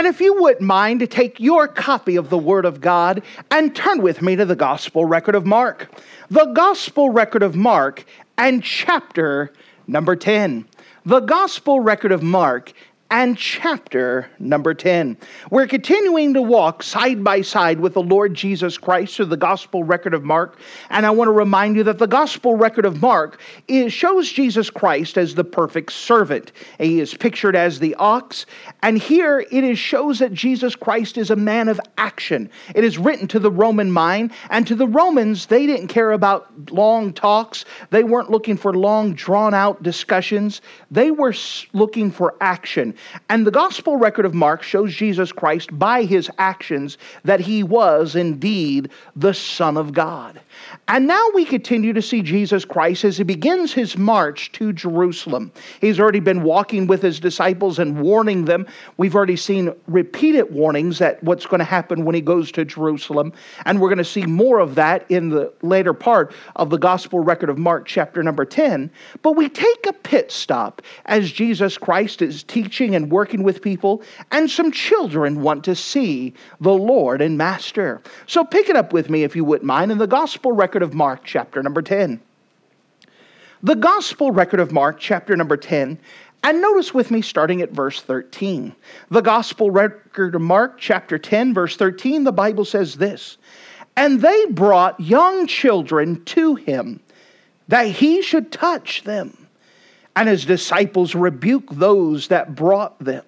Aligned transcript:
And 0.00 0.06
if 0.06 0.18
you 0.18 0.40
wouldn't 0.40 0.62
mind 0.62 1.10
take 1.10 1.38
your 1.38 1.68
copy 1.68 2.16
of 2.16 2.30
the 2.30 2.38
Word 2.38 2.64
of 2.64 2.80
God 2.80 3.22
and 3.50 3.76
turn 3.76 4.00
with 4.00 4.22
me 4.22 4.34
to 4.34 4.46
the 4.46 4.56
Gospel 4.56 5.04
record 5.04 5.34
of 5.34 5.44
Mark. 5.44 5.90
The 6.30 6.46
Gospel 6.46 7.10
record 7.10 7.42
of 7.42 7.54
Mark 7.54 8.06
and 8.38 8.64
chapter 8.64 9.52
number 9.86 10.16
10. 10.16 10.66
The 11.04 11.20
Gospel 11.20 11.80
record 11.80 12.12
of 12.12 12.22
Mark 12.22 12.72
and 13.10 13.36
chapter 13.36 14.30
number 14.38 14.72
10. 14.72 15.16
We're 15.50 15.66
continuing 15.66 16.32
to 16.34 16.42
walk 16.42 16.84
side 16.84 17.24
by 17.24 17.42
side 17.42 17.80
with 17.80 17.94
the 17.94 18.02
Lord 18.02 18.34
Jesus 18.34 18.78
Christ 18.78 19.16
through 19.16 19.26
the 19.26 19.36
gospel 19.36 19.82
record 19.82 20.14
of 20.14 20.22
Mark. 20.22 20.60
And 20.90 21.04
I 21.04 21.10
want 21.10 21.26
to 21.26 21.32
remind 21.32 21.74
you 21.74 21.82
that 21.84 21.98
the 21.98 22.06
gospel 22.06 22.54
record 22.54 22.86
of 22.86 23.00
Mark 23.02 23.40
is, 23.66 23.92
shows 23.92 24.30
Jesus 24.30 24.70
Christ 24.70 25.18
as 25.18 25.34
the 25.34 25.42
perfect 25.42 25.90
servant. 25.92 26.52
He 26.78 27.00
is 27.00 27.12
pictured 27.12 27.56
as 27.56 27.80
the 27.80 27.96
ox. 27.96 28.46
And 28.82 28.96
here 28.96 29.44
it 29.50 29.64
is 29.64 29.78
shows 29.78 30.20
that 30.20 30.32
Jesus 30.32 30.76
Christ 30.76 31.18
is 31.18 31.30
a 31.30 31.36
man 31.36 31.68
of 31.68 31.80
action. 31.98 32.48
It 32.76 32.84
is 32.84 32.96
written 32.96 33.26
to 33.28 33.40
the 33.40 33.50
Roman 33.50 33.90
mind. 33.90 34.32
And 34.50 34.66
to 34.68 34.76
the 34.76 34.86
Romans, 34.86 35.46
they 35.46 35.66
didn't 35.66 35.88
care 35.88 36.12
about 36.12 36.70
long 36.70 37.12
talks, 37.12 37.64
they 37.90 38.04
weren't 38.04 38.30
looking 38.30 38.56
for 38.56 38.72
long, 38.72 39.14
drawn 39.14 39.52
out 39.52 39.82
discussions. 39.82 40.60
They 40.92 41.10
were 41.10 41.34
looking 41.72 42.12
for 42.12 42.36
action. 42.40 42.94
And 43.28 43.46
the 43.46 43.50
gospel 43.50 43.96
record 43.96 44.26
of 44.26 44.34
Mark 44.34 44.62
shows 44.62 44.94
Jesus 44.94 45.32
Christ 45.32 45.76
by 45.78 46.04
his 46.04 46.30
actions 46.38 46.98
that 47.24 47.40
he 47.40 47.62
was 47.62 48.16
indeed 48.16 48.90
the 49.16 49.34
Son 49.34 49.76
of 49.76 49.92
God. 49.92 50.40
And 50.88 51.06
now 51.06 51.24
we 51.34 51.44
continue 51.44 51.92
to 51.92 52.02
see 52.02 52.22
Jesus 52.22 52.64
Christ 52.64 53.04
as 53.04 53.16
he 53.16 53.24
begins 53.24 53.72
his 53.72 53.96
march 53.96 54.52
to 54.52 54.72
Jerusalem. 54.72 55.52
He's 55.80 56.00
already 56.00 56.20
been 56.20 56.42
walking 56.42 56.86
with 56.86 57.02
his 57.02 57.20
disciples 57.20 57.78
and 57.78 58.00
warning 58.00 58.44
them. 58.44 58.66
We've 58.96 59.14
already 59.14 59.36
seen 59.36 59.72
repeated 59.86 60.52
warnings 60.52 60.98
that 60.98 61.22
what's 61.22 61.46
going 61.46 61.60
to 61.60 61.64
happen 61.64 62.04
when 62.04 62.14
he 62.14 62.20
goes 62.20 62.50
to 62.52 62.64
Jerusalem. 62.64 63.32
And 63.66 63.80
we're 63.80 63.88
going 63.88 63.98
to 63.98 64.04
see 64.04 64.26
more 64.26 64.58
of 64.58 64.74
that 64.74 65.04
in 65.10 65.28
the 65.28 65.52
later 65.62 65.94
part 65.94 66.32
of 66.56 66.70
the 66.70 66.78
gospel 66.78 67.20
record 67.20 67.50
of 67.50 67.58
Mark, 67.58 67.86
chapter 67.86 68.22
number 68.22 68.44
10. 68.44 68.90
But 69.22 69.36
we 69.36 69.48
take 69.48 69.86
a 69.86 69.92
pit 69.92 70.32
stop 70.32 70.82
as 71.06 71.30
Jesus 71.30 71.78
Christ 71.78 72.22
is 72.22 72.42
teaching 72.42 72.94
and 72.94 73.10
working 73.10 73.42
with 73.42 73.62
people, 73.62 74.02
and 74.30 74.50
some 74.50 74.72
children 74.72 75.42
want 75.42 75.64
to 75.64 75.74
see 75.74 76.34
the 76.60 76.72
Lord 76.72 77.22
and 77.22 77.38
Master. 77.38 78.02
So 78.26 78.44
pick 78.44 78.68
it 78.68 78.76
up 78.76 78.92
with 78.92 79.10
me 79.10 79.22
if 79.22 79.36
you 79.36 79.44
wouldn't 79.44 79.66
mind 79.66 79.92
in 79.92 79.98
the 79.98 80.06
gospel 80.06 80.49
record 80.52 80.82
of 80.82 80.94
Mark, 80.94 81.22
chapter 81.24 81.62
number 81.62 81.82
10. 81.82 82.20
The 83.62 83.76
Gospel 83.76 84.30
record 84.30 84.60
of 84.60 84.72
Mark, 84.72 84.98
chapter 84.98 85.36
number 85.36 85.56
10, 85.56 85.98
and 86.42 86.62
notice 86.62 86.94
with 86.94 87.10
me 87.10 87.20
starting 87.20 87.60
at 87.60 87.72
verse 87.72 88.00
13. 88.00 88.74
The 89.10 89.20
Gospel 89.20 89.70
record 89.70 90.34
of 90.34 90.40
Mark, 90.40 90.78
chapter 90.78 91.18
10, 91.18 91.52
verse 91.52 91.76
13, 91.76 92.24
the 92.24 92.32
Bible 92.32 92.64
says 92.64 92.94
this 92.94 93.36
And 93.96 94.22
they 94.22 94.46
brought 94.46 94.98
young 94.98 95.46
children 95.46 96.24
to 96.26 96.54
him, 96.54 97.00
that 97.68 97.88
he 97.88 98.22
should 98.22 98.50
touch 98.50 99.04
them. 99.04 99.36
And 100.16 100.28
his 100.28 100.44
disciples 100.44 101.14
rebuked 101.14 101.78
those 101.78 102.28
that 102.28 102.54
brought 102.54 102.98
them. 102.98 103.24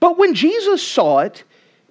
But 0.00 0.18
when 0.18 0.34
Jesus 0.34 0.84
saw 0.84 1.20
it, 1.20 1.44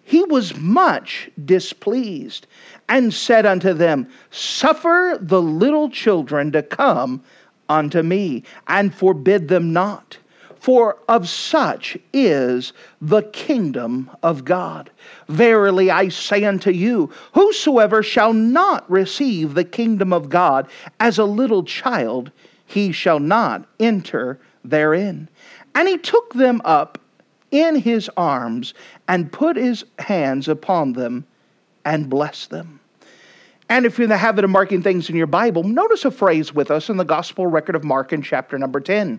he 0.04 0.24
was 0.24 0.58
much 0.58 1.30
displeased 1.46 2.48
and 2.92 3.14
said 3.14 3.46
unto 3.46 3.74
them, 3.74 4.06
Suffer 4.32 5.18
the 5.22 5.42
little 5.42 5.90
children 5.90 6.52
to 6.52 6.62
come 6.62 7.24
unto 7.70 8.04
me, 8.04 8.44
and 8.68 8.94
forbid 8.94 9.48
them 9.48 9.72
not. 9.72 10.18
For 10.60 10.98
of 11.08 11.30
such 11.30 11.98
is 12.12 12.74
the 13.02 13.22
kingdom 13.24 14.12
of 14.22 14.44
God. 14.44 14.92
Verily 15.30 15.90
I 15.90 16.10
say 16.10 16.44
unto 16.44 16.70
you, 16.70 17.10
whosoever 17.34 18.04
shall 18.04 18.34
not 18.34 18.92
receive 18.92 19.54
the 19.54 19.64
kingdom 19.64 20.12
of 20.12 20.28
God 20.28 20.68
as 21.00 21.18
a 21.18 21.24
little 21.24 21.64
child, 21.64 22.30
he 22.66 22.92
shall 22.92 23.20
not 23.22 23.66
enter 23.80 24.38
therein. 24.66 25.30
And 25.76 25.88
he 25.88 25.98
took 25.98 26.34
them 26.34 26.62
up 26.66 27.00
in 27.52 27.78
his 27.78 28.10
arms 28.18 28.74
and 29.08 29.32
put 29.32 29.56
his 29.56 29.86
hands 29.98 30.50
upon 30.50 30.92
them 30.92 31.26
and 31.86 32.10
blessed 32.10 32.50
them. 32.50 32.81
And 33.72 33.86
if 33.86 33.98
you're 33.98 34.04
in 34.04 34.10
the 34.10 34.18
habit 34.18 34.44
of 34.44 34.50
marking 34.50 34.84
things 34.84 35.10
in 35.10 35.16
your 35.16 35.28
Bible, 35.28 35.64
notice 35.64 36.04
a 36.04 36.12
phrase 36.12 36.54
with 36.54 36.70
us 36.70 36.90
in 36.90 36.98
the 36.98 37.06
Gospel 37.06 37.48
record 37.48 37.74
of 37.74 37.86
Mark 37.86 38.12
in 38.12 38.22
chapter 38.22 38.60
number 38.60 38.82
10. 38.82 39.18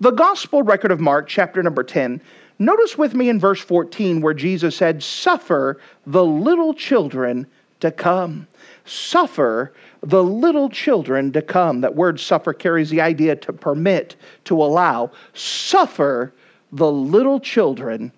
The 0.00 0.10
Gospel 0.10 0.62
record 0.62 0.92
of 0.92 1.00
Mark, 1.00 1.28
chapter 1.28 1.62
number 1.62 1.82
10, 1.82 2.20
notice 2.58 2.98
with 2.98 3.14
me 3.14 3.30
in 3.30 3.40
verse 3.40 3.58
14 3.62 4.20
where 4.20 4.34
Jesus 4.34 4.76
said, 4.76 5.02
Suffer 5.02 5.80
the 6.06 6.26
little 6.26 6.74
children 6.74 7.46
to 7.80 7.90
come. 7.90 8.46
Suffer 8.84 9.72
the 10.02 10.22
little 10.22 10.68
children 10.68 11.32
to 11.32 11.40
come. 11.40 11.80
That 11.80 11.94
word 11.94 12.20
suffer 12.20 12.52
carries 12.52 12.90
the 12.90 13.00
idea 13.00 13.34
to 13.36 13.52
permit, 13.54 14.16
to 14.44 14.62
allow. 14.62 15.10
Suffer 15.32 16.34
the 16.70 16.92
little 16.92 17.40
children 17.40 18.12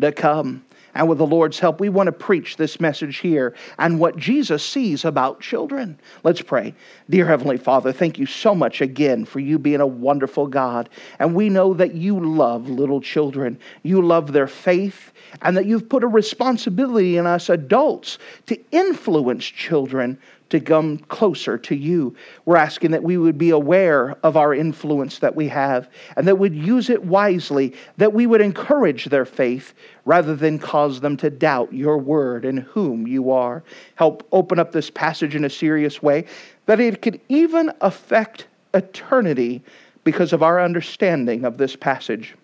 to 0.00 0.10
come. 0.10 0.64
And 0.94 1.08
with 1.08 1.18
the 1.18 1.26
Lord's 1.26 1.58
help, 1.58 1.80
we 1.80 1.88
want 1.88 2.06
to 2.06 2.12
preach 2.12 2.56
this 2.56 2.80
message 2.80 3.18
here 3.18 3.54
and 3.78 4.00
what 4.00 4.16
Jesus 4.16 4.64
sees 4.64 5.04
about 5.04 5.40
children. 5.40 5.98
Let's 6.24 6.42
pray. 6.42 6.74
Dear 7.10 7.26
Heavenly 7.26 7.58
Father, 7.58 7.92
thank 7.92 8.18
you 8.18 8.26
so 8.26 8.54
much 8.54 8.80
again 8.80 9.24
for 9.24 9.40
you 9.40 9.58
being 9.58 9.80
a 9.80 9.86
wonderful 9.86 10.46
God. 10.46 10.88
And 11.18 11.34
we 11.34 11.48
know 11.48 11.74
that 11.74 11.94
you 11.94 12.18
love 12.18 12.68
little 12.68 13.00
children, 13.00 13.58
you 13.82 14.02
love 14.02 14.32
their 14.32 14.48
faith, 14.48 15.12
and 15.42 15.56
that 15.56 15.66
you've 15.66 15.88
put 15.88 16.04
a 16.04 16.08
responsibility 16.08 17.16
in 17.16 17.26
us 17.26 17.48
adults 17.48 18.18
to 18.46 18.58
influence 18.72 19.44
children 19.44 20.18
to 20.50 20.60
come 20.60 20.98
closer 20.98 21.58
to 21.58 21.74
you. 21.74 22.14
We're 22.44 22.56
asking 22.56 22.92
that 22.92 23.02
we 23.02 23.18
would 23.18 23.36
be 23.36 23.50
aware 23.50 24.16
of 24.22 24.36
our 24.36 24.54
influence 24.54 25.18
that 25.18 25.36
we 25.36 25.48
have 25.48 25.90
and 26.16 26.26
that 26.26 26.38
we'd 26.38 26.54
use 26.54 26.88
it 26.88 27.04
wisely, 27.04 27.74
that 27.98 28.12
we 28.12 28.26
would 28.26 28.40
encourage 28.40 29.06
their 29.06 29.24
faith 29.24 29.74
rather 30.04 30.34
than 30.34 30.58
cause 30.58 31.00
them 31.00 31.16
to 31.18 31.30
doubt 31.30 31.72
your 31.72 31.98
word 31.98 32.44
and 32.44 32.60
whom 32.60 33.06
you 33.06 33.30
are. 33.30 33.62
Help 33.96 34.26
open 34.32 34.58
up 34.58 34.72
this 34.72 34.90
passage 34.90 35.34
in 35.34 35.44
a 35.44 35.50
serious 35.50 36.02
way 36.02 36.24
that 36.66 36.80
it 36.80 37.02
could 37.02 37.20
even 37.28 37.70
affect 37.80 38.46
eternity 38.74 39.62
because 40.04 40.32
of 40.32 40.42
our 40.42 40.60
understanding 40.62 41.44
of 41.44 41.58
this 41.58 41.76
passage. 41.76 42.34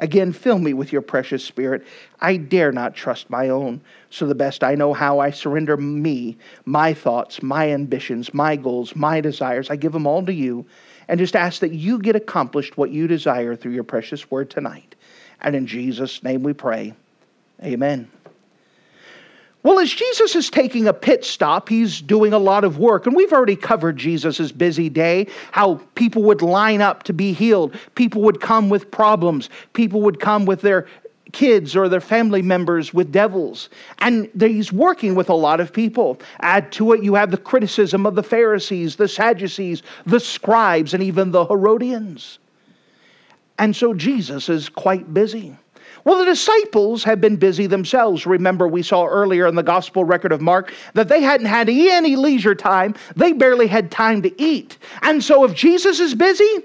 Again, 0.00 0.32
fill 0.32 0.58
me 0.58 0.72
with 0.74 0.92
your 0.92 1.02
precious 1.02 1.44
spirit. 1.44 1.84
I 2.20 2.36
dare 2.36 2.70
not 2.70 2.94
trust 2.94 3.30
my 3.30 3.48
own. 3.48 3.80
So, 4.10 4.26
the 4.26 4.34
best 4.34 4.62
I 4.62 4.74
know 4.74 4.92
how, 4.92 5.18
I 5.18 5.30
surrender 5.30 5.76
me, 5.76 6.36
my 6.64 6.94
thoughts, 6.94 7.42
my 7.42 7.70
ambitions, 7.70 8.32
my 8.32 8.54
goals, 8.54 8.94
my 8.94 9.20
desires. 9.20 9.70
I 9.70 9.76
give 9.76 9.92
them 9.92 10.06
all 10.06 10.24
to 10.24 10.32
you 10.32 10.64
and 11.08 11.18
just 11.18 11.34
ask 11.34 11.60
that 11.60 11.72
you 11.72 11.98
get 11.98 12.14
accomplished 12.14 12.76
what 12.76 12.90
you 12.90 13.08
desire 13.08 13.56
through 13.56 13.72
your 13.72 13.84
precious 13.84 14.30
word 14.30 14.50
tonight. 14.50 14.94
And 15.40 15.56
in 15.56 15.66
Jesus' 15.66 16.22
name 16.22 16.42
we 16.42 16.52
pray. 16.52 16.94
Amen. 17.62 18.08
Well, 19.64 19.80
as 19.80 19.92
Jesus 19.92 20.36
is 20.36 20.50
taking 20.50 20.86
a 20.86 20.92
pit 20.92 21.24
stop, 21.24 21.68
he's 21.68 22.00
doing 22.00 22.32
a 22.32 22.38
lot 22.38 22.62
of 22.62 22.78
work. 22.78 23.06
And 23.06 23.16
we've 23.16 23.32
already 23.32 23.56
covered 23.56 23.96
Jesus' 23.96 24.52
busy 24.52 24.88
day, 24.88 25.26
how 25.50 25.80
people 25.94 26.22
would 26.24 26.42
line 26.42 26.80
up 26.80 27.02
to 27.04 27.12
be 27.12 27.32
healed. 27.32 27.76
People 27.96 28.22
would 28.22 28.40
come 28.40 28.68
with 28.68 28.90
problems. 28.90 29.50
People 29.72 30.00
would 30.02 30.20
come 30.20 30.46
with 30.46 30.60
their 30.60 30.86
kids 31.32 31.76
or 31.76 31.88
their 31.88 32.00
family 32.00 32.40
members 32.40 32.94
with 32.94 33.12
devils. 33.12 33.68
And 33.98 34.30
he's 34.38 34.72
working 34.72 35.14
with 35.14 35.28
a 35.28 35.34
lot 35.34 35.60
of 35.60 35.72
people. 35.72 36.20
Add 36.40 36.72
to 36.72 36.92
it, 36.92 37.02
you 37.02 37.14
have 37.14 37.30
the 37.30 37.36
criticism 37.36 38.06
of 38.06 38.14
the 38.14 38.22
Pharisees, 38.22 38.96
the 38.96 39.08
Sadducees, 39.08 39.82
the 40.06 40.20
scribes, 40.20 40.94
and 40.94 41.02
even 41.02 41.32
the 41.32 41.44
Herodians. 41.44 42.38
And 43.58 43.74
so 43.74 43.92
Jesus 43.92 44.48
is 44.48 44.68
quite 44.68 45.12
busy. 45.12 45.56
Well, 46.04 46.18
the 46.18 46.24
disciples 46.24 47.04
have 47.04 47.20
been 47.20 47.36
busy 47.36 47.66
themselves. 47.66 48.26
Remember, 48.26 48.68
we 48.68 48.82
saw 48.82 49.06
earlier 49.06 49.46
in 49.46 49.54
the 49.54 49.62
gospel 49.62 50.04
record 50.04 50.32
of 50.32 50.40
Mark 50.40 50.72
that 50.94 51.08
they 51.08 51.20
hadn't 51.20 51.46
had 51.46 51.68
any 51.68 52.16
leisure 52.16 52.54
time. 52.54 52.94
They 53.16 53.32
barely 53.32 53.66
had 53.66 53.90
time 53.90 54.22
to 54.22 54.42
eat. 54.42 54.78
And 55.02 55.22
so, 55.22 55.44
if 55.44 55.54
Jesus 55.54 56.00
is 56.00 56.14
busy, 56.14 56.62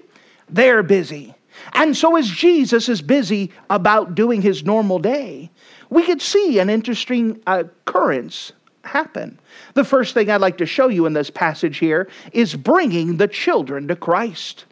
they're 0.49 0.83
busy. 0.83 1.35
And 1.73 1.95
so, 1.95 2.15
as 2.15 2.29
Jesus 2.29 2.89
is 2.89 3.01
busy 3.01 3.51
about 3.69 4.15
doing 4.15 4.41
his 4.41 4.63
normal 4.63 4.99
day, 4.99 5.49
we 5.89 6.03
could 6.03 6.21
see 6.21 6.59
an 6.59 6.69
interesting 6.69 7.41
uh, 7.47 7.63
occurrence 7.87 8.51
happen? 8.83 9.39
The 9.73 9.83
first 9.83 10.13
thing 10.13 10.29
I'd 10.29 10.41
like 10.41 10.57
to 10.57 10.65
show 10.65 10.87
you 10.87 11.05
in 11.05 11.13
this 11.13 11.29
passage 11.29 11.77
here 11.77 12.09
is 12.31 12.55
bringing 12.55 13.17
the 13.17 13.27
children 13.27 13.87
to 13.87 13.95
Christ. 13.95 14.65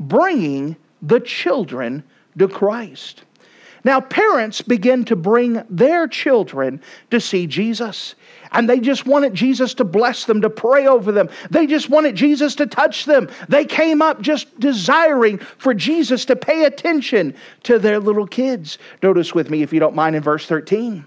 Bringing 0.00 0.76
the 1.02 1.20
children 1.20 2.02
to 2.38 2.48
Christ. 2.48 3.24
Now, 3.84 4.00
parents 4.00 4.60
begin 4.60 5.04
to 5.06 5.16
bring 5.16 5.62
their 5.70 6.08
children 6.08 6.80
to 7.10 7.20
see 7.20 7.46
Jesus. 7.46 8.14
And 8.52 8.68
they 8.68 8.80
just 8.80 9.06
wanted 9.06 9.34
Jesus 9.34 9.74
to 9.74 9.84
bless 9.84 10.24
them, 10.24 10.40
to 10.40 10.50
pray 10.50 10.86
over 10.86 11.12
them. 11.12 11.28
They 11.50 11.66
just 11.66 11.90
wanted 11.90 12.16
Jesus 12.16 12.54
to 12.56 12.66
touch 12.66 13.04
them. 13.04 13.28
They 13.48 13.64
came 13.64 14.00
up 14.00 14.20
just 14.20 14.58
desiring 14.58 15.38
for 15.38 15.74
Jesus 15.74 16.24
to 16.26 16.36
pay 16.36 16.64
attention 16.64 17.34
to 17.64 17.78
their 17.78 17.98
little 17.98 18.26
kids. 18.26 18.78
Notice 19.02 19.34
with 19.34 19.50
me, 19.50 19.62
if 19.62 19.72
you 19.72 19.80
don't 19.80 19.94
mind, 19.94 20.16
in 20.16 20.22
verse 20.22 20.46
13. 20.46 21.04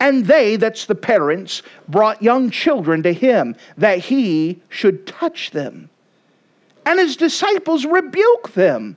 And 0.00 0.26
they, 0.26 0.56
that's 0.56 0.86
the 0.86 0.94
parents, 0.94 1.62
brought 1.88 2.22
young 2.22 2.50
children 2.50 3.02
to 3.04 3.12
him 3.12 3.56
that 3.78 3.98
he 3.98 4.60
should 4.68 5.06
touch 5.06 5.50
them. 5.52 5.88
And 6.84 6.98
his 6.98 7.16
disciples 7.16 7.86
rebuked 7.86 8.54
them, 8.54 8.96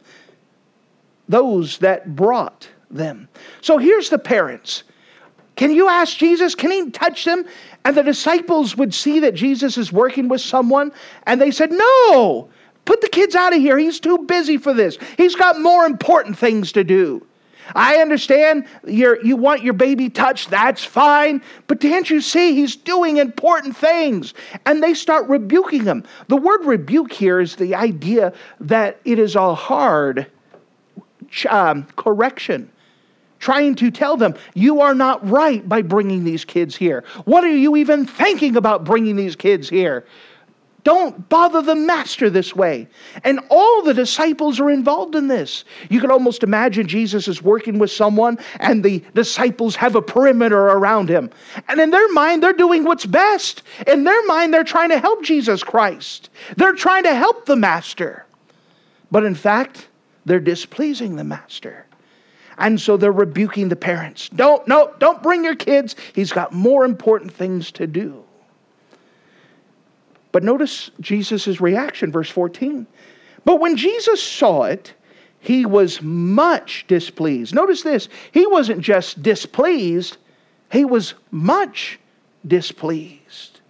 those 1.30 1.78
that 1.80 2.16
brought 2.16 2.68
them. 2.90 3.28
So 3.62 3.78
here's 3.78 4.10
the 4.10 4.20
parents. 4.20 4.84
Can 5.56 5.72
you 5.72 5.88
ask 5.88 6.18
Jesus? 6.18 6.54
Can 6.54 6.72
he 6.72 6.90
touch 6.92 7.26
them? 7.26 7.46
And 7.86 7.96
the 7.96 8.04
disciples 8.04 8.76
would 8.76 8.94
see 8.94 9.20
that 9.22 9.36
Jesus 9.36 9.78
is 9.78 9.92
working 9.92 10.28
with 10.28 10.42
someone, 10.42 10.92
and 11.28 11.40
they 11.40 11.52
said, 11.52 11.72
No, 11.72 12.50
put 12.84 13.02
the 13.02 13.10
kids 13.10 13.36
out 13.36 13.54
of 13.54 13.62
here. 13.62 13.78
He's 13.78 14.00
too 14.00 14.18
busy 14.20 14.58
for 14.58 14.74
this. 14.74 14.98
He's 15.18 15.36
got 15.36 15.62
more 15.62 15.86
important 15.86 16.38
things 16.38 16.72
to 16.74 16.84
do. 16.84 17.26
I 17.74 17.98
understand 17.98 18.68
you 18.86 19.18
you 19.24 19.38
want 19.38 19.64
your 19.64 19.74
baby 19.74 20.10
touched, 20.10 20.52
that's 20.52 20.84
fine, 20.84 21.42
but 21.66 21.80
can't 21.80 22.08
you 22.10 22.22
see 22.22 22.54
he's 22.54 22.76
doing 22.76 23.18
important 23.18 23.76
things? 23.76 24.36
And 24.66 24.84
they 24.84 24.94
start 24.94 25.28
rebuking 25.28 25.84
him. 25.84 26.04
The 26.28 26.38
word 26.38 26.64
rebuke 26.66 27.12
here 27.12 27.40
is 27.40 27.56
the 27.56 27.74
idea 27.74 28.34
that 28.60 29.00
it 29.04 29.18
is 29.18 29.36
a 29.36 29.56
hard 29.56 30.28
um, 31.50 31.88
correction 31.96 32.70
trying 33.40 33.76
to 33.76 33.92
tell 33.92 34.18
them, 34.18 34.36
you 34.54 34.82
are 34.82 34.96
not 34.96 35.28
right 35.30 35.68
by 35.68 35.82
bringing 35.82 36.24
these 36.24 36.46
kids 36.46 36.76
here. 36.76 37.04
What 37.26 37.44
are 37.44 37.56
you 37.56 37.76
even 37.76 38.06
thinking 38.06 38.56
about 38.56 38.84
bringing 38.84 39.16
these 39.16 39.36
kids 39.36 39.70
here? 39.70 40.06
Don't 40.86 41.28
bother 41.30 41.64
the 41.64 41.74
master 41.74 42.30
this 42.30 42.56
way. 42.56 42.88
And 43.24 43.40
all 43.50 43.82
the 43.82 43.94
disciples 43.94 44.60
are 44.60 44.70
involved 44.70 45.16
in 45.16 45.28
this. 45.28 45.66
You 45.90 46.00
can 46.00 46.12
almost 46.12 46.44
imagine 46.44 46.88
Jesus 46.88 47.28
is 47.28 47.42
working 47.42 47.80
with 47.80 47.90
someone 47.90 48.38
and 48.60 48.84
the 48.84 49.04
disciples 49.16 49.76
have 49.76 49.96
a 49.96 50.02
perimeter 50.02 50.60
around 50.60 51.10
him. 51.10 51.32
And 51.68 51.82
in 51.82 51.90
their 51.90 52.08
mind, 52.14 52.44
they're 52.44 52.54
doing 52.54 52.84
what's 52.84 53.08
best. 53.08 53.64
In 53.88 54.04
their 54.04 54.26
mind, 54.28 54.54
they're 54.54 54.64
trying 54.64 54.90
to 54.90 55.00
help 55.00 55.24
Jesus 55.24 55.64
Christ, 55.64 56.30
they're 56.56 56.74
trying 56.74 57.04
to 57.04 57.16
help 57.16 57.48
the 57.48 57.56
master. 57.56 58.28
But 59.10 59.24
in 59.24 59.34
fact, 59.34 59.88
they're 60.26 60.40
displeasing 60.40 61.16
the 61.16 61.24
master. 61.24 61.85
And 62.58 62.80
so 62.80 62.98
they're 62.98 63.12
rebuking 63.12 63.70
the 63.70 63.76
parents. 63.76 64.30
Don't, 64.30 64.66
no, 64.68 64.94
don't 65.00 65.22
bring 65.22 65.44
your 65.44 65.56
kids. 65.56 65.96
He's 66.14 66.32
got 66.32 66.54
more 66.54 66.86
important 66.86 67.34
things 67.34 67.72
to 67.74 67.88
do. 67.88 68.24
But 70.32 70.44
notice 70.44 70.92
Jesus' 71.00 71.62
reaction, 71.62 72.12
verse 72.12 72.30
14. 72.30 72.86
But 73.46 73.60
when 73.60 73.78
Jesus 73.78 74.22
saw 74.22 74.64
it, 74.64 74.94
he 75.40 75.66
was 75.66 76.02
much 76.02 76.86
displeased. 76.88 77.54
Notice 77.54 77.84
this. 77.84 78.10
He 78.32 78.48
wasn't 78.48 78.82
just 78.82 79.22
displeased, 79.22 80.18
he 80.72 80.84
was 80.84 81.14
much 81.32 82.00
displeased. 82.48 83.62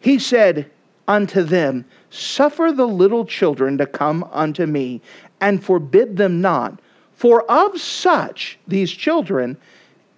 He 0.00 0.18
said 0.18 0.70
unto 1.08 1.42
them, 1.42 1.84
Suffer 2.10 2.72
the 2.72 2.86
little 2.86 3.26
children 3.26 3.76
to 3.78 3.86
come 3.86 4.24
unto 4.32 4.66
me, 4.66 5.02
and 5.40 5.62
forbid 5.62 6.16
them 6.16 6.40
not 6.40 6.80
for 7.20 7.42
of 7.50 7.78
such, 7.78 8.58
these 8.66 8.90
children, 8.90 9.58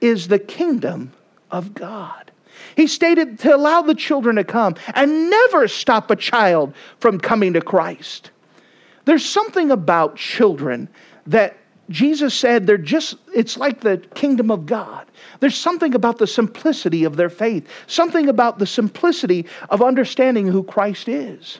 is 0.00 0.28
the 0.28 0.38
kingdom 0.38 1.10
of 1.50 1.74
God. 1.74 2.30
He 2.76 2.86
stated 2.86 3.40
to 3.40 3.56
allow 3.56 3.82
the 3.82 3.96
children 3.96 4.36
to 4.36 4.44
come 4.44 4.76
and 4.94 5.28
never 5.28 5.66
stop 5.66 6.12
a 6.12 6.16
child 6.16 6.72
from 7.00 7.18
coming 7.18 7.54
to 7.54 7.60
Christ. 7.60 8.30
There's 9.04 9.24
something 9.24 9.72
about 9.72 10.14
children 10.14 10.88
that 11.26 11.56
Jesus 11.90 12.34
said 12.34 12.68
they're 12.68 12.78
just, 12.78 13.16
it's 13.34 13.56
like 13.56 13.80
the 13.80 13.96
kingdom 14.14 14.52
of 14.52 14.64
God. 14.64 15.04
There's 15.40 15.58
something 15.58 15.96
about 15.96 16.18
the 16.18 16.28
simplicity 16.28 17.02
of 17.02 17.16
their 17.16 17.30
faith, 17.30 17.66
something 17.88 18.28
about 18.28 18.60
the 18.60 18.66
simplicity 18.66 19.46
of 19.70 19.82
understanding 19.82 20.46
who 20.46 20.62
Christ 20.62 21.08
is. 21.08 21.58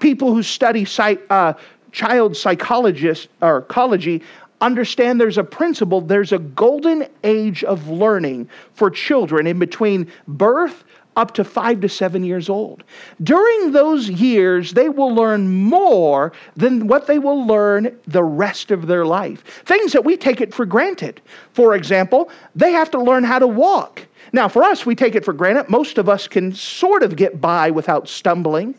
People 0.00 0.34
who 0.34 0.42
study 0.42 0.86
uh, 1.30 1.54
child 1.92 2.36
psychologist 2.36 3.28
or 3.40 3.58
ecology 3.58 4.22
understand 4.62 5.20
there's 5.20 5.38
a 5.38 5.44
principle, 5.44 6.00
there's 6.00 6.32
a 6.32 6.38
golden 6.38 7.06
age 7.24 7.64
of 7.64 7.88
learning 7.88 8.48
for 8.72 8.90
children 8.90 9.46
in 9.46 9.58
between 9.58 10.10
birth 10.26 10.84
up 11.16 11.34
to 11.34 11.44
five 11.44 11.80
to 11.80 11.88
seven 11.88 12.24
years 12.24 12.48
old. 12.48 12.84
During 13.22 13.72
those 13.72 14.08
years, 14.08 14.72
they 14.72 14.88
will 14.88 15.14
learn 15.14 15.48
more 15.48 16.32
than 16.56 16.86
what 16.86 17.06
they 17.06 17.18
will 17.18 17.46
learn 17.46 17.94
the 18.06 18.24
rest 18.24 18.70
of 18.70 18.86
their 18.86 19.04
life. 19.04 19.62
Things 19.66 19.92
that 19.92 20.04
we 20.04 20.16
take 20.16 20.40
it 20.40 20.54
for 20.54 20.64
granted. 20.64 21.20
For 21.52 21.74
example, 21.74 22.30
they 22.54 22.72
have 22.72 22.90
to 22.92 23.02
learn 23.02 23.24
how 23.24 23.38
to 23.38 23.46
walk. 23.46 24.06
Now, 24.32 24.48
for 24.48 24.64
us, 24.64 24.86
we 24.86 24.94
take 24.94 25.14
it 25.14 25.24
for 25.24 25.34
granted. 25.34 25.68
Most 25.68 25.98
of 25.98 26.08
us 26.08 26.26
can 26.26 26.54
sort 26.54 27.02
of 27.02 27.16
get 27.16 27.40
by 27.40 27.70
without 27.70 28.08
stumbling. 28.08 28.74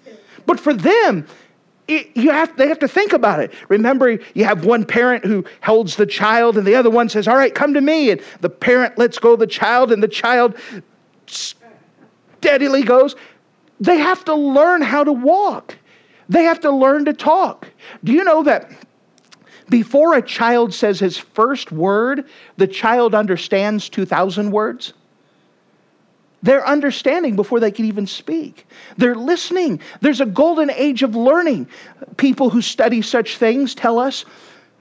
But 0.45 0.59
for 0.59 0.73
them, 0.73 1.27
it, 1.87 2.15
you 2.15 2.31
have, 2.31 2.55
they 2.55 2.67
have 2.67 2.79
to 2.79 2.87
think 2.87 3.13
about 3.13 3.39
it. 3.39 3.51
Remember, 3.67 4.17
you 4.33 4.45
have 4.45 4.65
one 4.65 4.85
parent 4.85 5.25
who 5.25 5.43
holds 5.61 5.95
the 5.95 6.05
child, 6.05 6.57
and 6.57 6.65
the 6.65 6.75
other 6.75 6.89
one 6.89 7.09
says, 7.09 7.27
All 7.27 7.35
right, 7.35 7.53
come 7.53 7.73
to 7.73 7.81
me. 7.81 8.11
And 8.11 8.21
the 8.41 8.49
parent 8.49 8.97
lets 8.97 9.19
go 9.19 9.35
the 9.35 9.47
child, 9.47 9.91
and 9.91 10.01
the 10.01 10.07
child 10.07 10.55
steadily 11.25 12.83
goes. 12.83 13.15
They 13.79 13.97
have 13.97 14.23
to 14.25 14.35
learn 14.35 14.81
how 14.81 15.03
to 15.03 15.11
walk, 15.11 15.77
they 16.29 16.43
have 16.43 16.61
to 16.61 16.71
learn 16.71 17.05
to 17.05 17.13
talk. 17.13 17.67
Do 18.03 18.13
you 18.13 18.23
know 18.23 18.43
that? 18.43 18.71
Before 19.69 20.15
a 20.15 20.21
child 20.21 20.73
says 20.73 20.99
his 20.99 21.17
first 21.17 21.71
word, 21.71 22.25
the 22.57 22.67
child 22.67 23.15
understands 23.15 23.89
2,000 23.89 24.51
words. 24.51 24.93
They're 26.43 26.67
understanding 26.67 27.35
before 27.35 27.59
they 27.59 27.71
can 27.71 27.85
even 27.85 28.05
speak. 28.05 28.67
They're 28.97 29.15
listening. 29.15 29.79
There's 30.01 30.21
a 30.21 30.25
golden 30.25 30.69
age 30.69 31.01
of 31.01 31.15
learning. 31.15 31.67
People 32.17 32.49
who 32.49 32.61
study 32.61 33.01
such 33.01 33.37
things 33.37 33.73
tell 33.73 33.97
us 33.97 34.25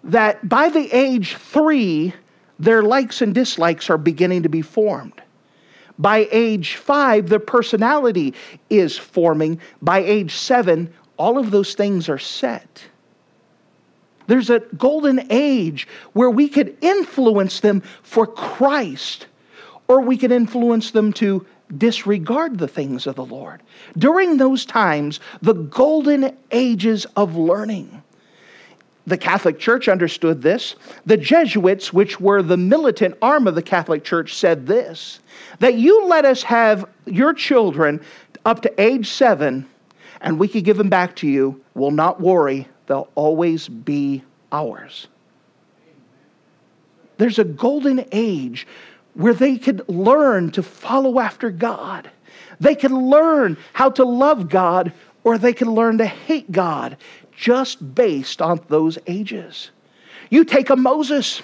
that 0.04 0.48
by 0.48 0.68
the 0.68 0.92
age 0.92 1.36
three, 1.36 2.12
their 2.58 2.82
likes 2.82 3.22
and 3.22 3.34
dislikes 3.34 3.88
are 3.88 3.98
beginning 3.98 4.42
to 4.42 4.48
be 4.48 4.62
formed. 4.62 5.22
By 5.98 6.28
age 6.32 6.74
five, 6.76 7.28
their 7.28 7.38
personality 7.38 8.34
is 8.68 8.98
forming. 8.98 9.60
By 9.80 10.00
age 10.00 10.34
seven, 10.34 10.92
all 11.16 11.38
of 11.38 11.52
those 11.52 11.74
things 11.74 12.08
are 12.08 12.18
set. 12.18 12.82
There's 14.26 14.50
a 14.50 14.60
golden 14.76 15.26
age 15.30 15.86
where 16.12 16.30
we 16.30 16.48
could 16.48 16.76
influence 16.80 17.60
them 17.60 17.82
for 18.02 18.26
Christ, 18.26 19.26
or 19.88 20.00
we 20.00 20.16
could 20.16 20.32
influence 20.32 20.90
them 20.90 21.12
to 21.14 21.46
disregard 21.78 22.58
the 22.58 22.68
things 22.68 23.06
of 23.06 23.16
the 23.16 23.24
Lord. 23.24 23.62
During 23.96 24.36
those 24.36 24.64
times, 24.64 25.20
the 25.40 25.54
golden 25.54 26.36
ages 26.50 27.06
of 27.16 27.36
learning. 27.36 28.02
The 29.06 29.18
Catholic 29.18 29.58
Church 29.58 29.88
understood 29.88 30.42
this. 30.42 30.76
The 31.06 31.16
Jesuits, 31.16 31.92
which 31.92 32.20
were 32.20 32.42
the 32.42 32.56
militant 32.56 33.16
arm 33.20 33.48
of 33.48 33.54
the 33.54 33.62
Catholic 33.62 34.04
Church, 34.04 34.34
said 34.34 34.66
this 34.66 35.20
that 35.58 35.74
you 35.74 36.06
let 36.06 36.24
us 36.24 36.42
have 36.42 36.84
your 37.06 37.34
children 37.34 38.00
up 38.44 38.62
to 38.62 38.80
age 38.80 39.08
seven, 39.08 39.66
and 40.20 40.38
we 40.38 40.48
could 40.48 40.64
give 40.64 40.76
them 40.76 40.88
back 40.88 41.16
to 41.16 41.26
you. 41.26 41.60
We'll 41.74 41.90
not 41.90 42.20
worry, 42.20 42.68
they'll 42.86 43.10
always 43.14 43.68
be 43.68 44.22
ours. 44.52 45.08
There's 47.18 47.38
a 47.38 47.44
golden 47.44 48.04
age 48.12 48.66
where 49.14 49.34
they 49.34 49.58
could 49.58 49.88
learn 49.88 50.50
to 50.52 50.62
follow 50.62 51.20
after 51.20 51.50
God. 51.50 52.10
They 52.60 52.74
could 52.74 52.92
learn 52.92 53.56
how 53.72 53.90
to 53.90 54.04
love 54.04 54.48
God 54.48 54.92
or 55.24 55.38
they 55.38 55.52
could 55.52 55.68
learn 55.68 55.98
to 55.98 56.06
hate 56.06 56.50
God 56.50 56.96
just 57.36 57.94
based 57.94 58.40
on 58.40 58.60
those 58.68 58.98
ages. 59.06 59.70
You 60.30 60.44
take 60.44 60.70
a 60.70 60.76
Moses, 60.76 61.42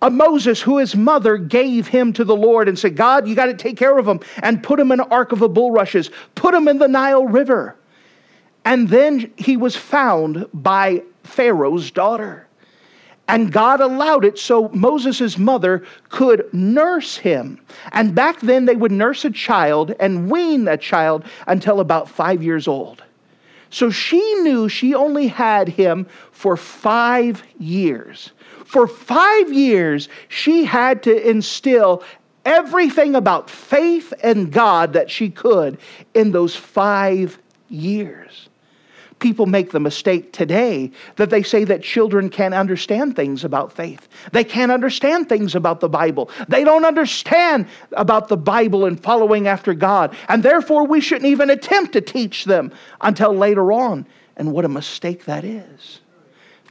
a 0.00 0.10
Moses 0.10 0.60
who 0.62 0.78
his 0.78 0.96
mother 0.96 1.36
gave 1.36 1.86
him 1.86 2.12
to 2.14 2.24
the 2.24 2.36
Lord 2.36 2.68
and 2.68 2.78
said, 2.78 2.96
God, 2.96 3.28
you 3.28 3.34
got 3.34 3.46
to 3.46 3.54
take 3.54 3.76
care 3.76 3.98
of 3.98 4.06
him 4.06 4.20
and 4.42 4.62
put 4.62 4.80
him 4.80 4.92
in 4.92 5.00
an 5.00 5.08
ark 5.10 5.32
of 5.32 5.38
the 5.38 5.48
bulrushes, 5.48 6.10
put 6.34 6.54
him 6.54 6.68
in 6.68 6.78
the 6.78 6.88
Nile 6.88 7.26
River. 7.26 7.76
And 8.64 8.88
then 8.88 9.32
he 9.36 9.56
was 9.56 9.76
found 9.76 10.46
by 10.52 11.02
Pharaoh's 11.22 11.90
daughter. 11.90 12.45
And 13.28 13.52
God 13.52 13.80
allowed 13.80 14.24
it 14.24 14.38
so 14.38 14.68
Moses' 14.68 15.36
mother 15.36 15.84
could 16.10 16.48
nurse 16.52 17.16
him. 17.16 17.60
And 17.92 18.14
back 18.14 18.40
then, 18.40 18.66
they 18.66 18.76
would 18.76 18.92
nurse 18.92 19.24
a 19.24 19.30
child 19.30 19.94
and 19.98 20.30
wean 20.30 20.68
a 20.68 20.76
child 20.76 21.24
until 21.46 21.80
about 21.80 22.08
five 22.08 22.42
years 22.42 22.68
old. 22.68 23.02
So 23.70 23.90
she 23.90 24.20
knew 24.36 24.68
she 24.68 24.94
only 24.94 25.26
had 25.26 25.68
him 25.68 26.06
for 26.30 26.56
five 26.56 27.42
years. 27.58 28.30
For 28.64 28.86
five 28.86 29.52
years, 29.52 30.08
she 30.28 30.64
had 30.64 31.02
to 31.04 31.28
instill 31.28 32.04
everything 32.44 33.16
about 33.16 33.50
faith 33.50 34.14
and 34.22 34.52
God 34.52 34.92
that 34.92 35.10
she 35.10 35.30
could 35.30 35.78
in 36.14 36.30
those 36.30 36.54
five 36.54 37.38
years. 37.68 38.48
People 39.18 39.46
make 39.46 39.70
the 39.70 39.80
mistake 39.80 40.32
today 40.32 40.90
that 41.16 41.30
they 41.30 41.42
say 41.42 41.64
that 41.64 41.82
children 41.82 42.28
can't 42.28 42.52
understand 42.52 43.16
things 43.16 43.44
about 43.44 43.72
faith. 43.72 44.08
They 44.32 44.44
can't 44.44 44.70
understand 44.70 45.28
things 45.28 45.54
about 45.54 45.80
the 45.80 45.88
Bible. 45.88 46.30
They 46.48 46.64
don't 46.64 46.84
understand 46.84 47.66
about 47.92 48.28
the 48.28 48.36
Bible 48.36 48.84
and 48.84 49.02
following 49.02 49.48
after 49.48 49.72
God. 49.72 50.14
And 50.28 50.42
therefore, 50.42 50.86
we 50.86 51.00
shouldn't 51.00 51.30
even 51.30 51.48
attempt 51.48 51.94
to 51.94 52.02
teach 52.02 52.44
them 52.44 52.72
until 53.00 53.32
later 53.32 53.72
on. 53.72 54.06
And 54.36 54.52
what 54.52 54.66
a 54.66 54.68
mistake 54.68 55.24
that 55.24 55.44
is. 55.44 56.00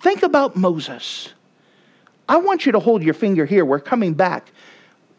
Think 0.01 0.21
about 0.21 0.55
Moses. 0.55 1.33
I 2.29 2.37
want 2.37 2.67
you 2.67 2.71
to 2.73 2.79
hold 2.79 3.01
your 3.01 3.15
finger 3.15 3.45
here. 3.45 3.65
We're 3.65 3.79
coming 3.79 4.13
back 4.13 4.51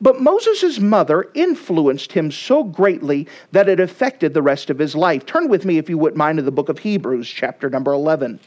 but 0.00 0.20
Moses' 0.20 0.78
mother 0.78 1.30
influenced 1.34 2.12
him 2.12 2.30
so 2.30 2.62
greatly 2.62 3.26
that 3.52 3.68
it 3.68 3.80
affected 3.80 4.34
the 4.34 4.42
rest 4.42 4.70
of 4.70 4.78
his 4.78 4.94
life. 4.94 5.24
Turn 5.24 5.48
with 5.48 5.64
me, 5.64 5.78
if 5.78 5.88
you 5.88 5.98
wouldn't 5.98 6.18
mind, 6.18 6.36
to 6.36 6.42
the 6.42 6.50
book 6.50 6.68
of 6.68 6.78
Hebrews, 6.78 7.28
chapter 7.28 7.70
number 7.70 7.92
11. 7.92 8.38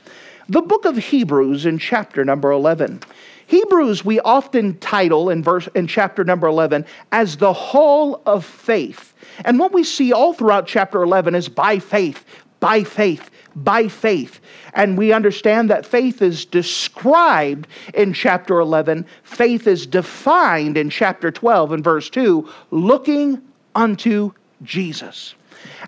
The 0.48 0.62
book 0.62 0.86
of 0.86 0.98
Hebrews 0.98 1.66
in 1.66 1.78
chapter 1.78 2.26
number 2.26 2.52
11. 2.52 3.02
Hebrews 3.48 4.06
we 4.06 4.20
often 4.20 4.78
title 4.78 5.30
in 5.32 5.42
verse 5.42 5.68
in 5.74 5.88
chapter 5.88 6.24
number 6.24 6.48
11 6.48 6.86
as 7.12 7.38
the 7.38 7.54
hall 7.54 8.22
of 8.28 8.46
faith. 8.46 9.16
And 9.44 9.58
what 9.58 9.74
we 9.74 9.84
see 9.84 10.14
all 10.14 10.34
throughout 10.34 10.68
chapter 10.68 11.02
11 11.02 11.34
is 11.34 11.50
by 11.50 11.80
faith, 11.80 12.26
by 12.60 12.84
faith, 12.84 13.30
by 13.56 13.88
faith. 13.88 14.40
And 14.74 14.98
we 14.98 15.14
understand 15.14 15.70
that 15.70 15.86
faith 15.86 16.22
is 16.22 16.46
described 16.46 17.68
in 17.94 18.14
chapter 18.14 18.60
11, 18.60 19.06
faith 19.24 19.68
is 19.68 19.86
defined 19.86 20.78
in 20.78 20.90
chapter 20.90 21.32
12 21.32 21.72
and 21.72 21.84
verse 21.84 22.10
2, 22.10 22.48
looking 22.72 23.42
unto 23.76 24.32
Jesus. 24.64 25.36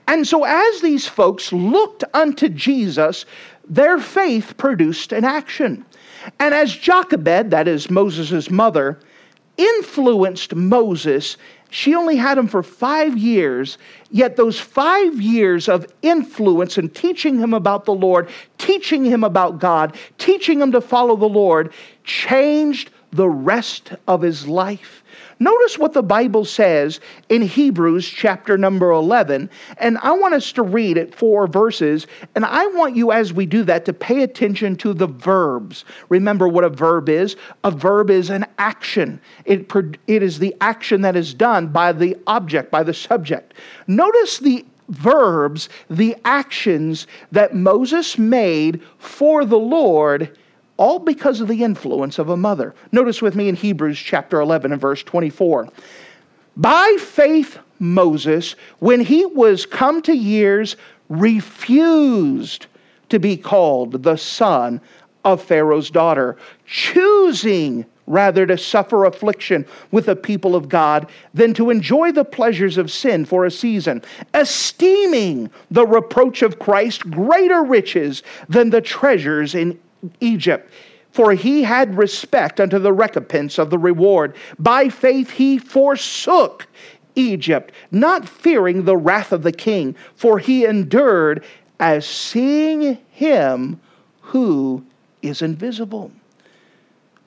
And 0.07 0.27
so, 0.27 0.43
as 0.43 0.81
these 0.81 1.07
folks 1.07 1.53
looked 1.53 2.03
unto 2.13 2.49
Jesus, 2.49 3.25
their 3.69 3.99
faith 3.99 4.57
produced 4.57 5.13
an 5.13 5.23
action. 5.23 5.85
And 6.39 6.53
as 6.53 6.75
Jochebed, 6.75 7.51
that 7.51 7.67
is 7.67 7.89
Moses' 7.89 8.49
mother, 8.49 8.99
influenced 9.57 10.55
Moses 10.55 11.37
she 11.71 11.95
only 11.95 12.17
had 12.17 12.37
him 12.37 12.47
for 12.47 12.61
five 12.61 13.17
years, 13.17 13.77
yet 14.11 14.35
those 14.35 14.59
five 14.59 15.21
years 15.21 15.69
of 15.69 15.91
influence 16.01 16.77
and 16.77 16.93
teaching 16.93 17.39
him 17.39 17.53
about 17.53 17.85
the 17.85 17.93
Lord, 17.93 18.29
teaching 18.57 19.05
him 19.05 19.23
about 19.23 19.57
God, 19.57 19.95
teaching 20.17 20.61
him 20.61 20.73
to 20.73 20.81
follow 20.81 21.15
the 21.15 21.29
Lord, 21.29 21.71
changed 22.03 22.91
the 23.11 23.29
rest 23.29 23.93
of 24.05 24.21
his 24.21 24.45
life. 24.45 25.00
Notice 25.41 25.79
what 25.79 25.93
the 25.93 26.03
Bible 26.03 26.45
says 26.45 26.99
in 27.29 27.41
Hebrews 27.41 28.07
chapter 28.07 28.59
number 28.59 28.91
11. 28.91 29.49
And 29.77 29.97
I 29.97 30.11
want 30.11 30.35
us 30.35 30.51
to 30.51 30.61
read 30.61 30.97
it 30.97 31.15
four 31.15 31.47
verses. 31.47 32.05
And 32.35 32.45
I 32.45 32.67
want 32.67 32.95
you, 32.95 33.11
as 33.11 33.33
we 33.33 33.47
do 33.47 33.63
that, 33.63 33.83
to 33.85 33.93
pay 33.93 34.21
attention 34.21 34.75
to 34.75 34.93
the 34.93 35.07
verbs. 35.07 35.83
Remember 36.09 36.47
what 36.47 36.63
a 36.63 36.69
verb 36.69 37.09
is 37.09 37.37
a 37.63 37.71
verb 37.71 38.11
is 38.11 38.29
an 38.29 38.45
action, 38.59 39.19
it, 39.45 39.67
it 40.05 40.21
is 40.21 40.37
the 40.37 40.55
action 40.61 41.01
that 41.01 41.15
is 41.15 41.33
done 41.33 41.69
by 41.69 41.91
the 41.91 42.15
object, 42.27 42.69
by 42.69 42.83
the 42.83 42.93
subject. 42.93 43.55
Notice 43.87 44.37
the 44.37 44.63
verbs, 44.89 45.69
the 45.89 46.15
actions 46.23 47.07
that 47.31 47.55
Moses 47.55 48.19
made 48.19 48.83
for 48.99 49.43
the 49.43 49.57
Lord 49.57 50.37
all 50.81 50.97
because 50.97 51.41
of 51.41 51.47
the 51.47 51.63
influence 51.63 52.17
of 52.17 52.29
a 52.29 52.35
mother. 52.35 52.73
Notice 52.91 53.21
with 53.21 53.35
me 53.35 53.47
in 53.47 53.55
Hebrews 53.55 53.99
chapter 53.99 54.41
11 54.41 54.71
and 54.71 54.81
verse 54.81 55.03
24. 55.03 55.69
By 56.57 56.97
faith, 56.99 57.59
Moses, 57.77 58.55
when 58.79 58.99
he 58.99 59.23
was 59.27 59.67
come 59.67 60.01
to 60.01 60.15
years, 60.15 60.77
refused 61.07 62.65
to 63.09 63.19
be 63.19 63.37
called 63.37 64.01
the 64.01 64.15
son 64.15 64.81
of 65.23 65.43
Pharaoh's 65.43 65.91
daughter, 65.91 66.35
choosing 66.65 67.85
rather 68.07 68.47
to 68.47 68.57
suffer 68.57 69.05
affliction 69.05 69.67
with 69.91 70.07
the 70.07 70.15
people 70.15 70.55
of 70.55 70.67
God 70.67 71.11
than 71.35 71.53
to 71.53 71.69
enjoy 71.69 72.11
the 72.11 72.25
pleasures 72.25 72.79
of 72.79 72.89
sin 72.89 73.23
for 73.23 73.45
a 73.45 73.51
season, 73.51 74.01
esteeming 74.33 75.51
the 75.69 75.85
reproach 75.85 76.41
of 76.41 76.57
Christ 76.57 77.07
greater 77.11 77.63
riches 77.63 78.23
than 78.49 78.71
the 78.71 78.81
treasures 78.81 79.53
in 79.53 79.79
Egypt. 80.19 80.71
For 81.11 81.33
he 81.33 81.63
had 81.63 81.97
respect 81.97 82.59
unto 82.59 82.79
the 82.79 82.93
recompense 82.93 83.57
of 83.57 83.69
the 83.69 83.77
reward. 83.77 84.35
By 84.57 84.87
faith 84.89 85.29
he 85.29 85.57
forsook 85.57 86.67
Egypt, 87.15 87.73
not 87.91 88.27
fearing 88.27 88.85
the 88.85 88.95
wrath 88.95 89.33
of 89.33 89.43
the 89.43 89.51
king, 89.51 89.95
for 90.15 90.39
he 90.39 90.65
endured 90.65 91.43
as 91.79 92.05
seeing 92.05 92.97
him 93.11 93.79
who 94.21 94.83
is 95.21 95.41
invisible. 95.41 96.11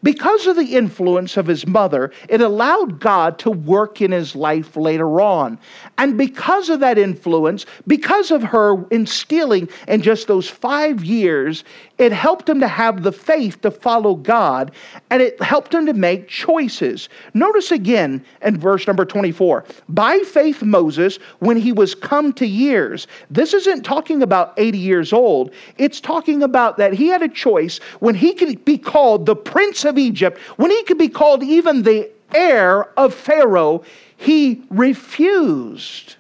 Because 0.05 0.47
of 0.47 0.57
the 0.57 0.77
influence 0.77 1.39
of 1.39 1.47
his 1.47 1.67
mother, 1.67 2.13
it 2.29 2.43
allowed 2.43 3.01
God 3.01 3.39
to 3.39 3.51
work 3.51 4.03
in 4.03 4.13
his 4.13 4.37
life 4.37 4.77
later 4.77 5.19
on. 5.19 5.59
And 5.97 6.19
because 6.19 6.69
of 6.69 6.81
that 6.81 6.99
influence, 6.99 7.65
because 7.87 8.31
of 8.31 8.43
her 8.43 8.85
instilling 8.91 9.67
in 9.89 10.03
just 10.03 10.29
those 10.29 10.47
five 10.47 11.03
years, 11.03 11.65
it 11.97 12.13
helped 12.13 12.49
him 12.49 12.61
to 12.61 12.69
have 12.69 13.03
the 13.03 13.13
faith 13.13 13.63
to 13.63 13.71
follow 13.71 14.15
God 14.15 14.73
and 15.11 15.23
it 15.23 15.41
helped 15.41 15.73
him 15.73 15.87
to 15.87 15.95
make 15.95 16.29
choices. 16.29 17.09
Notice 17.33 17.71
again 17.71 18.23
in 18.43 18.59
verse 18.59 18.87
number 18.87 19.07
24 19.07 19.65
by 19.89 20.19
faith, 20.19 20.63
Moses, 20.63 21.17
when 21.39 21.57
he 21.57 21.73
was 21.73 21.95
come 21.95 22.33
to 22.35 22.47
years, 22.47 23.07
this 23.31 23.55
isn't 23.55 23.85
talking 23.85 24.23
about 24.23 24.53
80 24.59 24.77
years 24.77 25.13
old, 25.15 25.53
it's 25.79 26.01
talking 26.01 26.43
about 26.43 26.77
that 26.77 26.93
he 26.93 27.07
had 27.07 27.23
a 27.23 27.29
choice 27.29 27.79
when 28.01 28.15
he 28.15 28.35
could 28.35 28.65
be 28.67 28.77
called 28.77 29.25
the 29.25 29.37
prince 29.37 29.85
of 29.85 29.94
of 29.95 29.99
Egypt, 29.99 30.39
when 30.57 30.71
he 30.71 30.83
could 30.85 30.99
be 30.99 31.09
called 31.09 31.43
even 31.43 31.83
the 31.83 32.11
heir 32.35 32.85
of 32.99 33.15
Pharaoh, 33.15 33.85
he 34.17 34.63
refused 34.71 36.17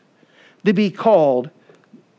to 0.65 0.73
be 0.73 0.91
called 0.91 1.51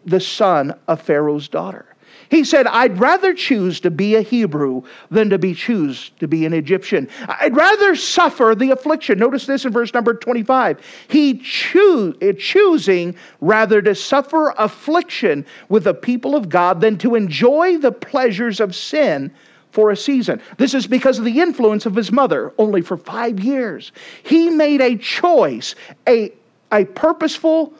the 0.05 0.19
son 0.19 0.77
of 0.87 1.01
Pharaoh's 1.01 1.47
daughter. 1.47 1.85
He 2.29 2.43
said, 2.43 2.67
I'd 2.67 2.99
rather 2.99 3.33
choose 3.33 3.79
to 3.81 3.91
be 3.91 4.15
a 4.15 4.21
Hebrew 4.21 4.81
than 5.11 5.29
to 5.29 5.37
be 5.37 5.53
choose 5.53 6.11
to 6.19 6.27
be 6.27 6.45
an 6.45 6.53
Egyptian. 6.53 7.07
I'd 7.27 7.55
rather 7.55 7.95
suffer 7.95 8.55
the 8.55 8.71
affliction. 8.71 9.19
Notice 9.19 9.45
this 9.45 9.63
in 9.63 9.71
verse 9.71 9.93
number 9.93 10.13
25. 10.13 10.79
He 11.07 11.37
choose, 11.37 12.15
choosing 12.39 13.15
rather 13.41 13.81
to 13.81 13.93
suffer 13.93 14.53
affliction 14.57 15.45
with 15.69 15.83
the 15.83 15.93
people 15.93 16.35
of 16.35 16.49
God 16.49 16.81
than 16.81 16.97
to 16.97 17.15
enjoy 17.15 17.77
the 17.77 17.91
pleasures 17.91 18.59
of 18.59 18.75
sin 18.75 19.31
for 19.75 19.91
a 19.91 19.97
season. 19.97 20.41
This 20.57 20.73
is 20.73 20.87
because 20.87 21.19
of 21.19 21.25
the 21.25 21.41
influence 21.41 21.85
of 21.85 21.95
his 21.95 22.09
mother, 22.09 22.53
only 22.57 22.81
for 22.81 22.95
five 22.95 23.41
years. 23.41 23.91
He 24.23 24.49
made 24.49 24.79
a 24.79 24.95
choice, 24.95 25.75
a, 26.07 26.31
a 26.71 26.85
purposeful, 26.85 27.73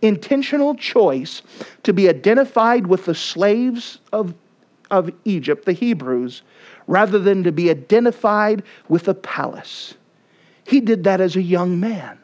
intentional 0.00 0.74
choice 0.74 1.42
to 1.82 1.92
be 1.92 2.08
identified 2.08 2.86
with 2.86 3.04
the 3.04 3.14
slaves 3.14 3.98
of, 4.10 4.32
of 4.90 5.10
Egypt, 5.26 5.66
the 5.66 5.74
Hebrews, 5.74 6.40
rather 6.86 7.18
than 7.18 7.44
to 7.44 7.52
be 7.52 7.68
identified 7.68 8.62
with 8.88 9.04
the 9.04 9.14
palace. 9.14 9.92
He 10.66 10.80
did 10.80 11.04
that 11.04 11.20
as 11.20 11.36
a 11.36 11.42
young 11.42 11.78
man. 11.78 12.18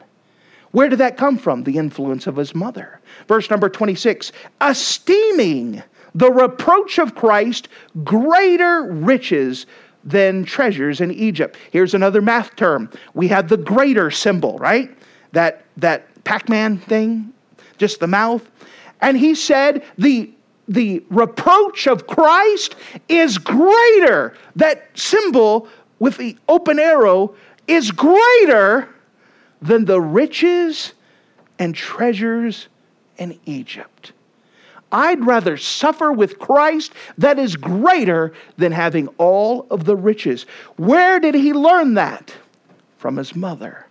Where 0.71 0.89
did 0.89 0.97
that 0.97 1.15
come 1.15 1.37
from? 1.37 1.63
The 1.63 1.77
influence 1.77 2.25
of 2.25 2.37
his 2.37 2.55
mother. 2.55 2.99
Verse 3.27 3.51
number 3.51 3.69
26 3.69 4.31
esteeming 4.61 5.83
the 6.15 6.31
reproach 6.31 6.99
of 6.99 7.15
Christ 7.15 7.69
greater 8.03 8.83
riches 8.83 9.65
than 10.03 10.43
treasures 10.43 11.01
in 11.01 11.11
Egypt. 11.11 11.57
Here's 11.71 11.93
another 11.93 12.21
math 12.21 12.55
term. 12.55 12.89
We 13.13 13.27
have 13.29 13.47
the 13.47 13.57
greater 13.57 14.11
symbol, 14.11 14.57
right? 14.57 14.89
That 15.31 15.63
that 15.77 16.23
Pac-Man 16.23 16.77
thing, 16.77 17.33
just 17.77 17.99
the 17.99 18.07
mouth. 18.07 18.49
And 19.01 19.17
he 19.17 19.35
said 19.35 19.83
the 19.97 20.31
the 20.67 21.03
reproach 21.09 21.87
of 21.87 22.07
Christ 22.07 22.75
is 23.09 23.37
greater. 23.37 24.35
That 24.55 24.89
symbol 24.93 25.67
with 25.99 26.17
the 26.17 26.37
open 26.47 26.79
arrow 26.79 27.35
is 27.67 27.91
greater 27.91 28.89
than 29.61 29.85
the 29.85 30.01
riches 30.01 30.93
and 31.59 31.75
treasures 31.75 32.67
in 33.17 33.39
Egypt. 33.45 34.13
I'd 34.91 35.25
rather 35.25 35.57
suffer 35.57 36.11
with 36.11 36.39
Christ 36.39 36.93
that 37.17 37.39
is 37.39 37.55
greater 37.55 38.33
than 38.57 38.71
having 38.71 39.07
all 39.17 39.67
of 39.69 39.85
the 39.85 39.95
riches. 39.95 40.43
Where 40.77 41.19
did 41.19 41.35
he 41.35 41.53
learn 41.53 41.93
that? 41.95 42.35
From 42.97 43.17
his 43.17 43.35
mother. 43.35 43.87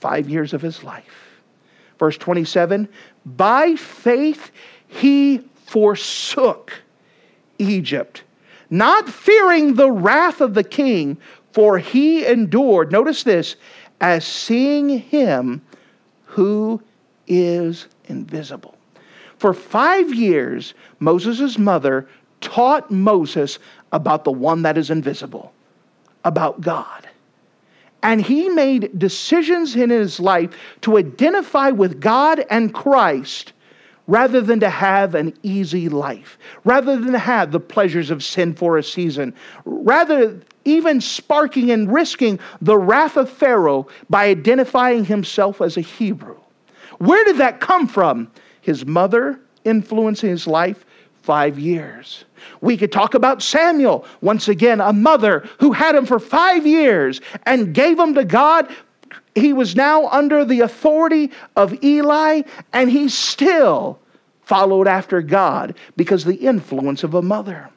Five 0.00 0.28
years 0.28 0.52
of 0.52 0.62
his 0.62 0.82
life. 0.82 1.40
Verse 1.98 2.18
27 2.18 2.88
By 3.24 3.76
faith 3.76 4.50
he 4.86 5.38
forsook 5.66 6.72
Egypt, 7.58 8.22
not 8.70 9.08
fearing 9.08 9.74
the 9.74 9.90
wrath 9.90 10.40
of 10.40 10.54
the 10.54 10.64
king, 10.64 11.16
for 11.52 11.78
he 11.78 12.26
endured, 12.26 12.90
notice 12.90 13.22
this, 13.22 13.56
as 14.00 14.26
seeing 14.26 14.88
him 14.88 15.62
who 16.24 16.82
is 17.26 17.86
invisible. 18.06 18.73
For 19.44 19.52
five 19.52 20.14
years, 20.14 20.72
Moses' 21.00 21.58
mother 21.58 22.08
taught 22.40 22.90
Moses 22.90 23.58
about 23.92 24.24
the 24.24 24.32
one 24.32 24.62
that 24.62 24.78
is 24.78 24.88
invisible, 24.88 25.52
about 26.24 26.62
God. 26.62 27.06
And 28.02 28.22
he 28.22 28.48
made 28.48 28.98
decisions 28.98 29.76
in 29.76 29.90
his 29.90 30.18
life 30.18 30.56
to 30.80 30.96
identify 30.96 31.68
with 31.68 32.00
God 32.00 32.46
and 32.48 32.72
Christ 32.72 33.52
rather 34.06 34.40
than 34.40 34.60
to 34.60 34.70
have 34.70 35.14
an 35.14 35.34
easy 35.42 35.90
life, 35.90 36.38
rather 36.64 36.96
than 36.96 37.12
to 37.12 37.18
have 37.18 37.52
the 37.52 37.60
pleasures 37.60 38.10
of 38.10 38.24
sin 38.24 38.54
for 38.54 38.78
a 38.78 38.82
season, 38.82 39.34
rather 39.66 40.40
even 40.64 41.02
sparking 41.02 41.70
and 41.70 41.92
risking 41.92 42.40
the 42.62 42.78
wrath 42.78 43.18
of 43.18 43.28
Pharaoh 43.28 43.88
by 44.08 44.24
identifying 44.24 45.04
himself 45.04 45.60
as 45.60 45.76
a 45.76 45.82
Hebrew. 45.82 46.40
Where 46.96 47.26
did 47.26 47.36
that 47.36 47.60
come 47.60 47.86
from? 47.86 48.30
His 48.64 48.86
mother 48.86 49.38
influencing 49.64 50.30
his 50.30 50.46
life 50.46 50.86
five 51.20 51.58
years. 51.58 52.24
We 52.62 52.78
could 52.78 52.90
talk 52.90 53.12
about 53.12 53.42
Samuel, 53.42 54.06
once 54.22 54.48
again, 54.48 54.80
a 54.80 54.92
mother 54.92 55.46
who 55.60 55.72
had 55.72 55.94
him 55.94 56.06
for 56.06 56.18
five 56.18 56.66
years 56.66 57.20
and 57.44 57.74
gave 57.74 57.98
him 57.98 58.14
to 58.14 58.24
God. 58.24 58.74
He 59.34 59.52
was 59.52 59.76
now 59.76 60.08
under 60.08 60.46
the 60.46 60.60
authority 60.60 61.30
of 61.56 61.84
Eli, 61.84 62.42
and 62.72 62.90
he 62.90 63.10
still 63.10 63.98
followed 64.42 64.88
after 64.88 65.20
God 65.20 65.74
because 65.96 66.24
the 66.24 66.34
influence 66.36 67.04
of 67.04 67.12
a 67.12 67.22
mother. 67.22 67.68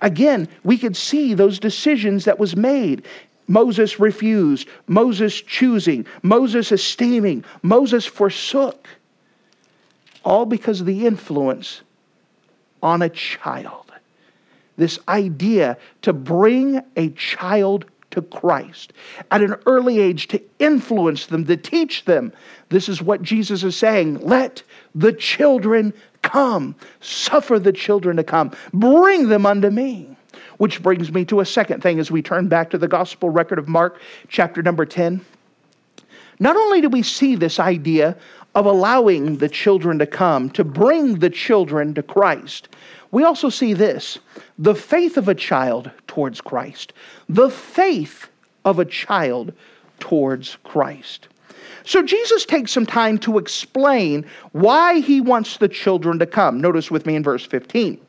Again, 0.00 0.48
we 0.64 0.78
could 0.78 0.96
see 0.96 1.32
those 1.32 1.60
decisions 1.60 2.24
that 2.24 2.40
was 2.40 2.56
made. 2.56 3.06
Moses 3.46 4.00
refused, 4.00 4.68
Moses 4.88 5.40
choosing, 5.40 6.06
Moses 6.22 6.72
esteeming, 6.72 7.44
Moses 7.62 8.04
forsook. 8.04 8.88
All 10.24 10.46
because 10.46 10.80
of 10.80 10.86
the 10.86 11.06
influence 11.06 11.82
on 12.82 13.02
a 13.02 13.08
child. 13.08 13.92
This 14.76 14.98
idea 15.08 15.78
to 16.02 16.12
bring 16.12 16.82
a 16.96 17.10
child 17.10 17.84
to 18.10 18.22
Christ 18.22 18.92
at 19.30 19.42
an 19.42 19.56
early 19.66 19.98
age, 19.98 20.28
to 20.28 20.40
influence 20.58 21.26
them, 21.26 21.44
to 21.46 21.56
teach 21.56 22.04
them. 22.04 22.32
This 22.68 22.88
is 22.88 23.02
what 23.02 23.22
Jesus 23.22 23.62
is 23.64 23.76
saying. 23.76 24.20
Let 24.20 24.62
the 24.94 25.12
children 25.12 25.92
come. 26.22 26.74
Suffer 27.00 27.58
the 27.58 27.72
children 27.72 28.16
to 28.16 28.24
come. 28.24 28.52
Bring 28.72 29.28
them 29.28 29.46
unto 29.46 29.70
me. 29.70 30.16
Which 30.58 30.82
brings 30.82 31.12
me 31.12 31.24
to 31.26 31.40
a 31.40 31.44
second 31.44 31.82
thing 31.82 31.98
as 31.98 32.10
we 32.10 32.22
turn 32.22 32.48
back 32.48 32.70
to 32.70 32.78
the 32.78 32.88
gospel 32.88 33.30
record 33.30 33.58
of 33.58 33.68
Mark, 33.68 34.00
chapter 34.28 34.62
number 34.62 34.86
10. 34.86 35.24
Not 36.40 36.56
only 36.56 36.80
do 36.80 36.88
we 36.88 37.02
see 37.02 37.36
this 37.36 37.60
idea 37.60 38.16
of 38.54 38.66
allowing 38.66 39.38
the 39.38 39.48
children 39.48 39.98
to 39.98 40.06
come, 40.06 40.50
to 40.50 40.64
bring 40.64 41.18
the 41.18 41.30
children 41.30 41.94
to 41.94 42.02
Christ, 42.02 42.68
we 43.10 43.22
also 43.22 43.48
see 43.48 43.74
this 43.74 44.18
the 44.58 44.74
faith 44.74 45.16
of 45.16 45.28
a 45.28 45.34
child 45.34 45.90
towards 46.06 46.40
Christ. 46.40 46.92
The 47.28 47.50
faith 47.50 48.28
of 48.64 48.78
a 48.78 48.84
child 48.84 49.52
towards 50.00 50.56
Christ. 50.64 51.28
So 51.84 52.02
Jesus 52.02 52.44
takes 52.44 52.72
some 52.72 52.86
time 52.86 53.18
to 53.18 53.38
explain 53.38 54.26
why 54.52 55.00
he 55.00 55.20
wants 55.20 55.58
the 55.58 55.68
children 55.68 56.18
to 56.18 56.26
come. 56.26 56.60
Notice 56.60 56.90
with 56.90 57.06
me 57.06 57.14
in 57.14 57.22
verse 57.22 57.44
15. 57.44 58.00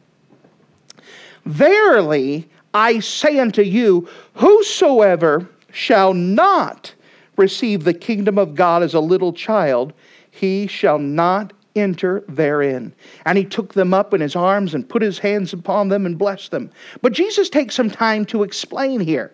Verily, 1.45 2.49
I 2.73 2.99
say 2.99 3.39
unto 3.39 3.61
you, 3.61 4.07
whosoever 4.33 5.47
shall 5.71 6.13
not 6.13 6.93
receive 7.37 7.83
the 7.83 7.93
kingdom 7.93 8.37
of 8.37 8.55
God 8.55 8.81
as 8.81 8.93
a 8.93 8.99
little 8.99 9.33
child, 9.33 9.93
he 10.35 10.67
shall 10.67 10.99
not 10.99 11.53
enter 11.77 12.23
therein. 12.27 12.93
And 13.25 13.37
he 13.37 13.45
took 13.45 13.73
them 13.73 13.93
up 13.93 14.13
in 14.13 14.19
his 14.19 14.35
arms 14.35 14.73
and 14.73 14.87
put 14.87 15.01
his 15.01 15.17
hands 15.17 15.53
upon 15.53 15.87
them 15.87 16.05
and 16.05 16.17
blessed 16.17 16.51
them. 16.51 16.71
But 17.01 17.13
Jesus 17.13 17.49
takes 17.49 17.73
some 17.73 17.89
time 17.89 18.25
to 18.25 18.43
explain 18.43 18.99
here. 18.99 19.33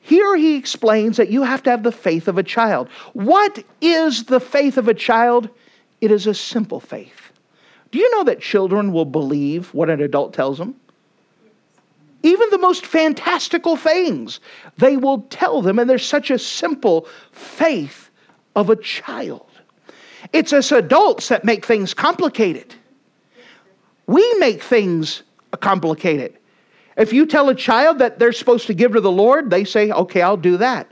Here 0.00 0.36
he 0.36 0.56
explains 0.56 1.16
that 1.16 1.30
you 1.30 1.42
have 1.42 1.62
to 1.64 1.70
have 1.70 1.82
the 1.82 1.90
faith 1.90 2.28
of 2.28 2.36
a 2.36 2.42
child. 2.42 2.88
What 3.14 3.64
is 3.80 4.24
the 4.24 4.40
faith 4.40 4.76
of 4.76 4.88
a 4.88 4.94
child? 4.94 5.48
It 6.00 6.10
is 6.10 6.26
a 6.26 6.34
simple 6.34 6.80
faith. 6.80 7.32
Do 7.90 7.98
you 7.98 8.10
know 8.10 8.24
that 8.24 8.40
children 8.40 8.92
will 8.92 9.06
believe 9.06 9.72
what 9.72 9.88
an 9.88 10.02
adult 10.02 10.34
tells 10.34 10.58
them? 10.58 10.74
Even 12.22 12.50
the 12.50 12.58
most 12.58 12.84
fantastical 12.84 13.76
things, 13.76 14.40
they 14.76 14.96
will 14.96 15.22
tell 15.30 15.62
them, 15.62 15.78
and 15.78 15.88
there's 15.88 16.06
such 16.06 16.30
a 16.30 16.38
simple 16.38 17.08
faith 17.32 18.10
of 18.54 18.68
a 18.68 18.76
child. 18.76 19.45
It's 20.32 20.52
us 20.52 20.72
adults 20.72 21.28
that 21.28 21.44
make 21.44 21.64
things 21.64 21.94
complicated. 21.94 22.74
We 24.06 24.34
make 24.38 24.62
things 24.62 25.22
complicated. 25.60 26.38
If 26.96 27.12
you 27.12 27.26
tell 27.26 27.48
a 27.48 27.54
child 27.54 27.98
that 27.98 28.18
they're 28.18 28.32
supposed 28.32 28.66
to 28.68 28.74
give 28.74 28.92
to 28.92 29.00
the 29.00 29.10
Lord, 29.10 29.50
they 29.50 29.64
say, 29.64 29.90
okay, 29.90 30.22
I'll 30.22 30.36
do 30.36 30.56
that. 30.56 30.90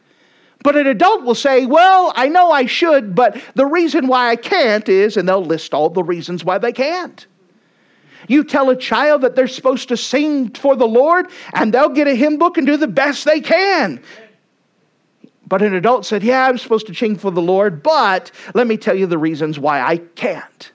But 0.62 0.76
an 0.76 0.86
adult 0.86 1.24
will 1.24 1.34
say, 1.34 1.66
well, 1.66 2.12
I 2.16 2.28
know 2.28 2.50
I 2.50 2.66
should, 2.66 3.14
but 3.14 3.40
the 3.54 3.66
reason 3.66 4.06
why 4.06 4.30
I 4.30 4.36
can't 4.36 4.88
is, 4.88 5.16
and 5.16 5.28
they'll 5.28 5.44
list 5.44 5.74
all 5.74 5.90
the 5.90 6.02
reasons 6.02 6.44
why 6.44 6.58
they 6.58 6.72
can't. 6.72 7.26
You 8.28 8.44
tell 8.44 8.70
a 8.70 8.76
child 8.76 9.20
that 9.22 9.36
they're 9.36 9.46
supposed 9.46 9.88
to 9.88 9.96
sing 9.96 10.50
for 10.50 10.74
the 10.74 10.86
Lord, 10.86 11.30
and 11.52 11.72
they'll 11.72 11.90
get 11.90 12.08
a 12.08 12.14
hymn 12.14 12.38
book 12.38 12.56
and 12.56 12.66
do 12.66 12.78
the 12.78 12.88
best 12.88 13.26
they 13.26 13.40
can. 13.40 14.02
But 15.54 15.62
an 15.62 15.74
adult 15.74 16.04
said, 16.04 16.24
Yeah, 16.24 16.48
I'm 16.48 16.58
supposed 16.58 16.88
to 16.88 16.94
sing 16.94 17.14
for 17.14 17.30
the 17.30 17.40
Lord, 17.40 17.80
but 17.80 18.32
let 18.54 18.66
me 18.66 18.76
tell 18.76 18.96
you 18.96 19.06
the 19.06 19.18
reasons 19.18 19.56
why 19.56 19.80
I 19.80 19.98
can't. 19.98 20.72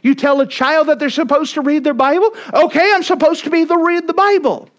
You 0.00 0.14
tell 0.14 0.40
a 0.40 0.46
child 0.46 0.86
that 0.86 1.00
they're 1.00 1.10
supposed 1.10 1.54
to 1.54 1.60
read 1.60 1.82
their 1.82 1.92
Bible. 1.92 2.36
Okay, 2.52 2.92
I'm 2.94 3.02
supposed 3.02 3.42
to 3.42 3.50
be 3.50 3.64
the 3.64 3.76
read 3.76 4.06
the 4.06 4.14
Bible. 4.14 4.70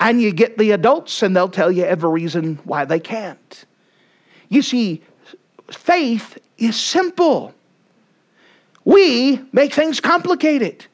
And 0.00 0.22
you 0.22 0.32
get 0.32 0.56
the 0.56 0.70
adults 0.70 1.22
and 1.22 1.36
they'll 1.36 1.50
tell 1.50 1.70
you 1.70 1.84
every 1.84 2.08
reason 2.08 2.58
why 2.64 2.86
they 2.86 2.98
can't. 2.98 3.66
You 4.48 4.62
see, 4.62 5.02
faith 5.70 6.38
is 6.56 6.80
simple. 6.80 7.52
We 8.86 9.38
make 9.52 9.74
things 9.74 10.00
complicated. 10.00 10.86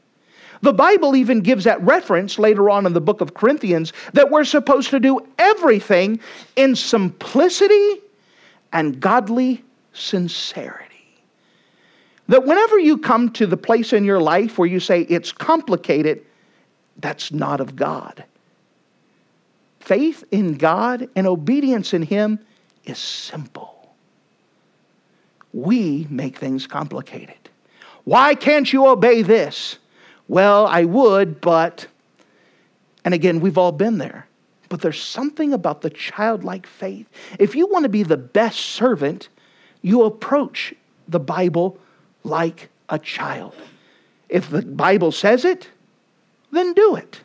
The 0.67 0.73
Bible 0.73 1.15
even 1.15 1.43
gives 1.43 1.63
that 1.63 1.81
reference 1.81 2.41
later 2.41 2.69
on 2.71 2.87
in 2.87 2.93
the 2.93 3.01
book 3.01 3.21
of 3.21 3.35
Corinthians 3.35 3.93
that 4.15 4.33
we're 4.33 4.43
supposed 4.43 4.91
to 4.91 4.99
do 4.99 5.25
everything 5.39 6.19
in 6.57 6.75
simplicity 6.75 8.03
and 8.73 8.99
godly 8.99 9.63
sincerity. 9.93 11.23
That 12.27 12.47
whenever 12.47 12.81
you 12.81 12.99
come 12.99 13.31
to 13.35 13.47
the 13.47 13.57
place 13.57 13.93
in 13.93 14.05
your 14.05 14.19
life 14.21 14.59
where 14.59 14.67
you 14.67 14.81
say 14.81 15.03
it's 15.03 15.31
complicated, 15.31 16.27
that's 16.99 17.31
not 17.31 17.61
of 17.61 17.77
God. 17.77 18.25
Faith 19.79 20.25
in 20.33 20.55
God 20.55 21.09
and 21.15 21.29
obedience 21.29 21.95
in 21.95 22.03
Him 22.03 22.41
is 22.87 22.99
simple. 22.99 23.95
We 25.53 26.09
make 26.11 26.37
things 26.37 26.67
complicated. 26.67 27.39
Why 28.03 28.35
can't 28.35 28.73
you 28.73 28.89
obey 28.89 29.23
this? 29.23 29.79
Well, 30.29 30.67
I 30.67 30.85
would, 30.85 31.41
but. 31.41 31.87
And 33.05 33.15
again, 33.15 33.41
we've 33.41 33.59
all 33.59 33.73
been 33.73 33.99
there. 33.99 34.27
But 34.69 34.81
there's 34.81 35.03
something 35.03 35.53
about 35.53 35.83
the 35.83 35.91
childlike 35.91 36.67
faith. 36.67 37.09
If 37.39 37.55
you 37.55 37.67
want 37.69 37.85
to 37.85 37.89
be 37.89 38.03
the 38.03 38.17
best 38.17 38.59
servant, 38.59 39.29
you 39.83 40.03
approach 40.03 40.75
the 41.07 41.21
Bible 41.21 41.79
like 42.25 42.69
a 42.89 42.99
child. 42.99 43.55
If 44.29 44.51
the 44.51 44.63
Bible 44.63 45.13
says 45.13 45.45
it, 45.45 45.69
then 46.51 46.73
do 46.73 46.97
it. 46.97 47.21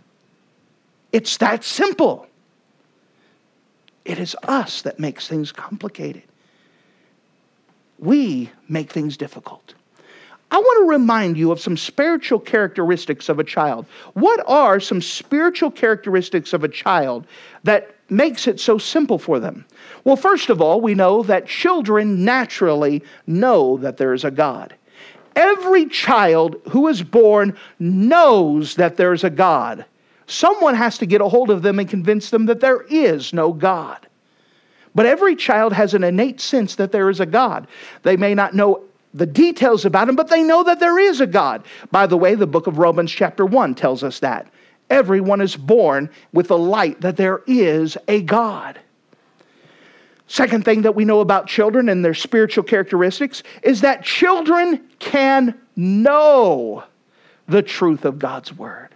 It's 1.11 1.37
that 1.37 1.63
simple. 1.63 2.27
It 4.05 4.19
is 4.19 4.35
us 4.43 4.83
that 4.83 4.99
makes 4.99 5.27
things 5.27 5.51
complicated. 5.51 6.23
We 7.99 8.51
make 8.67 8.91
things 8.91 9.17
difficult. 9.17 9.73
I 10.51 10.57
want 10.57 10.85
to 10.85 10.89
remind 10.89 11.37
you 11.37 11.51
of 11.51 11.61
some 11.61 11.77
spiritual 11.77 12.39
characteristics 12.39 13.29
of 13.29 13.39
a 13.39 13.43
child. 13.43 13.85
What 14.13 14.43
are 14.47 14.81
some 14.81 15.01
spiritual 15.01 15.71
characteristics 15.71 16.51
of 16.51 16.65
a 16.65 16.69
child 16.69 17.25
that 17.63 17.95
makes 18.09 18.47
it 18.47 18.59
so 18.59 18.77
simple 18.77 19.17
for 19.17 19.39
them? 19.39 19.65
Well, 20.03 20.17
first 20.17 20.49
of 20.49 20.61
all, 20.61 20.81
we 20.81 20.93
know 20.93 21.23
that 21.23 21.47
children 21.47 22.25
naturally 22.25 23.01
know 23.27 23.77
that 23.77 23.95
there 23.95 24.13
is 24.13 24.25
a 24.25 24.31
God. 24.31 24.75
Every 25.37 25.85
child 25.85 26.57
who 26.69 26.89
is 26.89 27.01
born 27.01 27.55
knows 27.79 28.75
that 28.75 28.97
there's 28.97 29.23
a 29.23 29.29
God. 29.29 29.85
Someone 30.27 30.75
has 30.75 30.97
to 30.97 31.05
get 31.05 31.21
a 31.21 31.29
hold 31.29 31.49
of 31.49 31.61
them 31.61 31.79
and 31.79 31.89
convince 31.89 32.29
them 32.29 32.45
that 32.47 32.59
there 32.59 32.81
is 32.89 33.31
no 33.31 33.53
God. 33.53 34.05
But 34.93 35.05
every 35.05 35.37
child 35.37 35.71
has 35.71 35.93
an 35.93 36.03
innate 36.03 36.41
sense 36.41 36.75
that 36.75 36.91
there 36.91 37.09
is 37.09 37.21
a 37.21 37.25
God. 37.25 37.67
They 38.03 38.17
may 38.17 38.35
not 38.35 38.53
know 38.53 38.83
the 39.13 39.25
details 39.25 39.85
about 39.85 40.07
him, 40.07 40.15
but 40.15 40.29
they 40.29 40.43
know 40.43 40.63
that 40.63 40.79
there 40.79 40.99
is 40.99 41.21
a 41.21 41.27
God. 41.27 41.65
By 41.91 42.07
the 42.07 42.17
way, 42.17 42.35
the 42.35 42.47
book 42.47 42.67
of 42.67 42.77
Romans, 42.77 43.11
chapter 43.11 43.45
1, 43.45 43.75
tells 43.75 44.03
us 44.03 44.19
that. 44.19 44.47
Everyone 44.89 45.41
is 45.41 45.55
born 45.55 46.09
with 46.33 46.49
the 46.49 46.57
light 46.57 47.01
that 47.01 47.17
there 47.17 47.41
is 47.47 47.97
a 48.07 48.21
God. 48.21 48.79
Second 50.27 50.63
thing 50.63 50.81
that 50.83 50.95
we 50.95 51.03
know 51.03 51.19
about 51.19 51.47
children 51.47 51.89
and 51.89 52.05
their 52.05 52.13
spiritual 52.13 52.63
characteristics 52.63 53.43
is 53.63 53.81
that 53.81 54.03
children 54.03 54.81
can 54.99 55.59
know 55.75 56.83
the 57.47 57.61
truth 57.61 58.05
of 58.05 58.17
God's 58.17 58.53
word. 58.53 58.89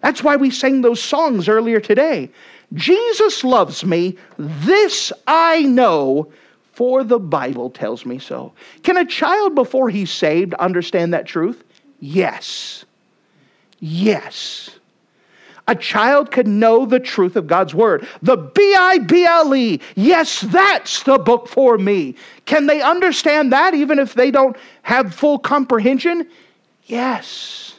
That's 0.00 0.22
why 0.22 0.36
we 0.36 0.50
sang 0.50 0.80
those 0.80 1.02
songs 1.02 1.48
earlier 1.48 1.80
today. 1.80 2.30
Jesus 2.74 3.44
loves 3.44 3.84
me, 3.84 4.16
this 4.38 5.12
I 5.26 5.62
know, 5.62 6.32
for 6.78 7.02
the 7.02 7.18
Bible 7.18 7.70
tells 7.70 8.06
me 8.06 8.20
so. 8.20 8.52
Can 8.84 8.96
a 8.96 9.04
child 9.04 9.56
before 9.56 9.90
he's 9.90 10.12
saved 10.12 10.54
understand 10.54 11.12
that 11.12 11.26
truth? 11.26 11.64
Yes. 11.98 12.84
Yes 13.80 14.70
a 15.68 15.74
child 15.74 16.30
could 16.30 16.48
know 16.48 16.86
the 16.86 16.98
truth 16.98 17.36
of 17.36 17.46
God's 17.46 17.74
word. 17.74 18.08
The 18.22 18.36
B 18.36 18.74
I 18.76 18.98
B 18.98 19.24
L 19.24 19.54
E, 19.54 19.80
yes, 19.94 20.40
that's 20.40 21.02
the 21.02 21.18
book 21.18 21.46
for 21.46 21.76
me. 21.76 22.16
Can 22.46 22.66
they 22.66 22.80
understand 22.80 23.52
that 23.52 23.74
even 23.74 23.98
if 23.98 24.14
they 24.14 24.30
don't 24.30 24.56
have 24.82 25.14
full 25.14 25.38
comprehension? 25.38 26.26
Yes. 26.86 27.78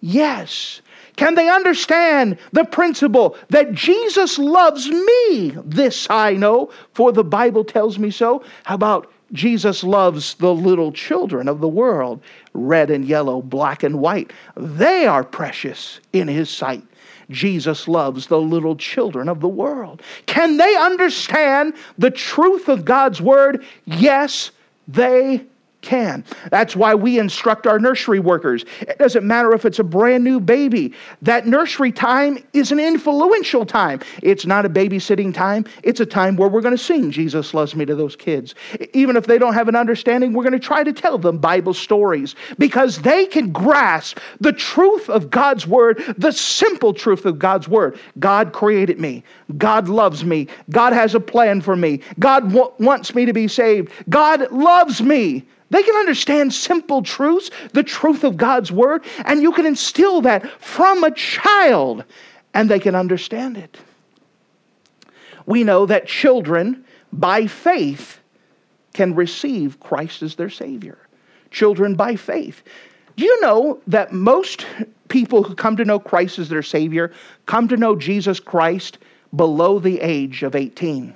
Yes. 0.00 0.82
Can 1.20 1.34
they 1.34 1.50
understand 1.50 2.38
the 2.52 2.64
principle 2.64 3.36
that 3.50 3.74
Jesus 3.74 4.38
loves 4.38 4.88
me? 4.88 5.54
This 5.66 6.06
I 6.08 6.32
know, 6.32 6.70
for 6.94 7.12
the 7.12 7.22
Bible 7.22 7.62
tells 7.62 7.98
me 7.98 8.10
so. 8.10 8.42
How 8.64 8.76
about 8.76 9.12
Jesus 9.34 9.84
loves 9.84 10.32
the 10.36 10.54
little 10.54 10.90
children 10.92 11.46
of 11.46 11.60
the 11.60 11.68
world, 11.68 12.22
red 12.54 12.90
and 12.90 13.04
yellow, 13.04 13.42
black 13.42 13.82
and 13.82 14.00
white? 14.00 14.32
They 14.56 15.04
are 15.04 15.22
precious 15.22 16.00
in 16.14 16.26
His 16.26 16.48
sight. 16.48 16.84
Jesus 17.28 17.86
loves 17.86 18.28
the 18.28 18.40
little 18.40 18.74
children 18.74 19.28
of 19.28 19.40
the 19.40 19.48
world. 19.48 20.00
Can 20.24 20.56
they 20.56 20.74
understand 20.76 21.74
the 21.98 22.10
truth 22.10 22.66
of 22.66 22.86
God's 22.86 23.20
word? 23.20 23.62
Yes, 23.84 24.52
they 24.88 25.44
can. 25.82 26.24
That's 26.50 26.76
why 26.76 26.94
we 26.94 27.18
instruct 27.18 27.66
our 27.66 27.78
nursery 27.78 28.20
workers. 28.20 28.64
It 28.80 28.98
doesn't 28.98 29.26
matter 29.26 29.52
if 29.52 29.64
it's 29.64 29.78
a 29.78 29.84
brand 29.84 30.24
new 30.24 30.40
baby. 30.40 30.94
That 31.22 31.46
nursery 31.46 31.92
time 31.92 32.38
is 32.52 32.72
an 32.72 32.78
influential 32.78 33.64
time. 33.64 34.00
It's 34.22 34.46
not 34.46 34.66
a 34.66 34.68
babysitting 34.68 35.34
time, 35.34 35.64
it's 35.82 36.00
a 36.00 36.06
time 36.06 36.36
where 36.36 36.48
we're 36.48 36.60
going 36.60 36.76
to 36.76 36.82
sing 36.82 37.10
Jesus 37.10 37.54
Loves 37.54 37.74
Me 37.74 37.84
to 37.84 37.94
those 37.94 38.16
kids. 38.16 38.54
Even 38.92 39.16
if 39.16 39.26
they 39.26 39.38
don't 39.38 39.54
have 39.54 39.68
an 39.68 39.76
understanding, 39.76 40.32
we're 40.32 40.44
going 40.44 40.52
to 40.52 40.58
try 40.58 40.82
to 40.82 40.92
tell 40.92 41.18
them 41.18 41.38
Bible 41.38 41.74
stories 41.74 42.34
because 42.58 42.98
they 43.02 43.26
can 43.26 43.52
grasp 43.52 44.18
the 44.40 44.52
truth 44.52 45.08
of 45.08 45.30
God's 45.30 45.66
word, 45.66 46.02
the 46.16 46.32
simple 46.32 46.92
truth 46.92 47.24
of 47.26 47.38
God's 47.38 47.68
word. 47.68 47.98
God 48.18 48.52
created 48.52 48.98
me. 48.98 49.24
God 49.56 49.88
loves 49.88 50.24
me. 50.24 50.48
God 50.70 50.92
has 50.92 51.14
a 51.14 51.20
plan 51.20 51.60
for 51.60 51.76
me. 51.76 52.00
God 52.18 52.52
w- 52.52 52.72
wants 52.78 53.14
me 53.14 53.24
to 53.24 53.32
be 53.32 53.48
saved. 53.48 53.92
God 54.08 54.50
loves 54.50 55.02
me. 55.02 55.46
They 55.70 55.82
can 55.84 55.94
understand 55.96 56.52
simple 56.52 57.02
truths, 57.02 57.50
the 57.72 57.84
truth 57.84 58.24
of 58.24 58.36
God's 58.36 58.72
word, 58.72 59.04
and 59.24 59.40
you 59.40 59.52
can 59.52 59.66
instill 59.66 60.20
that 60.22 60.50
from 60.60 61.04
a 61.04 61.12
child 61.12 62.04
and 62.52 62.68
they 62.68 62.80
can 62.80 62.96
understand 62.96 63.56
it. 63.56 63.78
We 65.46 65.64
know 65.64 65.86
that 65.86 66.06
children, 66.06 66.84
by 67.12 67.46
faith, 67.46 68.18
can 68.92 69.14
receive 69.14 69.80
Christ 69.80 70.22
as 70.22 70.34
their 70.34 70.50
Savior. 70.50 70.98
Children 71.50 71.94
by 71.94 72.16
faith. 72.16 72.62
Do 73.16 73.24
you 73.24 73.40
know 73.40 73.80
that 73.86 74.12
most 74.12 74.66
people 75.08 75.42
who 75.42 75.54
come 75.54 75.76
to 75.76 75.84
know 75.84 75.98
Christ 75.98 76.38
as 76.38 76.48
their 76.48 76.62
Savior 76.62 77.12
come 77.46 77.68
to 77.68 77.76
know 77.76 77.94
Jesus 77.94 78.40
Christ 78.40 78.98
below 79.34 79.78
the 79.78 80.00
age 80.00 80.42
of 80.42 80.56
18? 80.56 81.14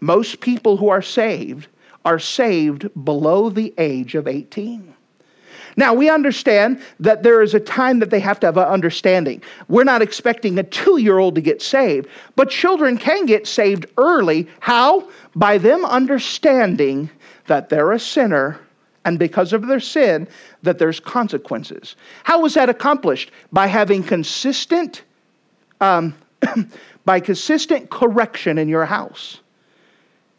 Most 0.00 0.40
people 0.40 0.76
who 0.76 0.88
are 0.88 1.02
saved 1.02 1.68
are 2.04 2.18
saved 2.18 2.88
below 3.04 3.50
the 3.50 3.72
age 3.78 4.14
of 4.14 4.26
18. 4.26 4.92
Now, 5.76 5.94
we 5.94 6.10
understand 6.10 6.82
that 7.00 7.22
there 7.22 7.40
is 7.40 7.54
a 7.54 7.60
time 7.60 7.98
that 8.00 8.10
they 8.10 8.20
have 8.20 8.38
to 8.40 8.46
have 8.46 8.58
an 8.58 8.64
understanding. 8.64 9.42
We're 9.68 9.84
not 9.84 10.02
expecting 10.02 10.58
a 10.58 10.62
two 10.62 10.98
year 10.98 11.18
old 11.18 11.34
to 11.36 11.40
get 11.40 11.62
saved, 11.62 12.08
but 12.36 12.50
children 12.50 12.98
can 12.98 13.26
get 13.26 13.46
saved 13.46 13.86
early. 13.96 14.48
How? 14.60 15.08
By 15.34 15.58
them 15.58 15.84
understanding 15.84 17.08
that 17.46 17.68
they're 17.68 17.92
a 17.92 17.98
sinner 17.98 18.60
and 19.04 19.18
because 19.18 19.52
of 19.52 19.66
their 19.66 19.80
sin, 19.80 20.28
that 20.62 20.78
there's 20.78 21.00
consequences. 21.00 21.96
How 22.24 22.40
was 22.40 22.54
that 22.54 22.68
accomplished? 22.68 23.30
By 23.52 23.66
having 23.66 24.02
consistent, 24.02 25.02
um, 25.80 26.14
by 27.04 27.18
consistent 27.18 27.90
correction 27.90 28.58
in 28.58 28.68
your 28.68 28.84
house. 28.84 29.40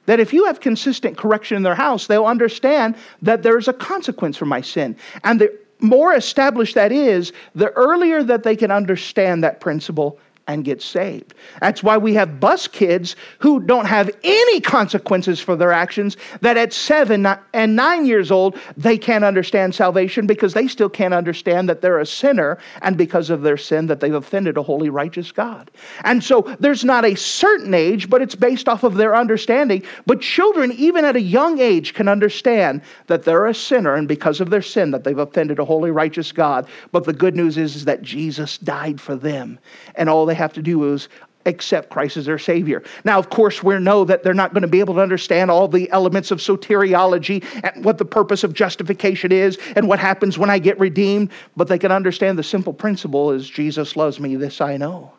That 0.05 0.19
if 0.19 0.33
you 0.33 0.45
have 0.45 0.59
consistent 0.59 1.17
correction 1.17 1.57
in 1.57 1.63
their 1.63 1.75
house, 1.75 2.07
they'll 2.07 2.25
understand 2.25 2.95
that 3.21 3.43
there's 3.43 3.67
a 3.67 3.73
consequence 3.73 4.37
for 4.37 4.45
my 4.45 4.61
sin. 4.61 4.95
And 5.23 5.39
the 5.39 5.57
more 5.79 6.13
established 6.13 6.75
that 6.75 6.91
is, 6.91 7.31
the 7.55 7.71
earlier 7.71 8.23
that 8.23 8.43
they 8.43 8.55
can 8.55 8.71
understand 8.71 9.43
that 9.43 9.59
principle 9.59 10.19
and 10.47 10.65
get 10.65 10.81
saved. 10.81 11.33
That's 11.61 11.81
why 11.81 11.97
we 11.97 12.13
have 12.15 12.39
bus 12.39 12.67
kids 12.67 13.15
who 13.39 13.59
don't 13.59 13.85
have 13.85 14.11
any 14.23 14.59
consequences 14.59 15.39
for 15.39 15.55
their 15.55 15.71
actions, 15.71 16.17
that 16.41 16.57
at 16.57 16.73
seven 16.73 17.25
and 17.53 17.75
nine 17.75 18.05
years 18.05 18.31
old, 18.31 18.57
they 18.75 18.97
can't 18.97 19.23
understand 19.23 19.73
salvation 19.73 20.27
because 20.27 20.53
they 20.53 20.67
still 20.67 20.89
can't 20.89 21.13
understand 21.13 21.69
that 21.69 21.81
they're 21.81 21.99
a 21.99 22.05
sinner 22.05 22.57
and 22.81 22.97
because 22.97 23.29
of 23.29 23.41
their 23.41 23.57
sin 23.57 23.87
that 23.87 23.99
they've 23.99 24.13
offended 24.13 24.57
a 24.57 24.63
holy, 24.63 24.89
righteous 24.89 25.31
God. 25.31 25.71
And 26.03 26.23
so 26.23 26.41
there's 26.59 26.83
not 26.83 27.05
a 27.05 27.15
certain 27.15 27.73
age, 27.73 28.09
but 28.09 28.21
it's 28.21 28.35
based 28.35 28.67
off 28.67 28.83
of 28.83 28.95
their 28.95 29.15
understanding. 29.15 29.83
But 30.05 30.21
children, 30.21 30.71
even 30.73 31.05
at 31.05 31.15
a 31.15 31.21
young 31.21 31.59
age, 31.59 31.93
can 31.93 32.07
understand 32.07 32.81
that 33.07 33.23
they're 33.23 33.45
a 33.45 33.53
sinner 33.53 33.95
and 33.95 34.07
because 34.07 34.41
of 34.41 34.49
their 34.49 34.61
sin 34.61 34.91
that 34.91 35.03
they've 35.03 35.17
offended 35.17 35.59
a 35.59 35.65
holy, 35.65 35.91
righteous 35.91 36.31
God. 36.31 36.67
But 36.91 37.05
the 37.05 37.13
good 37.13 37.35
news 37.35 37.57
is, 37.57 37.75
is 37.75 37.85
that 37.85 38.01
Jesus 38.01 38.57
died 38.57 38.99
for 38.99 39.15
them 39.15 39.59
and 39.95 40.09
all 40.09 40.25
they 40.25 40.32
they 40.33 40.37
have 40.37 40.53
to 40.53 40.63
do 40.63 40.91
is 40.91 41.09
accept 41.45 41.89
Christ 41.91 42.17
as 42.17 42.25
their 42.25 42.39
Savior. 42.39 42.81
Now, 43.03 43.19
of 43.19 43.29
course, 43.29 43.61
we 43.61 43.77
know 43.77 44.03
that 44.05 44.23
they're 44.23 44.33
not 44.33 44.53
going 44.53 44.63
to 44.63 44.67
be 44.67 44.79
able 44.79 44.95
to 44.95 45.01
understand 45.01 45.51
all 45.51 45.67
the 45.67 45.91
elements 45.91 46.31
of 46.31 46.39
soteriology 46.39 47.43
and 47.63 47.85
what 47.85 47.99
the 47.99 48.05
purpose 48.05 48.43
of 48.43 48.53
justification 48.53 49.31
is 49.31 49.59
and 49.75 49.87
what 49.87 49.99
happens 49.99 50.39
when 50.39 50.49
I 50.49 50.57
get 50.57 50.79
redeemed, 50.79 51.31
but 51.55 51.67
they 51.67 51.77
can 51.77 51.91
understand 51.91 52.39
the 52.39 52.43
simple 52.43 52.73
principle 52.73 53.31
is 53.31 53.47
Jesus 53.47 53.95
loves 53.95 54.19
me, 54.19 54.35
this 54.35 54.59
I 54.59 54.77
know, 54.77 55.11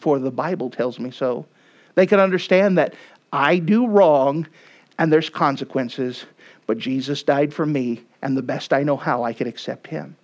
for 0.00 0.18
the 0.18 0.30
Bible 0.30 0.68
tells 0.68 0.98
me 0.98 1.10
so. 1.10 1.46
They 1.94 2.06
can 2.06 2.20
understand 2.20 2.76
that 2.76 2.94
I 3.32 3.58
do 3.58 3.86
wrong 3.86 4.46
and 4.98 5.10
there's 5.10 5.30
consequences, 5.30 6.26
but 6.66 6.76
Jesus 6.76 7.22
died 7.22 7.54
for 7.54 7.64
me, 7.64 8.02
and 8.20 8.36
the 8.36 8.42
best 8.42 8.74
I 8.74 8.82
know 8.82 8.96
how, 8.96 9.22
I 9.22 9.32
can 9.32 9.46
accept 9.46 9.86
Him. 9.86 10.16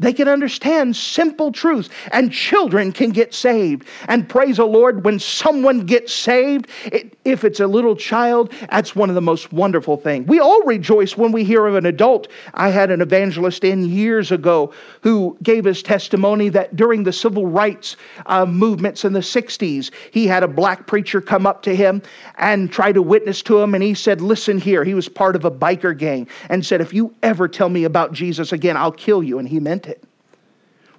They 0.00 0.12
can 0.12 0.28
understand 0.28 0.94
simple 0.94 1.50
truths, 1.50 1.88
and 2.12 2.32
children 2.32 2.92
can 2.92 3.10
get 3.10 3.34
saved. 3.34 3.86
And 4.06 4.28
praise 4.28 4.58
the 4.58 4.64
Lord, 4.64 5.04
when 5.04 5.18
someone 5.18 5.86
gets 5.86 6.12
saved, 6.12 6.68
it, 6.86 7.18
if 7.24 7.44
it's 7.44 7.58
a 7.58 7.66
little 7.66 7.96
child, 7.96 8.52
that's 8.70 8.94
one 8.94 9.08
of 9.08 9.16
the 9.16 9.20
most 9.20 9.52
wonderful 9.52 9.96
things. 9.96 10.28
We 10.28 10.38
all 10.38 10.62
rejoice 10.62 11.16
when 11.16 11.32
we 11.32 11.42
hear 11.42 11.66
of 11.66 11.74
an 11.74 11.86
adult. 11.86 12.28
I 12.54 12.68
had 12.68 12.90
an 12.90 13.00
evangelist 13.00 13.64
in 13.64 13.86
years 13.86 14.30
ago 14.30 14.72
who 15.02 15.36
gave 15.42 15.64
his 15.64 15.82
testimony 15.82 16.48
that 16.50 16.76
during 16.76 17.02
the 17.02 17.12
civil 17.12 17.46
rights 17.46 17.96
uh, 18.26 18.46
movements 18.46 19.04
in 19.04 19.12
the 19.12 19.20
60s, 19.20 19.90
he 20.12 20.26
had 20.26 20.44
a 20.44 20.48
black 20.48 20.86
preacher 20.86 21.20
come 21.20 21.46
up 21.46 21.62
to 21.62 21.74
him 21.74 22.02
and 22.36 22.70
try 22.70 22.92
to 22.92 23.02
witness 23.02 23.42
to 23.42 23.58
him. 23.58 23.74
And 23.74 23.82
he 23.82 23.94
said, 23.94 24.20
Listen 24.20 24.58
here, 24.58 24.84
he 24.84 24.94
was 24.94 25.08
part 25.08 25.34
of 25.34 25.44
a 25.44 25.50
biker 25.50 25.96
gang, 25.96 26.28
and 26.50 26.64
said, 26.64 26.80
If 26.80 26.94
you 26.94 27.12
ever 27.22 27.48
tell 27.48 27.68
me 27.68 27.84
about 27.84 28.12
Jesus 28.12 28.52
again, 28.52 28.76
I'll 28.76 28.92
kill 28.92 29.22
you. 29.22 29.38
And 29.40 29.48
he 29.48 29.58
meant 29.58 29.87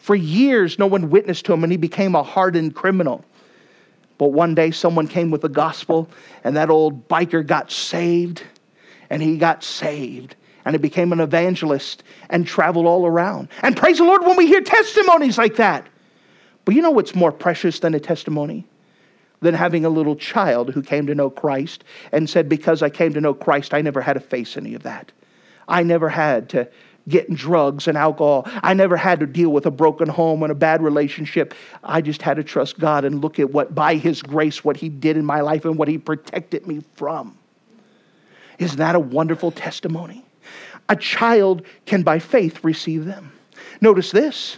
for 0.09 0.15
years, 0.15 0.79
no 0.79 0.87
one 0.87 1.11
witnessed 1.11 1.45
to 1.45 1.53
him, 1.53 1.63
and 1.63 1.71
he 1.71 1.77
became 1.77 2.15
a 2.15 2.23
hardened 2.23 2.73
criminal. 2.73 3.23
But 4.17 4.29
one 4.29 4.55
day, 4.55 4.71
someone 4.71 5.07
came 5.07 5.29
with 5.29 5.41
the 5.41 5.49
gospel, 5.49 6.09
and 6.43 6.57
that 6.57 6.71
old 6.71 7.07
biker 7.07 7.45
got 7.45 7.69
saved, 7.69 8.41
and 9.11 9.21
he 9.21 9.37
got 9.37 9.63
saved, 9.63 10.35
and 10.65 10.73
he 10.73 10.79
became 10.79 11.13
an 11.13 11.19
evangelist 11.19 12.01
and 12.31 12.47
traveled 12.47 12.87
all 12.87 13.05
around. 13.05 13.49
And 13.61 13.77
praise 13.77 13.99
the 13.99 14.03
Lord 14.03 14.25
when 14.25 14.35
we 14.35 14.47
hear 14.47 14.61
testimonies 14.61 15.37
like 15.37 15.57
that. 15.57 15.85
But 16.65 16.73
you 16.73 16.81
know 16.81 16.89
what's 16.89 17.13
more 17.13 17.31
precious 17.31 17.79
than 17.79 17.93
a 17.93 17.99
testimony? 17.99 18.65
Than 19.41 19.53
having 19.53 19.85
a 19.85 19.89
little 19.89 20.15
child 20.15 20.71
who 20.73 20.81
came 20.81 21.05
to 21.05 21.13
know 21.13 21.29
Christ 21.29 21.83
and 22.11 22.27
said, 22.27 22.49
Because 22.49 22.81
I 22.81 22.89
came 22.89 23.13
to 23.13 23.21
know 23.21 23.35
Christ, 23.35 23.75
I 23.75 23.83
never 23.83 24.01
had 24.01 24.13
to 24.13 24.21
face 24.21 24.57
any 24.57 24.73
of 24.73 24.81
that. 24.81 25.11
I 25.67 25.83
never 25.83 26.09
had 26.09 26.49
to 26.49 26.67
get 27.09 27.27
in 27.27 27.35
drugs 27.35 27.87
and 27.87 27.97
alcohol. 27.97 28.43
I 28.63 28.73
never 28.73 28.95
had 28.95 29.19
to 29.19 29.25
deal 29.25 29.49
with 29.49 29.65
a 29.65 29.71
broken 29.71 30.07
home 30.07 30.43
and 30.43 30.51
a 30.51 30.55
bad 30.55 30.81
relationship. 30.81 31.53
I 31.83 32.01
just 32.01 32.21
had 32.21 32.35
to 32.37 32.43
trust 32.43 32.79
God 32.79 33.03
and 33.03 33.21
look 33.21 33.39
at 33.39 33.51
what, 33.51 33.75
by 33.75 33.95
His 33.95 34.21
grace, 34.21 34.63
what 34.63 34.77
He 34.77 34.89
did 34.89 35.17
in 35.17 35.25
my 35.25 35.41
life 35.41 35.65
and 35.65 35.77
what 35.77 35.87
He 35.87 35.97
protected 35.97 36.67
me 36.67 36.81
from. 36.95 37.37
Isn't 38.59 38.77
that 38.77 38.95
a 38.95 38.99
wonderful 38.99 39.51
testimony? 39.51 40.23
A 40.89 40.95
child 40.95 41.63
can, 41.85 42.03
by 42.03 42.19
faith, 42.19 42.63
receive 42.63 43.05
them. 43.05 43.31
Notice 43.81 44.11
this. 44.11 44.57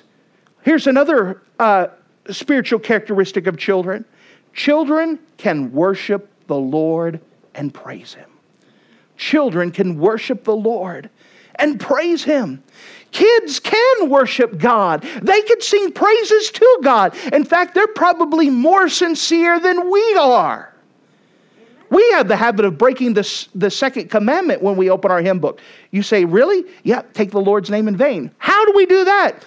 Here's 0.63 0.87
another 0.87 1.41
uh, 1.59 1.87
spiritual 2.29 2.79
characteristic 2.79 3.47
of 3.47 3.57
children 3.57 4.05
children 4.53 5.17
can 5.37 5.71
worship 5.71 6.29
the 6.47 6.57
Lord 6.57 7.21
and 7.55 7.73
praise 7.73 8.13
Him. 8.13 8.29
Children 9.15 9.71
can 9.71 9.97
worship 9.97 10.43
the 10.43 10.55
Lord 10.55 11.09
and 11.55 11.79
praise 11.79 12.23
Him. 12.23 12.63
Kids 13.11 13.59
can 13.59 14.09
worship 14.09 14.57
God. 14.57 15.03
They 15.21 15.41
can 15.41 15.61
sing 15.61 15.91
praises 15.91 16.49
to 16.51 16.79
God. 16.81 17.15
In 17.33 17.43
fact, 17.43 17.75
they're 17.75 17.87
probably 17.87 18.49
more 18.49 18.87
sincere 18.87 19.59
than 19.59 19.89
we 19.91 20.15
are. 20.15 20.71
We 21.89 22.09
have 22.13 22.29
the 22.29 22.37
habit 22.37 22.63
of 22.63 22.77
breaking 22.77 23.15
the, 23.15 23.23
second 23.69 24.09
commandment 24.09 24.61
when 24.61 24.77
we 24.77 24.89
open 24.89 25.11
our 25.11 25.21
hymn 25.21 25.39
book. 25.39 25.59
You 25.91 26.03
say, 26.03 26.23
Really? 26.23 26.63
Yeah, 26.83 27.01
take 27.13 27.31
the 27.31 27.41
Lord's 27.41 27.69
name 27.69 27.89
in 27.89 27.97
vain. 27.97 28.31
How 28.37 28.65
do 28.65 28.71
we 28.73 28.85
do 28.85 29.03
that? 29.03 29.43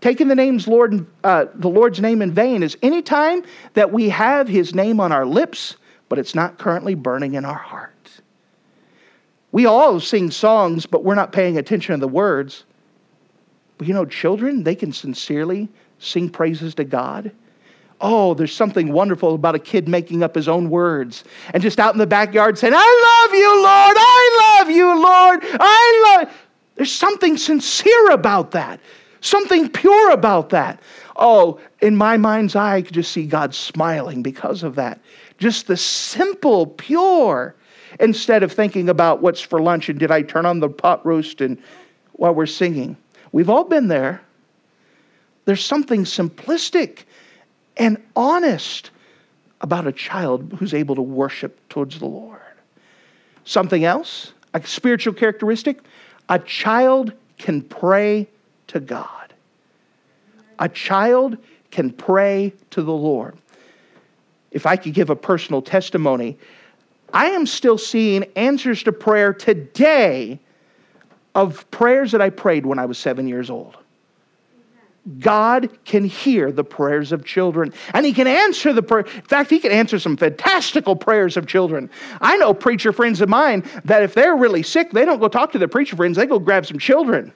Taking 0.00 0.28
the 0.28 0.36
name's 0.36 0.68
Lord, 0.68 1.04
uh, 1.24 1.46
the 1.56 1.68
Lord's 1.68 2.00
name 2.00 2.22
in 2.22 2.32
vain 2.32 2.62
is 2.62 2.78
any 2.80 3.02
time 3.02 3.42
that 3.74 3.92
we 3.92 4.08
have 4.08 4.46
His 4.46 4.72
name 4.72 5.00
on 5.00 5.10
our 5.10 5.26
lips, 5.26 5.76
but 6.08 6.18
it's 6.18 6.34
not 6.34 6.58
currently 6.58 6.94
burning 6.94 7.34
in 7.34 7.44
our 7.44 7.58
hearts. 7.58 7.89
We 9.52 9.66
all 9.66 10.00
sing 10.00 10.30
songs, 10.30 10.86
but 10.86 11.04
we're 11.04 11.14
not 11.14 11.32
paying 11.32 11.58
attention 11.58 11.94
to 11.94 12.00
the 12.00 12.08
words. 12.08 12.64
But 13.78 13.88
you 13.88 13.94
know, 13.94 14.04
children, 14.04 14.62
they 14.62 14.74
can 14.74 14.92
sincerely 14.92 15.68
sing 15.98 16.28
praises 16.28 16.74
to 16.76 16.84
God 16.84 17.32
Oh, 18.00 18.32
there's 18.32 18.54
something 18.54 18.92
wonderful 18.92 19.34
about 19.34 19.54
a 19.54 19.58
kid 19.58 19.86
making 19.86 20.22
up 20.22 20.34
his 20.34 20.48
own 20.48 20.70
words 20.70 21.24
and 21.52 21.62
just 21.62 21.78
out 21.78 21.92
in 21.92 21.98
the 21.98 22.06
backyard 22.06 22.56
saying, 22.56 22.72
I 22.74 23.26
love 23.26 23.34
you, 23.34 23.62
Lord. 23.62 23.96
I 23.98 24.58
love 24.58 24.70
you, 24.70 24.86
Lord. 24.86 25.40
I 25.60 26.16
love. 26.18 26.34
There's 26.76 26.92
something 26.92 27.36
sincere 27.36 28.10
about 28.10 28.52
that, 28.52 28.80
something 29.20 29.68
pure 29.68 30.10
about 30.12 30.48
that. 30.50 30.80
Oh, 31.16 31.60
in 31.82 31.94
my 31.94 32.16
mind's 32.16 32.56
eye, 32.56 32.76
I 32.76 32.82
could 32.82 32.94
just 32.94 33.12
see 33.12 33.26
God 33.26 33.54
smiling 33.54 34.22
because 34.22 34.62
of 34.62 34.76
that. 34.76 34.98
Just 35.36 35.66
the 35.66 35.76
simple, 35.76 36.68
pure, 36.68 37.54
instead 38.00 38.42
of 38.42 38.52
thinking 38.52 38.88
about 38.88 39.20
what's 39.20 39.40
for 39.40 39.60
lunch 39.60 39.88
and 39.88 39.98
did 39.98 40.10
I 40.10 40.22
turn 40.22 40.46
on 40.46 40.60
the 40.60 40.68
pot 40.68 41.04
roast 41.04 41.40
and 41.40 41.58
while 42.12 42.34
we're 42.34 42.46
singing. 42.46 42.96
We've 43.32 43.50
all 43.50 43.64
been 43.64 43.88
there. 43.88 44.22
There's 45.44 45.64
something 45.64 46.04
simplistic 46.04 47.04
and 47.76 48.02
honest 48.16 48.90
about 49.60 49.86
a 49.86 49.92
child 49.92 50.56
who's 50.58 50.74
able 50.74 50.94
to 50.96 51.02
worship 51.02 51.58
towards 51.68 51.98
the 51.98 52.06
Lord. 52.06 52.40
Something 53.44 53.84
else, 53.84 54.32
a 54.54 54.66
spiritual 54.66 55.14
characteristic, 55.14 55.80
a 56.28 56.38
child 56.38 57.12
can 57.38 57.62
pray 57.62 58.28
to 58.68 58.80
God. 58.80 59.34
A 60.58 60.68
child 60.68 61.38
can 61.70 61.90
pray 61.90 62.52
to 62.70 62.82
the 62.82 62.92
Lord. 62.92 63.36
If 64.50 64.66
I 64.66 64.76
could 64.76 64.94
give 64.94 65.10
a 65.10 65.16
personal 65.16 65.62
testimony, 65.62 66.38
I 67.12 67.30
am 67.30 67.46
still 67.46 67.78
seeing 67.78 68.24
answers 68.36 68.82
to 68.84 68.92
prayer 68.92 69.32
today 69.32 70.38
of 71.34 71.70
prayers 71.70 72.12
that 72.12 72.20
I 72.20 72.30
prayed 72.30 72.66
when 72.66 72.78
I 72.78 72.86
was 72.86 72.98
seven 72.98 73.28
years 73.28 73.50
old. 73.50 73.76
God 75.18 75.70
can 75.84 76.04
hear 76.04 76.52
the 76.52 76.62
prayers 76.62 77.10
of 77.10 77.24
children 77.24 77.72
and 77.94 78.04
he 78.04 78.12
can 78.12 78.26
answer 78.26 78.72
the 78.72 78.82
prayer. 78.82 79.06
In 79.06 79.22
fact, 79.22 79.50
he 79.50 79.58
can 79.58 79.72
answer 79.72 79.98
some 79.98 80.16
fantastical 80.16 80.94
prayers 80.94 81.36
of 81.36 81.46
children. 81.46 81.90
I 82.20 82.36
know 82.36 82.52
preacher 82.52 82.92
friends 82.92 83.20
of 83.20 83.28
mine 83.28 83.64
that 83.84 84.02
if 84.02 84.14
they're 84.14 84.36
really 84.36 84.62
sick, 84.62 84.90
they 84.90 85.04
don't 85.04 85.18
go 85.18 85.28
talk 85.28 85.52
to 85.52 85.58
their 85.58 85.68
preacher 85.68 85.96
friends, 85.96 86.16
they 86.16 86.26
go 86.26 86.38
grab 86.38 86.66
some 86.66 86.78
children. 86.78 87.32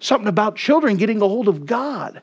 Something 0.00 0.28
about 0.28 0.56
children 0.56 0.96
getting 0.96 1.22
a 1.22 1.28
hold 1.28 1.48
of 1.48 1.66
God 1.66 2.20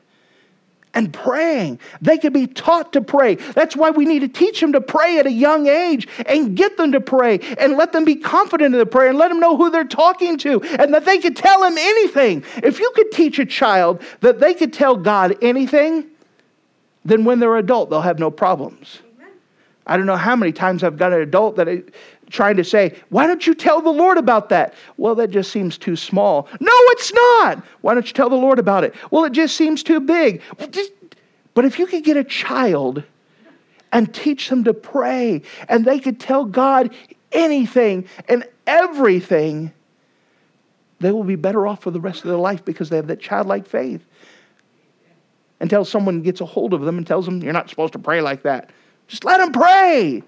and 0.96 1.12
praying. 1.12 1.78
They 2.00 2.16
can 2.16 2.32
be 2.32 2.46
taught 2.46 2.94
to 2.94 3.02
pray. 3.02 3.34
That's 3.34 3.76
why 3.76 3.90
we 3.90 4.06
need 4.06 4.20
to 4.20 4.28
teach 4.28 4.60
them 4.60 4.72
to 4.72 4.80
pray 4.80 5.18
at 5.18 5.26
a 5.26 5.30
young 5.30 5.66
age 5.68 6.08
and 6.24 6.56
get 6.56 6.78
them 6.78 6.90
to 6.92 7.00
pray 7.00 7.38
and 7.58 7.76
let 7.76 7.92
them 7.92 8.06
be 8.06 8.16
confident 8.16 8.74
in 8.74 8.78
the 8.78 8.86
prayer 8.86 9.10
and 9.10 9.18
let 9.18 9.28
them 9.28 9.38
know 9.38 9.58
who 9.58 9.70
they're 9.70 9.84
talking 9.84 10.38
to 10.38 10.62
and 10.62 10.94
that 10.94 11.04
they 11.04 11.18
could 11.18 11.36
tell 11.36 11.62
him 11.62 11.76
anything. 11.76 12.42
If 12.56 12.80
you 12.80 12.90
could 12.96 13.12
teach 13.12 13.38
a 13.38 13.44
child 13.44 14.02
that 14.20 14.40
they 14.40 14.54
could 14.54 14.72
tell 14.72 14.96
God 14.96 15.36
anything, 15.42 16.06
then 17.04 17.26
when 17.26 17.40
they're 17.40 17.56
adult, 17.56 17.90
they'll 17.90 18.00
have 18.00 18.18
no 18.18 18.30
problems. 18.30 19.00
I 19.86 19.96
don't 19.96 20.06
know 20.06 20.16
how 20.16 20.34
many 20.34 20.50
times 20.50 20.82
I've 20.82 20.96
got 20.96 21.12
an 21.12 21.20
adult 21.20 21.56
that 21.56 21.68
I, 21.68 21.82
trying 22.30 22.56
to 22.56 22.64
say, 22.64 22.94
Why 23.10 23.26
don't 23.26 23.46
you 23.46 23.54
tell 23.54 23.80
the 23.80 23.90
Lord 23.90 24.18
about 24.18 24.48
that? 24.50 24.74
Well, 24.96 25.14
that 25.16 25.30
just 25.30 25.50
seems 25.50 25.78
too 25.78 25.96
small. 25.96 26.48
No, 26.60 26.72
it's 26.90 27.12
not. 27.12 27.64
Why 27.80 27.94
don't 27.94 28.06
you 28.06 28.12
tell 28.12 28.30
the 28.30 28.36
Lord 28.36 28.58
about 28.58 28.84
it? 28.84 28.94
Well, 29.10 29.24
it 29.24 29.32
just 29.32 29.56
seems 29.56 29.82
too 29.82 30.00
big. 30.00 30.42
But 31.54 31.64
if 31.64 31.78
you 31.78 31.86
could 31.86 32.04
get 32.04 32.16
a 32.16 32.24
child 32.24 33.02
and 33.92 34.12
teach 34.12 34.48
them 34.48 34.64
to 34.64 34.74
pray, 34.74 35.42
and 35.68 35.84
they 35.84 35.98
could 35.98 36.20
tell 36.20 36.44
God 36.44 36.94
anything 37.32 38.06
and 38.28 38.44
everything, 38.66 39.72
they 41.00 41.12
will 41.12 41.24
be 41.24 41.36
better 41.36 41.66
off 41.66 41.82
for 41.82 41.90
the 41.90 42.00
rest 42.00 42.24
of 42.24 42.28
their 42.28 42.38
life 42.38 42.64
because 42.64 42.88
they 42.90 42.96
have 42.96 43.06
that 43.06 43.20
childlike 43.20 43.66
faith. 43.66 44.04
Until 45.60 45.86
someone 45.86 46.20
gets 46.20 46.42
a 46.42 46.44
hold 46.44 46.74
of 46.74 46.82
them 46.82 46.98
and 46.98 47.06
tells 47.06 47.24
them, 47.24 47.42
You're 47.42 47.54
not 47.54 47.70
supposed 47.70 47.94
to 47.94 47.98
pray 47.98 48.20
like 48.20 48.42
that. 48.42 48.70
Just 49.06 49.24
let 49.24 49.38
them 49.38 49.52
pray. 49.52 50.22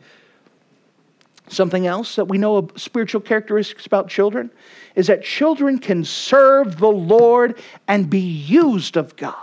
Something 1.48 1.86
else 1.86 2.16
that 2.16 2.26
we 2.26 2.38
know 2.38 2.56
of 2.56 2.72
spiritual 2.76 3.20
characteristics 3.20 3.86
about 3.86 4.08
children 4.08 4.50
is 4.94 5.06
that 5.06 5.22
children 5.22 5.78
can 5.78 6.04
serve 6.04 6.78
the 6.78 6.88
Lord 6.88 7.58
and 7.86 8.10
be 8.10 8.20
used 8.20 8.96
of 8.96 9.16
God. 9.16 9.34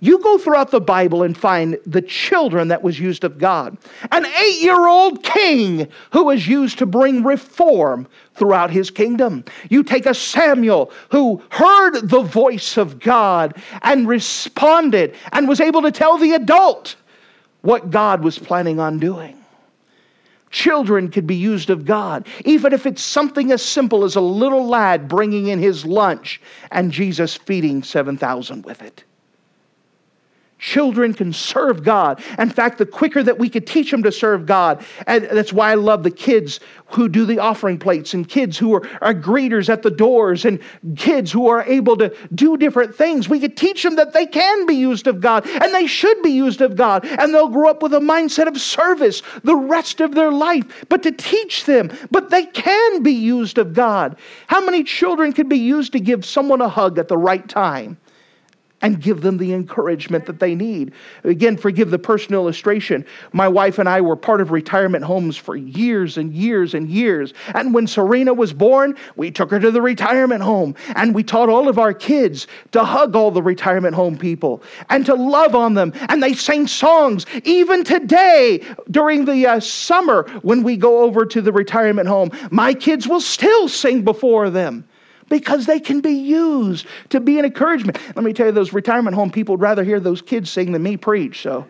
You 0.00 0.18
go 0.18 0.36
throughout 0.36 0.72
the 0.72 0.80
Bible 0.80 1.22
and 1.22 1.38
find 1.38 1.78
the 1.86 2.02
children 2.02 2.66
that 2.68 2.82
was 2.82 2.98
used 2.98 3.22
of 3.22 3.38
God. 3.38 3.78
An 4.10 4.26
eight 4.26 4.60
year 4.60 4.88
old 4.88 5.22
king 5.22 5.86
who 6.10 6.24
was 6.24 6.48
used 6.48 6.78
to 6.78 6.86
bring 6.86 7.22
reform 7.22 8.08
throughout 8.34 8.72
his 8.72 8.90
kingdom. 8.90 9.44
You 9.70 9.84
take 9.84 10.06
a 10.06 10.14
Samuel 10.14 10.90
who 11.12 11.40
heard 11.50 12.00
the 12.00 12.22
voice 12.22 12.76
of 12.76 12.98
God 12.98 13.62
and 13.82 14.08
responded 14.08 15.14
and 15.30 15.46
was 15.46 15.60
able 15.60 15.82
to 15.82 15.92
tell 15.92 16.18
the 16.18 16.32
adult 16.32 16.96
what 17.60 17.92
God 17.92 18.24
was 18.24 18.40
planning 18.40 18.80
on 18.80 18.98
doing. 18.98 19.41
Children 20.52 21.10
could 21.10 21.26
be 21.26 21.34
used 21.34 21.70
of 21.70 21.84
God, 21.84 22.26
even 22.44 22.72
if 22.72 22.86
it's 22.86 23.02
something 23.02 23.50
as 23.50 23.62
simple 23.62 24.04
as 24.04 24.14
a 24.16 24.20
little 24.20 24.66
lad 24.66 25.08
bringing 25.08 25.48
in 25.48 25.58
his 25.58 25.84
lunch 25.84 26.40
and 26.70 26.92
Jesus 26.92 27.34
feeding 27.34 27.82
7,000 27.82 28.64
with 28.64 28.82
it. 28.82 29.04
Children 30.62 31.12
can 31.12 31.32
serve 31.32 31.82
God. 31.82 32.22
In 32.38 32.48
fact, 32.48 32.78
the 32.78 32.86
quicker 32.86 33.20
that 33.24 33.36
we 33.36 33.48
could 33.48 33.66
teach 33.66 33.90
them 33.90 34.04
to 34.04 34.12
serve 34.12 34.46
God, 34.46 34.86
and 35.08 35.24
that's 35.24 35.52
why 35.52 35.72
I 35.72 35.74
love 35.74 36.04
the 36.04 36.10
kids 36.10 36.60
who 36.86 37.08
do 37.08 37.26
the 37.26 37.40
offering 37.40 37.80
plates, 37.80 38.14
and 38.14 38.28
kids 38.28 38.56
who 38.56 38.72
are, 38.74 38.88
are 39.00 39.12
greeters 39.12 39.68
at 39.68 39.82
the 39.82 39.90
doors, 39.90 40.44
and 40.44 40.60
kids 40.94 41.32
who 41.32 41.48
are 41.48 41.64
able 41.64 41.96
to 41.96 42.14
do 42.36 42.56
different 42.56 42.94
things. 42.94 43.28
We 43.28 43.40
could 43.40 43.56
teach 43.56 43.82
them 43.82 43.96
that 43.96 44.12
they 44.12 44.24
can 44.24 44.64
be 44.64 44.74
used 44.74 45.08
of 45.08 45.20
God, 45.20 45.48
and 45.48 45.74
they 45.74 45.88
should 45.88 46.22
be 46.22 46.30
used 46.30 46.60
of 46.60 46.76
God, 46.76 47.04
and 47.06 47.34
they'll 47.34 47.48
grow 47.48 47.68
up 47.68 47.82
with 47.82 47.92
a 47.94 47.98
mindset 47.98 48.46
of 48.46 48.56
service 48.60 49.20
the 49.42 49.56
rest 49.56 50.00
of 50.00 50.14
their 50.14 50.30
life. 50.30 50.84
But 50.88 51.02
to 51.02 51.10
teach 51.10 51.64
them, 51.64 51.90
but 52.12 52.30
they 52.30 52.46
can 52.46 53.02
be 53.02 53.14
used 53.14 53.58
of 53.58 53.72
God. 53.72 54.16
How 54.46 54.64
many 54.64 54.84
children 54.84 55.32
could 55.32 55.48
be 55.48 55.58
used 55.58 55.90
to 55.90 55.98
give 55.98 56.24
someone 56.24 56.60
a 56.60 56.68
hug 56.68 56.98
at 56.98 57.08
the 57.08 57.18
right 57.18 57.48
time? 57.48 57.98
And 58.82 59.00
give 59.00 59.22
them 59.22 59.38
the 59.38 59.52
encouragement 59.52 60.26
that 60.26 60.40
they 60.40 60.54
need. 60.54 60.92
Again, 61.24 61.56
forgive 61.56 61.90
the 61.90 61.98
personal 61.98 62.42
illustration. 62.42 63.06
My 63.32 63.48
wife 63.48 63.78
and 63.78 63.88
I 63.88 64.00
were 64.00 64.16
part 64.16 64.40
of 64.40 64.50
retirement 64.50 65.04
homes 65.04 65.36
for 65.36 65.56
years 65.56 66.18
and 66.18 66.32
years 66.34 66.74
and 66.74 66.88
years. 66.88 67.32
And 67.54 67.72
when 67.72 67.86
Serena 67.86 68.34
was 68.34 68.52
born, 68.52 68.96
we 69.16 69.30
took 69.30 69.50
her 69.50 69.60
to 69.60 69.70
the 69.70 69.80
retirement 69.80 70.42
home 70.42 70.74
and 70.96 71.14
we 71.14 71.22
taught 71.22 71.48
all 71.48 71.68
of 71.68 71.78
our 71.78 71.94
kids 71.94 72.46
to 72.72 72.84
hug 72.84 73.14
all 73.14 73.30
the 73.30 73.42
retirement 73.42 73.94
home 73.94 74.18
people 74.18 74.62
and 74.90 75.06
to 75.06 75.14
love 75.14 75.54
on 75.54 75.74
them. 75.74 75.92
And 76.08 76.22
they 76.22 76.34
sang 76.34 76.66
songs. 76.66 77.24
Even 77.44 77.84
today, 77.84 78.62
during 78.90 79.24
the 79.24 79.46
uh, 79.46 79.60
summer, 79.60 80.24
when 80.42 80.62
we 80.62 80.76
go 80.76 81.02
over 81.02 81.24
to 81.24 81.40
the 81.40 81.52
retirement 81.52 82.08
home, 82.08 82.30
my 82.50 82.74
kids 82.74 83.06
will 83.06 83.20
still 83.20 83.68
sing 83.68 84.02
before 84.02 84.50
them 84.50 84.86
because 85.28 85.66
they 85.66 85.80
can 85.80 86.00
be 86.00 86.12
used 86.12 86.86
to 87.10 87.20
be 87.20 87.38
an 87.38 87.44
encouragement. 87.44 87.98
Let 88.14 88.24
me 88.24 88.32
tell 88.32 88.46
you, 88.46 88.52
those 88.52 88.72
retirement 88.72 89.14
home 89.14 89.30
people 89.30 89.54
would 89.54 89.62
rather 89.62 89.84
hear 89.84 90.00
those 90.00 90.22
kids 90.22 90.50
sing 90.50 90.72
than 90.72 90.82
me 90.82 90.96
preach. 90.96 91.42
So 91.42 91.66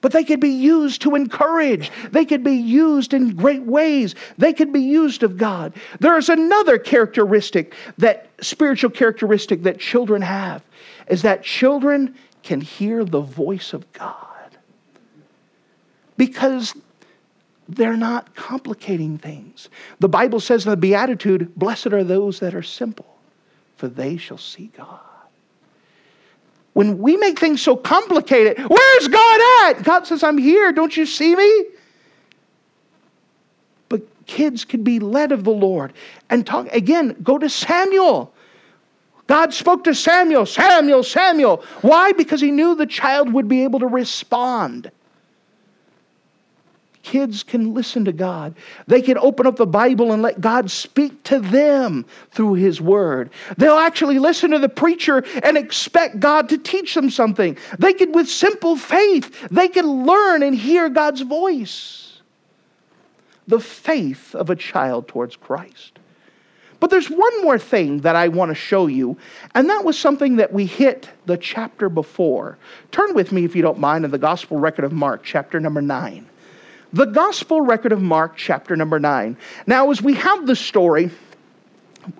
but 0.00 0.12
they 0.12 0.24
could 0.24 0.40
be 0.40 0.50
used 0.50 1.02
to 1.02 1.14
encourage. 1.14 1.90
They 2.10 2.24
could 2.24 2.42
be 2.42 2.54
used 2.54 3.12
in 3.12 3.34
great 3.36 3.62
ways. 3.62 4.14
They 4.38 4.52
could 4.52 4.72
be 4.72 4.80
used 4.80 5.22
of 5.22 5.36
God. 5.36 5.74
There's 5.98 6.28
another 6.28 6.78
characteristic 6.78 7.74
that 7.98 8.30
spiritual 8.40 8.90
characteristic 8.90 9.62
that 9.64 9.78
children 9.78 10.22
have 10.22 10.62
is 11.08 11.22
that 11.22 11.42
children 11.42 12.14
can 12.42 12.60
hear 12.60 13.04
the 13.04 13.20
voice 13.20 13.72
of 13.72 13.90
God. 13.92 14.16
Because 16.16 16.74
they're 17.76 17.96
not 17.96 18.34
complicating 18.34 19.18
things. 19.18 19.68
The 20.00 20.08
Bible 20.08 20.40
says 20.40 20.64
in 20.64 20.70
the 20.70 20.76
Beatitude, 20.76 21.54
blessed 21.56 21.88
are 21.88 22.04
those 22.04 22.40
that 22.40 22.54
are 22.54 22.62
simple, 22.62 23.16
for 23.76 23.88
they 23.88 24.16
shall 24.16 24.38
see 24.38 24.70
God. 24.76 25.00
When 26.72 26.98
we 26.98 27.16
make 27.16 27.38
things 27.38 27.62
so 27.62 27.76
complicated, 27.76 28.58
where's 28.58 29.08
God 29.08 29.40
at? 29.64 29.82
God 29.82 30.06
says, 30.06 30.22
I'm 30.22 30.38
here. 30.38 30.72
Don't 30.72 30.96
you 30.96 31.04
see 31.04 31.34
me? 31.34 31.64
But 33.88 34.02
kids 34.26 34.64
can 34.64 34.82
be 34.82 35.00
led 35.00 35.32
of 35.32 35.44
the 35.44 35.50
Lord. 35.50 35.92
And 36.28 36.46
talk 36.46 36.68
again, 36.72 37.16
go 37.22 37.38
to 37.38 37.48
Samuel. 37.48 38.32
God 39.26 39.52
spoke 39.52 39.84
to 39.84 39.94
Samuel, 39.94 40.46
Samuel, 40.46 41.02
Samuel. 41.02 41.64
Why? 41.82 42.12
Because 42.12 42.40
he 42.40 42.50
knew 42.50 42.74
the 42.74 42.86
child 42.86 43.32
would 43.32 43.48
be 43.48 43.62
able 43.64 43.80
to 43.80 43.86
respond. 43.86 44.90
Kids 47.02 47.42
can 47.42 47.72
listen 47.72 48.04
to 48.04 48.12
God. 48.12 48.54
They 48.86 49.00
can 49.00 49.16
open 49.16 49.46
up 49.46 49.56
the 49.56 49.66
Bible 49.66 50.12
and 50.12 50.22
let 50.22 50.40
God 50.40 50.70
speak 50.70 51.22
to 51.24 51.40
them 51.40 52.04
through 52.30 52.54
His 52.54 52.80
Word. 52.80 53.30
They'll 53.56 53.78
actually 53.78 54.18
listen 54.18 54.50
to 54.50 54.58
the 54.58 54.68
preacher 54.68 55.24
and 55.42 55.56
expect 55.56 56.20
God 56.20 56.48
to 56.50 56.58
teach 56.58 56.94
them 56.94 57.08
something. 57.08 57.56
They 57.78 57.94
can, 57.94 58.12
with 58.12 58.28
simple 58.28 58.76
faith, 58.76 59.48
they 59.50 59.68
can 59.68 60.06
learn 60.06 60.42
and 60.42 60.54
hear 60.54 60.90
God's 60.90 61.22
voice. 61.22 62.20
The 63.48 63.60
faith 63.60 64.34
of 64.34 64.50
a 64.50 64.56
child 64.56 65.08
towards 65.08 65.36
Christ. 65.36 65.98
But 66.80 66.90
there's 66.90 67.10
one 67.10 67.42
more 67.42 67.58
thing 67.58 68.00
that 68.00 68.16
I 68.16 68.28
want 68.28 68.50
to 68.50 68.54
show 68.54 68.86
you, 68.86 69.18
and 69.54 69.68
that 69.68 69.84
was 69.84 69.98
something 69.98 70.36
that 70.36 70.52
we 70.52 70.64
hit 70.64 71.10
the 71.26 71.36
chapter 71.36 71.88
before. 71.88 72.56
Turn 72.90 73.14
with 73.14 73.32
me, 73.32 73.44
if 73.44 73.54
you 73.54 73.60
don't 73.60 73.78
mind, 73.78 74.04
in 74.04 74.10
the 74.10 74.18
Gospel 74.18 74.58
record 74.58 74.84
of 74.84 74.92
Mark, 74.92 75.22
chapter 75.22 75.60
number 75.60 75.82
9 75.82 76.29
the 76.92 77.06
gospel 77.06 77.60
record 77.60 77.92
of 77.92 78.02
Mark, 78.02 78.36
chapter 78.36 78.76
number 78.76 78.98
9. 78.98 79.36
Now, 79.66 79.90
as 79.90 80.02
we 80.02 80.14
have 80.14 80.46
the 80.46 80.56
story 80.56 81.10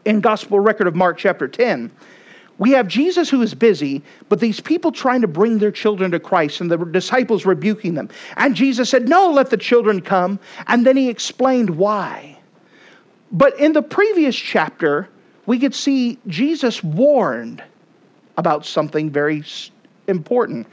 in 0.04 0.20
gospel 0.20 0.60
record 0.60 0.86
of 0.86 0.94
Mark, 0.94 1.18
chapter 1.18 1.48
10, 1.48 1.90
we 2.58 2.72
have 2.72 2.88
Jesus 2.88 3.30
who 3.30 3.40
is 3.40 3.54
busy, 3.54 4.02
but 4.28 4.38
these 4.38 4.60
people 4.60 4.92
trying 4.92 5.22
to 5.22 5.28
bring 5.28 5.58
their 5.58 5.72
children 5.72 6.10
to 6.10 6.20
Christ 6.20 6.60
and 6.60 6.70
the 6.70 6.76
disciples 6.76 7.46
rebuking 7.46 7.94
them. 7.94 8.10
And 8.36 8.54
Jesus 8.54 8.90
said, 8.90 9.08
No, 9.08 9.30
let 9.30 9.48
the 9.48 9.56
children 9.56 10.02
come. 10.02 10.38
And 10.66 10.86
then 10.86 10.96
he 10.96 11.08
explained 11.08 11.70
why. 11.70 12.38
But 13.32 13.58
in 13.58 13.72
the 13.72 13.82
previous 13.82 14.36
chapter, 14.36 15.08
we 15.46 15.58
could 15.58 15.74
see 15.74 16.18
Jesus 16.26 16.84
warned 16.84 17.64
about 18.36 18.66
something 18.66 19.10
very 19.10 19.42
important 20.06 20.66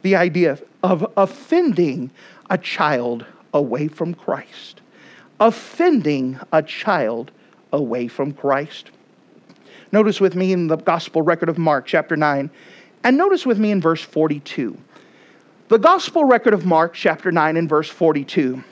the 0.00 0.16
idea 0.16 0.58
of 0.82 1.06
offending 1.16 2.10
a 2.48 2.58
child 2.58 3.26
away 3.54 3.88
from 3.88 4.12
Christ, 4.12 4.82
offending 5.40 6.38
a 6.52 6.62
child 6.62 7.30
away 7.72 8.08
from 8.08 8.32
Christ. 8.32 8.90
Notice 9.92 10.20
with 10.20 10.34
me 10.34 10.52
in 10.52 10.66
the 10.66 10.76
gospel 10.76 11.22
record 11.22 11.48
of 11.48 11.56
Mark, 11.56 11.86
chapter 11.86 12.16
9, 12.16 12.50
and 13.04 13.16
notice 13.16 13.46
with 13.46 13.58
me 13.58 13.70
in 13.70 13.80
verse 13.80 14.02
42. 14.02 14.76
The 15.68 15.78
gospel 15.78 16.24
record 16.24 16.52
of 16.52 16.66
Mark, 16.66 16.94
chapter 16.94 17.32
9, 17.32 17.56
and 17.56 17.68
verse 17.68 17.88
42. 17.88 18.62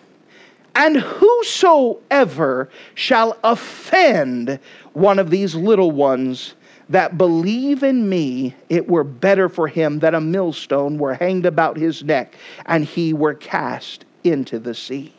And 0.75 0.97
whosoever 0.97 2.69
shall 2.95 3.39
offend 3.45 4.59
one 4.95 5.19
of 5.19 5.31
these 5.31 5.55
little 5.55 5.91
ones 5.91 6.55
that 6.89 7.17
believe 7.17 7.83
in 7.83 8.09
me, 8.09 8.55
it 8.69 8.89
were 8.89 9.05
better 9.05 9.49
for 9.49 9.69
him 9.69 10.01
that 10.01 10.15
a 10.15 10.21
millstone 10.21 10.99
were 10.99 11.15
hanged 11.15 11.47
about 11.47 11.77
his 11.77 12.03
neck 12.03 12.35
and 12.67 12.85
he 12.85 13.13
were 13.13 13.35
cast 13.35 14.05
into 14.25 14.59
the 14.59 14.75
sea. 14.75 15.13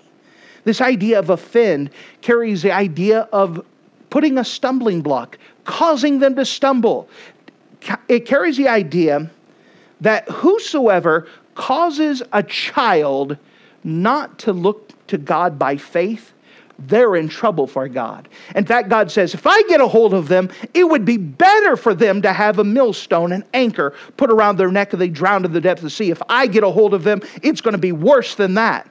This 0.63 0.81
idea 0.81 1.19
of 1.19 1.29
offend 1.29 1.89
carries 2.21 2.61
the 2.61 2.71
idea 2.71 3.27
of 3.33 3.65
putting 4.09 4.37
a 4.37 4.45
stumbling 4.45 5.01
block, 5.01 5.37
causing 5.65 6.19
them 6.19 6.35
to 6.35 6.45
stumble. 6.45 7.09
It 8.07 8.25
carries 8.25 8.57
the 8.57 8.67
idea 8.67 9.29
that 10.01 10.29
whosoever 10.29 11.27
causes 11.55 12.21
a 12.31 12.43
child 12.43 13.37
not 13.83 14.39
to 14.39 14.53
look 14.53 14.91
to 15.07 15.17
God 15.17 15.59
by 15.59 15.77
faith, 15.77 16.31
they're 16.79 17.15
in 17.15 17.29
trouble 17.29 17.67
for 17.67 17.87
God. 17.87 18.27
In 18.55 18.65
fact, 18.65 18.89
God 18.89 19.11
says, 19.11 19.33
if 19.33 19.45
I 19.45 19.61
get 19.63 19.79
a 19.79 19.87
hold 19.87 20.13
of 20.13 20.27
them, 20.27 20.49
it 20.73 20.85
would 20.85 21.05
be 21.05 21.17
better 21.17 21.75
for 21.75 21.93
them 21.93 22.21
to 22.21 22.33
have 22.33 22.59
a 22.59 22.63
millstone, 22.63 23.31
an 23.31 23.43
anchor 23.53 23.93
put 24.17 24.31
around 24.31 24.57
their 24.57 24.71
neck 24.71 24.93
and 24.93 25.01
they 25.01 25.09
drown 25.09 25.45
in 25.45 25.53
the 25.53 25.61
depth 25.61 25.79
of 25.79 25.83
the 25.83 25.89
sea. 25.89 26.09
If 26.09 26.21
I 26.29 26.47
get 26.47 26.63
a 26.63 26.69
hold 26.69 26.93
of 26.93 27.03
them, 27.03 27.21
it's 27.41 27.61
going 27.61 27.73
to 27.73 27.77
be 27.77 27.91
worse 27.91 28.35
than 28.35 28.55
that 28.55 28.89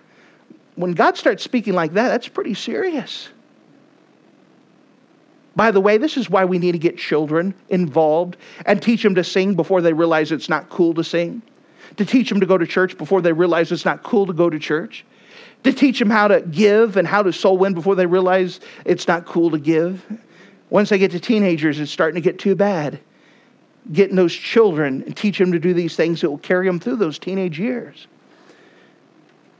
when 0.74 0.92
God 0.92 1.16
starts 1.16 1.42
speaking 1.42 1.74
like 1.74 1.92
that, 1.94 2.08
that's 2.08 2.28
pretty 2.28 2.54
serious. 2.54 3.28
By 5.54 5.70
the 5.70 5.80
way, 5.80 5.98
this 5.98 6.16
is 6.16 6.30
why 6.30 6.44
we 6.44 6.58
need 6.58 6.72
to 6.72 6.78
get 6.78 6.96
children 6.96 7.54
involved 7.68 8.38
and 8.64 8.80
teach 8.80 9.02
them 9.02 9.14
to 9.16 9.24
sing 9.24 9.54
before 9.54 9.82
they 9.82 9.92
realize 9.92 10.32
it's 10.32 10.48
not 10.48 10.70
cool 10.70 10.94
to 10.94 11.04
sing, 11.04 11.42
to 11.96 12.06
teach 12.06 12.30
them 12.30 12.40
to 12.40 12.46
go 12.46 12.56
to 12.56 12.66
church 12.66 12.96
before 12.96 13.20
they 13.20 13.32
realize 13.32 13.70
it's 13.70 13.84
not 13.84 14.02
cool 14.02 14.24
to 14.26 14.32
go 14.32 14.48
to 14.48 14.58
church, 14.58 15.04
to 15.64 15.72
teach 15.72 15.98
them 15.98 16.08
how 16.08 16.26
to 16.26 16.40
give 16.40 16.96
and 16.96 17.06
how 17.06 17.22
to 17.22 17.32
soul 17.32 17.58
win 17.58 17.74
before 17.74 17.94
they 17.94 18.06
realize 18.06 18.60
it's 18.86 19.06
not 19.06 19.26
cool 19.26 19.50
to 19.50 19.58
give. 19.58 20.04
Once 20.70 20.88
they 20.88 20.98
get 20.98 21.10
to 21.10 21.20
teenagers, 21.20 21.78
it's 21.78 21.92
starting 21.92 22.14
to 22.14 22.22
get 22.22 22.38
too 22.38 22.54
bad. 22.54 22.98
Getting 23.92 24.16
those 24.16 24.32
children 24.32 25.02
and 25.04 25.14
teach 25.14 25.36
them 25.36 25.52
to 25.52 25.58
do 25.58 25.74
these 25.74 25.96
things 25.96 26.22
that 26.22 26.30
will 26.30 26.38
carry 26.38 26.66
them 26.66 26.80
through 26.80 26.96
those 26.96 27.18
teenage 27.18 27.58
years. 27.58 28.06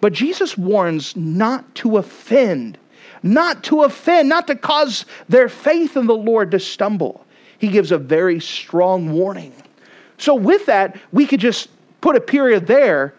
But 0.02 0.12
Jesus 0.12 0.58
warns 0.58 1.16
not 1.16 1.76
to 1.76 1.96
offend, 1.96 2.76
not 3.22 3.62
to 3.64 3.84
offend, 3.84 4.28
not 4.28 4.48
to 4.48 4.56
cause 4.56 5.06
their 5.28 5.48
faith 5.48 5.96
in 5.96 6.08
the 6.08 6.16
Lord 6.16 6.50
to 6.50 6.58
stumble. 6.58 7.24
He 7.58 7.68
gives 7.68 7.92
a 7.92 7.98
very 7.98 8.40
strong 8.40 9.12
warning. 9.12 9.54
So, 10.18 10.34
with 10.34 10.66
that, 10.66 10.98
we 11.12 11.24
could 11.24 11.38
just 11.38 11.68
put 12.00 12.16
a 12.16 12.20
period 12.20 12.66
there, 12.66 13.14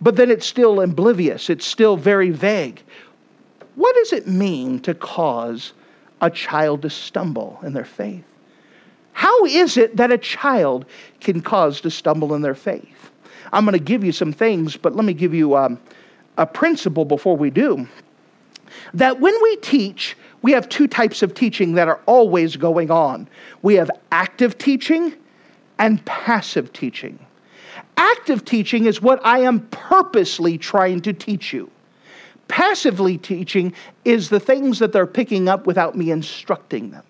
but 0.00 0.14
then 0.14 0.30
it's 0.30 0.46
still 0.46 0.80
oblivious, 0.80 1.50
it's 1.50 1.66
still 1.66 1.96
very 1.96 2.30
vague. 2.30 2.80
What 3.74 3.96
does 3.96 4.12
it 4.12 4.28
mean 4.28 4.78
to 4.82 4.94
cause 4.94 5.72
a 6.20 6.30
child 6.30 6.82
to 6.82 6.90
stumble 6.90 7.58
in 7.64 7.72
their 7.72 7.84
faith? 7.84 8.22
How 9.12 9.44
is 9.44 9.76
it 9.76 9.96
that 9.96 10.12
a 10.12 10.18
child 10.18 10.86
can 11.18 11.40
cause 11.40 11.80
to 11.80 11.90
stumble 11.90 12.32
in 12.34 12.42
their 12.42 12.54
faith? 12.54 13.10
I'm 13.52 13.64
going 13.64 13.76
to 13.76 13.84
give 13.84 14.04
you 14.04 14.12
some 14.12 14.32
things, 14.32 14.76
but 14.76 14.94
let 14.94 15.04
me 15.04 15.14
give 15.14 15.34
you 15.34 15.56
um, 15.56 15.80
a 16.38 16.46
principle 16.46 17.04
before 17.04 17.36
we 17.36 17.50
do 17.50 17.86
that 18.94 19.20
when 19.20 19.34
we 19.42 19.56
teach, 19.56 20.16
we 20.42 20.52
have 20.52 20.68
two 20.68 20.88
types 20.88 21.22
of 21.22 21.34
teaching 21.34 21.74
that 21.74 21.88
are 21.88 22.00
always 22.06 22.56
going 22.56 22.90
on. 22.90 23.28
We 23.62 23.74
have 23.74 23.90
active 24.10 24.58
teaching 24.58 25.14
and 25.78 26.04
passive 26.04 26.72
teaching. 26.72 27.18
Active 27.96 28.44
teaching 28.44 28.86
is 28.86 29.00
what 29.00 29.24
I 29.24 29.40
am 29.40 29.60
purposely 29.68 30.58
trying 30.58 31.00
to 31.02 31.12
teach 31.12 31.52
you. 31.52 31.70
Passively 32.48 33.18
teaching 33.18 33.72
is 34.04 34.28
the 34.28 34.40
things 34.40 34.78
that 34.78 34.92
they're 34.92 35.06
picking 35.06 35.48
up 35.48 35.66
without 35.66 35.96
me 35.96 36.10
instructing 36.10 36.90
them. 36.90 37.04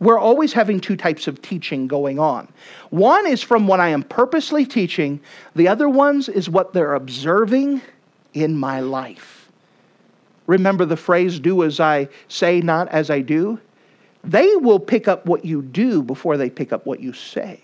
We're 0.00 0.18
always 0.18 0.52
having 0.52 0.80
two 0.80 0.96
types 0.96 1.28
of 1.28 1.42
teaching 1.42 1.86
going 1.86 2.18
on. 2.18 2.48
One 2.88 3.26
is 3.26 3.42
from 3.42 3.66
what 3.66 3.80
I 3.80 3.90
am 3.90 4.02
purposely 4.02 4.64
teaching, 4.64 5.20
the 5.54 5.68
other 5.68 5.88
ones 5.88 6.28
is 6.28 6.48
what 6.48 6.72
they're 6.72 6.94
observing 6.94 7.82
in 8.32 8.56
my 8.56 8.80
life. 8.80 9.50
Remember 10.46 10.84
the 10.84 10.96
phrase, 10.96 11.38
do 11.38 11.62
as 11.62 11.80
I 11.80 12.08
say, 12.28 12.60
not 12.60 12.88
as 12.88 13.10
I 13.10 13.20
do? 13.20 13.60
They 14.24 14.56
will 14.56 14.80
pick 14.80 15.06
up 15.06 15.26
what 15.26 15.44
you 15.44 15.62
do 15.62 16.02
before 16.02 16.36
they 16.36 16.50
pick 16.50 16.72
up 16.72 16.86
what 16.86 17.00
you 17.00 17.12
say. 17.12 17.60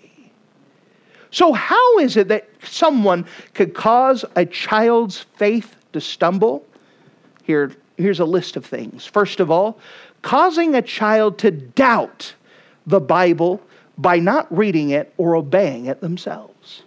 So, 1.31 1.53
how 1.53 1.99
is 1.99 2.17
it 2.17 2.29
that 2.29 2.47
someone 2.63 3.25
could 3.53 3.73
cause 3.73 4.23
a 4.35 4.45
child's 4.45 5.25
faith 5.35 5.75
to 5.93 5.99
stumble? 5.99 6.65
Here, 7.43 7.71
here's 7.97 8.19
a 8.19 8.25
list 8.25 8.55
of 8.55 8.65
things. 8.65 9.05
First 9.05 9.39
of 9.39 9.51
all, 9.51 9.79
causing 10.21 10.75
a 10.75 10.81
child 10.81 11.37
to 11.39 11.51
doubt 11.51 12.33
the 12.85 12.99
Bible 12.99 13.61
by 13.97 14.19
not 14.19 14.55
reading 14.55 14.91
it 14.91 15.13
or 15.17 15.35
obeying 15.35 15.85
it 15.85 16.01
themselves. 16.01 16.83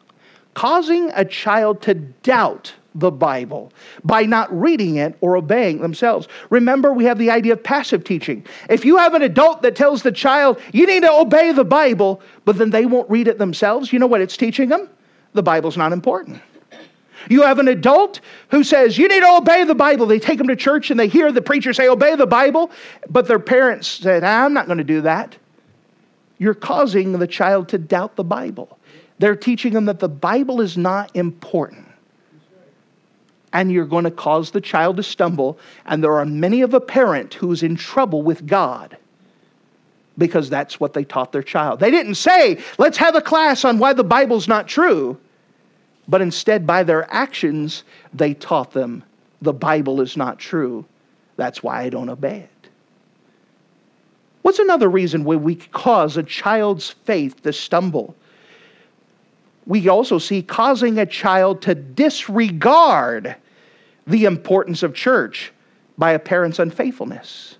Causing 0.54 1.10
a 1.14 1.24
child 1.24 1.82
to 1.82 1.94
doubt 1.94 2.74
the 2.94 3.10
Bible 3.10 3.72
by 4.04 4.22
not 4.22 4.52
reading 4.58 4.96
it 4.96 5.16
or 5.20 5.36
obeying 5.36 5.80
themselves. 5.80 6.26
Remember, 6.50 6.92
we 6.92 7.04
have 7.04 7.18
the 7.18 7.30
idea 7.30 7.52
of 7.52 7.62
passive 7.62 8.02
teaching. 8.04 8.44
If 8.68 8.84
you 8.84 8.96
have 8.96 9.14
an 9.14 9.22
adult 9.22 9.62
that 9.62 9.76
tells 9.76 10.02
the 10.02 10.12
child, 10.12 10.60
you 10.72 10.86
need 10.86 11.02
to 11.02 11.12
obey 11.12 11.52
the 11.52 11.64
Bible, 11.64 12.20
but 12.44 12.58
then 12.58 12.70
they 12.70 12.86
won't 12.86 13.08
read 13.08 13.28
it 13.28 13.38
themselves, 13.38 13.92
you 13.92 13.98
know 13.98 14.06
what 14.06 14.20
it's 14.20 14.36
teaching 14.36 14.68
them? 14.68 14.88
The 15.34 15.42
Bible's 15.42 15.76
not 15.76 15.92
important. 15.92 16.42
You 17.28 17.42
have 17.42 17.58
an 17.58 17.68
adult 17.68 18.20
who 18.50 18.64
says, 18.64 18.96
You 18.96 19.08
need 19.08 19.20
to 19.20 19.36
obey 19.36 19.64
the 19.64 19.74
Bible. 19.74 20.06
They 20.06 20.18
take 20.18 20.38
them 20.38 20.48
to 20.48 20.56
church 20.56 20.90
and 20.90 20.98
they 20.98 21.08
hear 21.08 21.30
the 21.32 21.42
preacher 21.42 21.72
say, 21.72 21.88
Obey 21.88 22.16
the 22.16 22.26
Bible. 22.26 22.70
But 23.08 23.26
their 23.26 23.38
parents 23.38 23.88
said, 23.88 24.24
I'm 24.24 24.54
not 24.54 24.66
going 24.66 24.78
to 24.78 24.84
do 24.84 25.02
that. 25.02 25.36
You're 26.38 26.54
causing 26.54 27.12
the 27.12 27.26
child 27.26 27.68
to 27.70 27.78
doubt 27.78 28.16
the 28.16 28.24
Bible. 28.24 28.78
They're 29.18 29.36
teaching 29.36 29.74
them 29.74 29.84
that 29.84 29.98
the 29.98 30.08
Bible 30.08 30.62
is 30.62 30.78
not 30.78 31.14
important. 31.14 31.86
And 33.52 33.70
you're 33.70 33.84
going 33.84 34.04
to 34.04 34.10
cause 34.10 34.52
the 34.52 34.60
child 34.60 34.96
to 34.96 35.02
stumble. 35.02 35.58
And 35.84 36.02
there 36.02 36.14
are 36.14 36.24
many 36.24 36.62
of 36.62 36.72
a 36.72 36.80
parent 36.80 37.34
who's 37.34 37.62
in 37.62 37.76
trouble 37.76 38.22
with 38.22 38.46
God 38.46 38.96
because 40.16 40.48
that's 40.48 40.80
what 40.80 40.94
they 40.94 41.04
taught 41.04 41.32
their 41.32 41.42
child. 41.42 41.80
They 41.80 41.90
didn't 41.90 42.14
say, 42.14 42.62
let's 42.78 42.98
have 42.98 43.14
a 43.14 43.20
class 43.20 43.64
on 43.64 43.78
why 43.78 43.92
the 43.92 44.04
Bible's 44.04 44.48
not 44.48 44.68
true 44.68 45.18
but 46.10 46.20
instead, 46.20 46.66
by 46.66 46.82
their 46.82 47.06
actions, 47.14 47.84
they 48.12 48.34
taught 48.34 48.72
them 48.72 49.04
the 49.40 49.52
Bible 49.52 50.00
is 50.00 50.16
not 50.16 50.40
true. 50.40 50.84
That's 51.36 51.62
why 51.62 51.82
I 51.82 51.88
don't 51.88 52.08
obey 52.08 52.40
it. 52.40 52.68
What's 54.42 54.58
another 54.58 54.88
reason 54.88 55.22
why 55.22 55.36
we 55.36 55.54
cause 55.54 56.16
a 56.16 56.24
child's 56.24 56.90
faith 56.90 57.40
to 57.44 57.52
stumble? 57.52 58.16
We 59.66 59.88
also 59.88 60.18
see 60.18 60.42
causing 60.42 60.98
a 60.98 61.06
child 61.06 61.62
to 61.62 61.76
disregard 61.76 63.36
the 64.08 64.24
importance 64.24 64.82
of 64.82 64.94
church 64.94 65.52
by 65.96 66.10
a 66.10 66.18
parent's 66.18 66.58
unfaithfulness. 66.58 67.56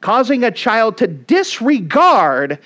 Causing 0.00 0.44
a 0.44 0.50
child 0.50 0.96
to 0.96 1.06
disregard 1.06 2.58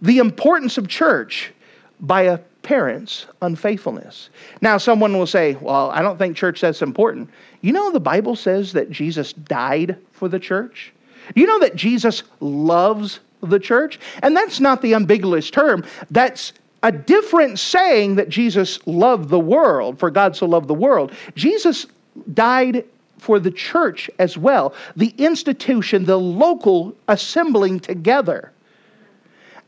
the 0.00 0.18
importance 0.18 0.76
of 0.76 0.88
church 0.88 1.52
by 2.00 2.22
a 2.22 2.40
parents' 2.62 3.26
unfaithfulness. 3.42 4.30
Now, 4.60 4.78
someone 4.78 5.16
will 5.16 5.26
say, 5.26 5.56
Well, 5.60 5.90
I 5.90 6.02
don't 6.02 6.18
think 6.18 6.36
church 6.36 6.60
that's 6.60 6.82
important. 6.82 7.30
You 7.60 7.72
know, 7.72 7.90
the 7.90 8.00
Bible 8.00 8.36
says 8.36 8.72
that 8.72 8.90
Jesus 8.90 9.32
died 9.32 9.96
for 10.12 10.28
the 10.28 10.38
church. 10.38 10.92
You 11.34 11.46
know 11.46 11.60
that 11.60 11.76
Jesus 11.76 12.22
loves 12.40 13.20
the 13.42 13.58
church? 13.58 13.98
And 14.22 14.36
that's 14.36 14.60
not 14.60 14.82
the 14.82 14.94
ambiguous 14.94 15.50
term. 15.50 15.84
That's 16.10 16.52
a 16.82 16.90
different 16.90 17.58
saying 17.58 18.16
that 18.16 18.28
Jesus 18.28 18.84
loved 18.86 19.28
the 19.28 19.38
world, 19.38 19.98
for 19.98 20.10
God 20.10 20.36
so 20.36 20.46
loved 20.46 20.68
the 20.68 20.74
world. 20.74 21.12
Jesus 21.34 21.86
died 22.34 22.84
for 23.18 23.38
the 23.38 23.52
church 23.52 24.10
as 24.18 24.36
well, 24.36 24.74
the 24.96 25.14
institution, 25.16 26.04
the 26.04 26.18
local 26.18 26.94
assembling 27.06 27.78
together. 27.78 28.50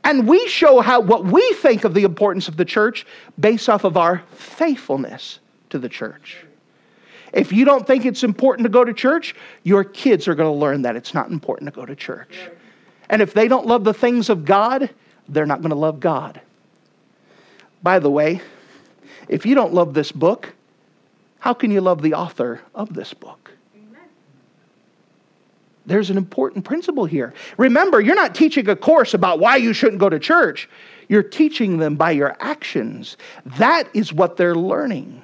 And 0.05 0.29
we 0.29 0.47
show 0.49 0.81
how 0.81 1.01
what 1.01 1.25
we 1.25 1.43
think 1.55 1.85
of 1.85 1.95
the 1.95 2.05
importance 2.05 2.47
of 2.47 2.57
the 2.57 2.65
church 2.65 3.07
based 3.41 3.69
off 3.69 3.85
of 3.85 3.97
our 3.97 4.23
faithfulness 4.33 5.41
to 5.71 5.79
the 5.79 5.89
church. 5.89 6.37
If 7.33 7.53
you 7.53 7.65
don't 7.65 7.87
think 7.87 8.05
it's 8.05 8.23
important 8.23 8.65
to 8.67 8.69
go 8.69 8.85
to 8.85 8.93
church, 8.93 9.35
your 9.65 9.83
kids 9.83 10.29
are 10.29 10.35
going 10.35 10.49
to 10.49 10.57
learn 10.57 10.83
that 10.83 10.95
it's 10.95 11.15
not 11.15 11.31
important 11.31 11.73
to 11.73 11.75
go 11.75 11.85
to 11.85 11.97
church. 11.97 12.39
And 13.11 13.21
if 13.21 13.35
they 13.35 13.49
don't 13.49 13.67
love 13.67 13.83
the 13.83 13.95
things 13.95 14.29
of 14.29 14.45
God, 14.45 14.91
they're 15.29 15.47
not 15.47 15.61
going 15.61 15.71
to 15.71 15.77
love 15.77 16.01
God. 16.01 16.41
By 17.83 17.99
the 17.99 18.11
way, 18.11 18.41
if 19.29 19.45
you 19.45 19.55
don't 19.55 19.75
love 19.75 19.95
this 19.95 20.13
book, 20.13 20.55
how 21.39 21.55
can 21.55 21.71
you 21.71 21.81
love 21.81 22.03
the 22.03 22.15
author 22.15 22.61
of 22.75 22.95
this 22.95 23.13
book? 23.13 23.44
There's 25.87 26.11
an 26.11 26.17
important 26.17 26.65
principle 26.65 27.05
here. 27.05 27.35
Remember, 27.59 28.01
you're 28.01 28.15
not 28.15 28.35
teaching 28.35 28.69
a 28.69 28.77
course 28.77 29.13
about 29.15 29.39
why 29.39 29.57
you 29.57 29.73
shouldn't 29.73 30.01
go 30.01 30.09
to 30.09 30.19
church. 30.19 30.69
You're 31.09 31.23
teaching 31.23 31.79
them 31.79 31.97
by 31.97 32.13
your 32.13 32.37
actions. 32.41 33.17
That 33.59 33.89
is 33.93 34.13
what 34.13 34.37
they're 34.37 34.55
learning. 34.55 35.23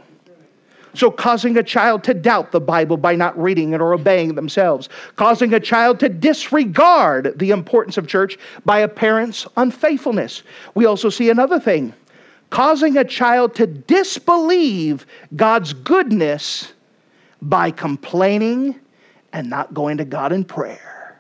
So, 0.93 1.11
causing 1.11 1.57
a 1.57 1.63
child 1.63 2.03
to 2.05 2.15
doubt 2.15 2.51
the 2.51 2.61
Bible 2.61 2.97
by 2.97 3.15
not 3.15 3.41
reading 3.41 3.73
it 3.73 3.81
or 3.81 3.95
obeying 3.95 4.35
themselves, 4.35 4.89
causing 5.15 5.55
a 5.55 5.61
child 5.61 6.01
to 6.01 6.09
disregard 6.09 7.39
the 7.39 7.53
importance 7.53 7.97
of 7.97 8.09
church 8.09 8.37
by 8.65 8.81
a 8.81 8.89
parent's 8.89 9.47
unfaithfulness. 9.57 10.43
We 10.75 10.87
also 10.87 11.09
see 11.09 11.31
another 11.31 11.61
thing 11.61 11.95
causing 12.51 12.97
a 12.97 13.05
child 13.05 13.55
to 13.55 13.67
disbelieve 13.69 15.07
God's 15.37 15.73
goodness 15.73 16.73
by 17.41 17.71
complaining 17.71 18.79
and 19.33 19.49
not 19.49 19.73
going 19.75 19.99
to 19.99 20.05
God 20.05 20.33
in 20.33 20.45
prayer, 20.45 21.17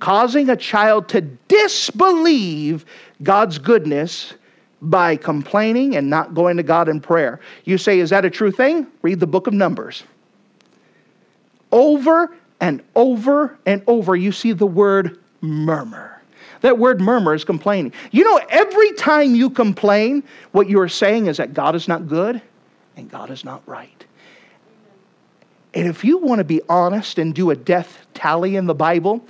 causing 0.00 0.48
a 0.50 0.56
child 0.56 1.08
to 1.10 1.20
disbelieve 1.20 2.84
God's 3.22 3.58
goodness 3.58 4.34
by 4.80 5.16
complaining 5.16 5.96
and 5.96 6.08
not 6.08 6.34
going 6.34 6.56
to 6.56 6.62
God 6.62 6.88
in 6.88 7.00
prayer. 7.00 7.40
You 7.64 7.78
say, 7.78 7.98
Is 7.98 8.10
that 8.10 8.24
a 8.24 8.30
true 8.30 8.52
thing? 8.52 8.86
Read 9.02 9.20
the 9.20 9.26
book 9.26 9.46
of 9.46 9.54
Numbers. 9.54 10.04
Over 11.72 12.34
and 12.60 12.82
over 12.94 13.58
and 13.66 13.82
over, 13.86 14.16
you 14.16 14.32
see 14.32 14.52
the 14.52 14.66
word 14.66 15.18
murmur. 15.40 16.20
That 16.60 16.78
word 16.78 17.00
murmur 17.00 17.34
is 17.34 17.44
complaining. 17.44 17.92
You 18.10 18.24
know, 18.24 18.40
every 18.48 18.92
time 18.94 19.34
you 19.34 19.50
complain, 19.50 20.24
what 20.52 20.68
you 20.68 20.80
are 20.80 20.88
saying 20.88 21.26
is 21.26 21.36
that 21.36 21.54
God 21.54 21.76
is 21.76 21.86
not 21.86 22.08
good 22.08 22.42
and 22.96 23.08
God 23.08 23.30
is 23.30 23.44
not 23.44 23.62
right. 23.66 23.97
And 25.78 25.86
if 25.86 26.04
you 26.04 26.18
want 26.18 26.40
to 26.40 26.44
be 26.44 26.60
honest 26.68 27.20
and 27.20 27.32
do 27.32 27.50
a 27.52 27.54
death 27.54 28.04
tally 28.12 28.56
in 28.56 28.66
the 28.66 28.74
Bible, 28.74 29.24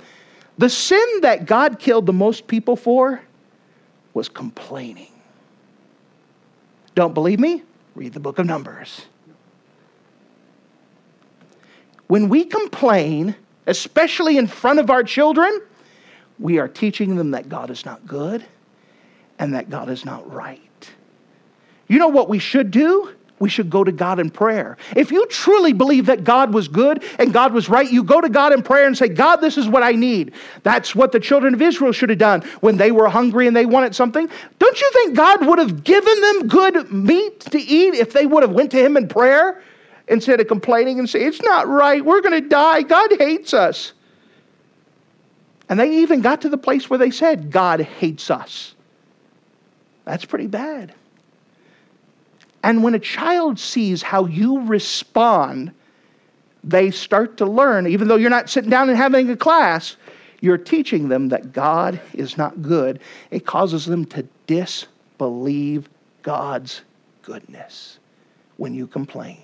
the 0.57 0.67
sin 0.67 1.05
that 1.21 1.45
God 1.45 1.77
killed 1.77 2.07
the 2.07 2.13
most 2.13 2.47
people 2.47 2.75
for 2.75 3.21
was 4.15 4.29
complaining. 4.29 5.11
Don't 6.95 7.13
believe 7.13 7.39
me? 7.39 7.61
Read 7.93 8.13
the 8.13 8.19
book 8.19 8.39
of 8.39 8.47
Numbers. 8.47 9.05
When 12.07 12.29
we 12.29 12.45
complain, 12.45 13.35
especially 13.67 14.39
in 14.39 14.47
front 14.47 14.79
of 14.79 14.89
our 14.89 15.03
children, 15.03 15.61
we 16.39 16.57
are 16.57 16.67
teaching 16.67 17.15
them 17.15 17.29
that 17.29 17.47
God 17.47 17.69
is 17.69 17.85
not 17.85 18.07
good 18.07 18.43
and 19.37 19.53
that 19.53 19.69
God 19.69 19.87
is 19.87 20.03
not 20.03 20.27
right. 20.33 20.89
You 21.87 21.99
know 21.99 22.07
what 22.07 22.27
we 22.27 22.39
should 22.39 22.71
do? 22.71 23.13
We 23.39 23.49
should 23.49 23.69
go 23.69 23.83
to 23.83 23.91
God 23.91 24.19
in 24.19 24.29
prayer. 24.29 24.77
If 24.95 25.11
you 25.11 25.25
truly 25.27 25.73
believe 25.73 26.05
that 26.07 26.23
God 26.23 26.53
was 26.53 26.67
good 26.67 27.03
and 27.17 27.33
God 27.33 27.53
was 27.53 27.69
right, 27.69 27.89
you 27.89 28.03
go 28.03 28.21
to 28.21 28.29
God 28.29 28.53
in 28.53 28.61
prayer 28.61 28.85
and 28.85 28.97
say, 28.97 29.07
God, 29.07 29.37
this 29.37 29.57
is 29.57 29.67
what 29.67 29.81
I 29.81 29.93
need. 29.93 30.33
That's 30.63 30.93
what 30.93 31.11
the 31.11 31.19
children 31.19 31.53
of 31.53 31.61
Israel 31.61 31.91
should 31.91 32.09
have 32.09 32.19
done 32.19 32.41
when 32.61 32.77
they 32.77 32.91
were 32.91 33.09
hungry 33.09 33.47
and 33.47 33.55
they 33.55 33.65
wanted 33.65 33.95
something. 33.95 34.29
Don't 34.59 34.81
you 34.81 34.91
think 34.93 35.15
God 35.15 35.45
would 35.45 35.59
have 35.59 35.83
given 35.83 36.21
them 36.21 36.47
good 36.47 36.91
meat 36.91 37.39
to 37.41 37.59
eat 37.59 37.95
if 37.95 38.13
they 38.13 38.25
would 38.25 38.43
have 38.43 38.51
went 38.51 38.71
to 38.71 38.83
him 38.83 38.97
in 38.97 39.07
prayer 39.07 39.61
instead 40.07 40.39
of 40.41 40.47
complaining 40.47 40.99
and 40.99 41.09
say, 41.09 41.23
it's 41.23 41.41
not 41.41 41.67
right, 41.67 42.03
we're 42.03 42.21
going 42.21 42.41
to 42.41 42.49
die, 42.49 42.81
God 42.81 43.11
hates 43.17 43.53
us. 43.53 43.93
And 45.69 45.79
they 45.79 45.99
even 45.99 46.21
got 46.21 46.41
to 46.41 46.49
the 46.49 46.57
place 46.57 46.89
where 46.89 46.97
they 46.97 47.11
said, 47.11 47.51
God 47.51 47.79
hates 47.79 48.31
us. 48.31 48.73
That's 50.03 50.25
pretty 50.25 50.47
bad. 50.47 50.95
And 52.63 52.83
when 52.83 52.93
a 52.93 52.99
child 52.99 53.59
sees 53.59 54.01
how 54.01 54.25
you 54.25 54.61
respond, 54.61 55.71
they 56.63 56.91
start 56.91 57.37
to 57.37 57.45
learn, 57.45 57.87
even 57.87 58.07
though 58.07 58.15
you're 58.15 58.29
not 58.29 58.49
sitting 58.49 58.69
down 58.69 58.89
and 58.89 58.97
having 58.97 59.29
a 59.29 59.37
class, 59.37 59.95
you're 60.41 60.57
teaching 60.57 61.09
them 61.09 61.29
that 61.29 61.53
God 61.53 61.99
is 62.13 62.37
not 62.37 62.61
good. 62.61 62.99
It 63.31 63.45
causes 63.45 63.85
them 63.85 64.05
to 64.05 64.27
disbelieve 64.47 65.89
God's 66.21 66.81
goodness 67.23 67.99
when 68.57 68.73
you 68.73 68.87
complain. 68.87 69.37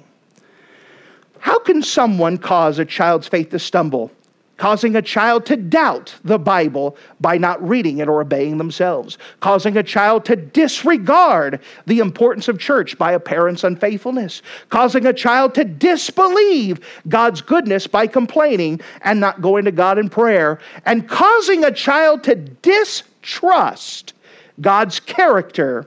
How 1.40 1.60
can 1.60 1.84
someone 1.84 2.38
cause 2.38 2.80
a 2.80 2.86
child's 2.86 3.28
faith 3.28 3.50
to 3.52 3.60
stumble? 3.60 4.12
Causing 4.58 4.96
a 4.96 5.02
child 5.02 5.46
to 5.46 5.58
doubt 5.58 6.16
the 6.24 6.40
Bible 6.40 6.96
by 7.20 7.38
not 7.38 7.62
reading 7.68 7.98
it 7.98 8.08
or 8.08 8.22
obeying 8.22 8.58
themselves, 8.58 9.18
causing 9.42 9.76
a 9.78 9.84
child 9.84 10.24
to 10.26 10.36
disregard 10.36 11.60
the 11.88 12.00
importance 12.00 12.48
of 12.48 12.60
church 12.60 12.98
by 12.98 13.12
a 13.12 13.20
parent's 13.20 13.64
unfaithfulness, 13.64 14.42
causing 14.70 15.06
a 15.06 15.14
child 15.14 15.54
to 15.56 15.66
disbelieve 15.66 16.80
God's 17.10 17.42
goodness 17.42 17.86
by 17.86 18.08
complaining 18.08 18.80
and 19.02 19.20
not 19.20 19.42
going 19.42 19.66
to 19.66 19.72
God 19.72 20.00
in 20.00 20.10
prayer, 20.10 20.60
and 20.86 21.10
causing 21.10 21.66
a 21.66 21.72
child 21.72 22.24
to 22.24 22.36
distrust 22.36 24.14
God's 24.62 25.00
character 25.02 25.86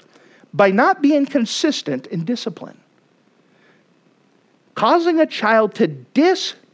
by 0.52 0.70
not 0.70 1.00
being 1.00 1.24
consistent 1.24 2.06
in 2.08 2.24
discipline. 2.24 2.78
Causing 4.74 5.20
a 5.20 5.26
child 5.26 5.74
to 5.74 5.86
distrust 5.88 6.67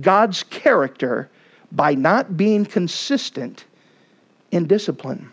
God's 0.00 0.42
character 0.44 1.30
by 1.72 1.94
not 1.94 2.36
being 2.36 2.64
consistent 2.64 3.64
in 4.50 4.66
discipline. 4.66 5.32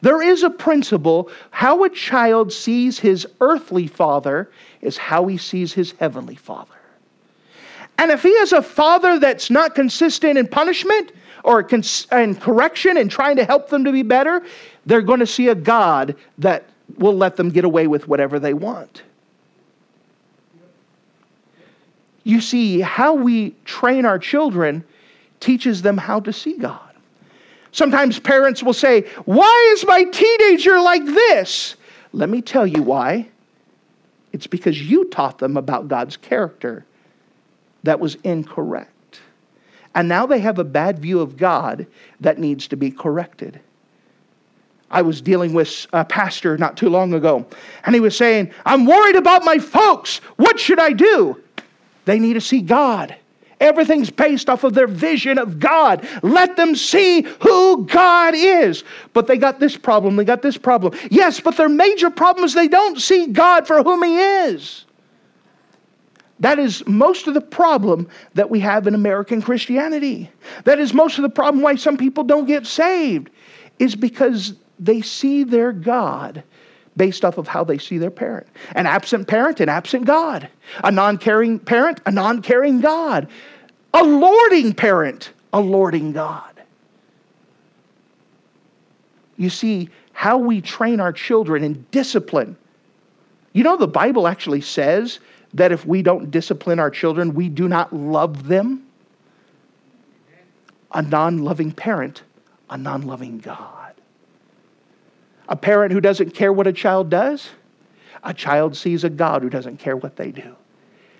There 0.00 0.22
is 0.22 0.42
a 0.42 0.50
principle 0.50 1.30
how 1.50 1.84
a 1.84 1.90
child 1.90 2.52
sees 2.52 2.98
his 2.98 3.26
earthly 3.40 3.86
father 3.86 4.50
is 4.80 4.96
how 4.96 5.26
he 5.26 5.36
sees 5.36 5.72
his 5.72 5.92
heavenly 5.92 6.36
father. 6.36 6.74
And 7.98 8.12
if 8.12 8.22
he 8.22 8.36
has 8.38 8.52
a 8.52 8.62
father 8.62 9.18
that's 9.18 9.50
not 9.50 9.74
consistent 9.74 10.38
in 10.38 10.46
punishment 10.46 11.12
or 11.42 11.60
in 11.60 12.34
correction 12.36 12.96
and 12.96 13.10
trying 13.10 13.36
to 13.36 13.44
help 13.44 13.68
them 13.70 13.84
to 13.84 13.92
be 13.92 14.02
better, 14.02 14.44
they're 14.86 15.02
going 15.02 15.20
to 15.20 15.26
see 15.26 15.48
a 15.48 15.54
God 15.54 16.14
that 16.38 16.64
will 16.96 17.16
let 17.16 17.36
them 17.36 17.50
get 17.50 17.64
away 17.64 17.86
with 17.88 18.06
whatever 18.06 18.38
they 18.38 18.54
want. 18.54 19.02
You 22.28 22.42
see, 22.42 22.80
how 22.80 23.14
we 23.14 23.52
train 23.64 24.04
our 24.04 24.18
children 24.18 24.84
teaches 25.40 25.80
them 25.80 25.96
how 25.96 26.20
to 26.20 26.30
see 26.30 26.58
God. 26.58 26.78
Sometimes 27.72 28.18
parents 28.18 28.62
will 28.62 28.74
say, 28.74 29.06
Why 29.24 29.72
is 29.74 29.86
my 29.86 30.04
teenager 30.04 30.78
like 30.78 31.06
this? 31.06 31.76
Let 32.12 32.28
me 32.28 32.42
tell 32.42 32.66
you 32.66 32.82
why. 32.82 33.28
It's 34.34 34.46
because 34.46 34.78
you 34.78 35.06
taught 35.06 35.38
them 35.38 35.56
about 35.56 35.88
God's 35.88 36.18
character 36.18 36.84
that 37.84 37.98
was 37.98 38.16
incorrect. 38.16 39.20
And 39.94 40.06
now 40.06 40.26
they 40.26 40.40
have 40.40 40.58
a 40.58 40.64
bad 40.64 40.98
view 40.98 41.20
of 41.20 41.38
God 41.38 41.86
that 42.20 42.38
needs 42.38 42.68
to 42.68 42.76
be 42.76 42.90
corrected. 42.90 43.58
I 44.90 45.00
was 45.00 45.22
dealing 45.22 45.54
with 45.54 45.86
a 45.94 46.04
pastor 46.04 46.58
not 46.58 46.76
too 46.76 46.90
long 46.90 47.14
ago, 47.14 47.46
and 47.86 47.94
he 47.94 48.02
was 48.02 48.14
saying, 48.14 48.52
I'm 48.66 48.84
worried 48.84 49.16
about 49.16 49.46
my 49.46 49.58
folks. 49.58 50.18
What 50.36 50.60
should 50.60 50.78
I 50.78 50.92
do? 50.92 51.42
They 52.08 52.18
need 52.18 52.34
to 52.34 52.40
see 52.40 52.62
God. 52.62 53.14
Everything's 53.60 54.08
based 54.08 54.48
off 54.48 54.64
of 54.64 54.72
their 54.72 54.86
vision 54.86 55.36
of 55.36 55.58
God. 55.58 56.08
Let 56.22 56.56
them 56.56 56.74
see 56.74 57.20
who 57.40 57.84
God 57.84 58.32
is. 58.34 58.82
But 59.12 59.26
they 59.26 59.36
got 59.36 59.60
this 59.60 59.76
problem, 59.76 60.16
they 60.16 60.24
got 60.24 60.40
this 60.40 60.56
problem. 60.56 60.98
Yes, 61.10 61.38
but 61.38 61.58
their 61.58 61.68
major 61.68 62.08
problem 62.08 62.46
is 62.46 62.54
they 62.54 62.66
don't 62.66 62.98
see 62.98 63.26
God 63.26 63.66
for 63.66 63.82
whom 63.82 64.02
He 64.04 64.16
is. 64.16 64.86
That 66.40 66.58
is 66.58 66.82
most 66.86 67.26
of 67.26 67.34
the 67.34 67.42
problem 67.42 68.08
that 68.32 68.48
we 68.48 68.60
have 68.60 68.86
in 68.86 68.94
American 68.94 69.42
Christianity. 69.42 70.30
That 70.64 70.78
is 70.78 70.94
most 70.94 71.18
of 71.18 71.22
the 71.22 71.28
problem 71.28 71.62
why 71.62 71.74
some 71.74 71.98
people 71.98 72.24
don't 72.24 72.46
get 72.46 72.66
saved, 72.66 73.28
is 73.78 73.94
because 73.94 74.54
they 74.78 75.02
see 75.02 75.44
their 75.44 75.72
God 75.72 76.42
based 76.98 77.24
off 77.24 77.38
of 77.38 77.48
how 77.48 77.64
they 77.64 77.78
see 77.78 77.96
their 77.96 78.10
parent. 78.10 78.46
An 78.74 78.86
absent 78.86 79.26
parent, 79.26 79.60
an 79.60 79.70
absent 79.70 80.04
God. 80.04 80.48
A 80.84 80.90
non 80.90 81.16
caring 81.16 81.58
parent, 81.58 82.00
a 82.04 82.10
non 82.10 82.42
caring 82.42 82.82
God. 82.82 83.28
A 83.94 84.04
lording 84.04 84.74
parent, 84.74 85.32
a 85.54 85.60
lording 85.60 86.12
God. 86.12 86.44
You 89.38 89.48
see, 89.48 89.88
how 90.12 90.36
we 90.36 90.60
train 90.60 90.98
our 91.00 91.12
children 91.12 91.62
in 91.62 91.86
discipline. 91.92 92.56
You 93.52 93.62
know, 93.62 93.76
the 93.76 93.86
Bible 93.86 94.26
actually 94.26 94.60
says 94.60 95.20
that 95.54 95.72
if 95.72 95.86
we 95.86 96.02
don't 96.02 96.30
discipline 96.30 96.78
our 96.78 96.90
children, 96.90 97.34
we 97.34 97.48
do 97.48 97.68
not 97.68 97.92
love 97.92 98.48
them? 98.48 98.84
A 100.92 101.02
non 101.02 101.38
loving 101.38 101.70
parent, 101.70 102.22
a 102.68 102.76
non 102.76 103.02
loving 103.02 103.38
God. 103.38 103.77
A 105.48 105.56
parent 105.56 105.92
who 105.92 106.00
doesn't 106.00 106.34
care 106.34 106.52
what 106.52 106.66
a 106.66 106.72
child 106.72 107.10
does, 107.10 107.48
a 108.22 108.34
child 108.34 108.76
sees 108.76 109.04
a 109.04 109.10
God 109.10 109.42
who 109.42 109.50
doesn't 109.50 109.78
care 109.78 109.96
what 109.96 110.16
they 110.16 110.30
do. 110.30 110.56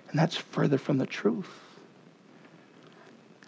And 0.09 0.19
that's 0.19 0.35
further 0.35 0.77
from 0.77 0.97
the 0.97 1.05
truth. 1.05 1.49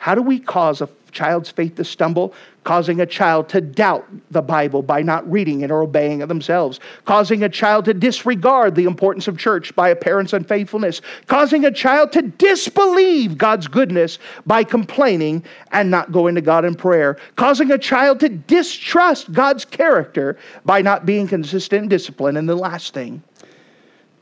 How 0.01 0.15
do 0.15 0.23
we 0.23 0.39
cause 0.39 0.81
a 0.81 0.89
child's 1.11 1.51
faith 1.51 1.75
to 1.75 1.83
stumble, 1.83 2.33
causing 2.63 3.01
a 3.01 3.05
child 3.05 3.47
to 3.49 3.61
doubt 3.61 4.03
the 4.31 4.41
Bible 4.41 4.81
by 4.81 5.03
not 5.03 5.29
reading 5.31 5.61
it 5.61 5.69
or 5.69 5.83
obeying 5.83 6.21
it 6.21 6.25
themselves, 6.25 6.79
causing 7.05 7.43
a 7.43 7.49
child 7.49 7.85
to 7.85 7.93
disregard 7.93 8.73
the 8.73 8.85
importance 8.85 9.27
of 9.27 9.37
church 9.37 9.75
by 9.75 9.89
a 9.89 9.95
parent's 9.95 10.33
unfaithfulness, 10.33 11.01
causing 11.27 11.65
a 11.65 11.71
child 11.71 12.11
to 12.13 12.23
disbelieve 12.23 13.37
God's 13.37 13.67
goodness 13.67 14.17
by 14.47 14.63
complaining 14.63 15.43
and 15.71 15.91
not 15.91 16.11
going 16.11 16.33
to 16.33 16.41
God 16.41 16.65
in 16.65 16.73
prayer, 16.73 17.19
causing 17.35 17.69
a 17.69 17.77
child 17.77 18.19
to 18.21 18.29
distrust 18.29 19.31
God's 19.31 19.65
character 19.65 20.35
by 20.65 20.81
not 20.81 21.05
being 21.05 21.27
consistent 21.27 21.83
in 21.83 21.89
discipline. 21.89 22.37
And 22.37 22.49
the 22.49 22.55
last 22.55 22.95
thing, 22.95 23.21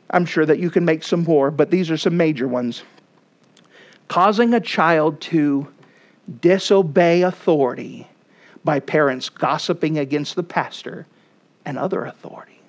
I'm 0.09 0.25
sure 0.25 0.45
that 0.45 0.59
you 0.59 0.69
can 0.69 0.83
make 0.83 1.03
some 1.03 1.23
more, 1.23 1.51
but 1.51 1.71
these 1.71 1.89
are 1.89 1.95
some 1.95 2.17
major 2.17 2.49
ones. 2.49 2.83
Causing 4.09 4.53
a 4.53 4.59
child 4.59 5.21
to 5.21 5.67
disobey 6.41 7.21
authority 7.21 8.07
by 8.65 8.79
parents 8.79 9.29
gossiping 9.29 9.97
against 9.97 10.35
the 10.35 10.43
pastor 10.43 11.07
and 11.65 11.77
other 11.77 12.05
authority. 12.05 12.59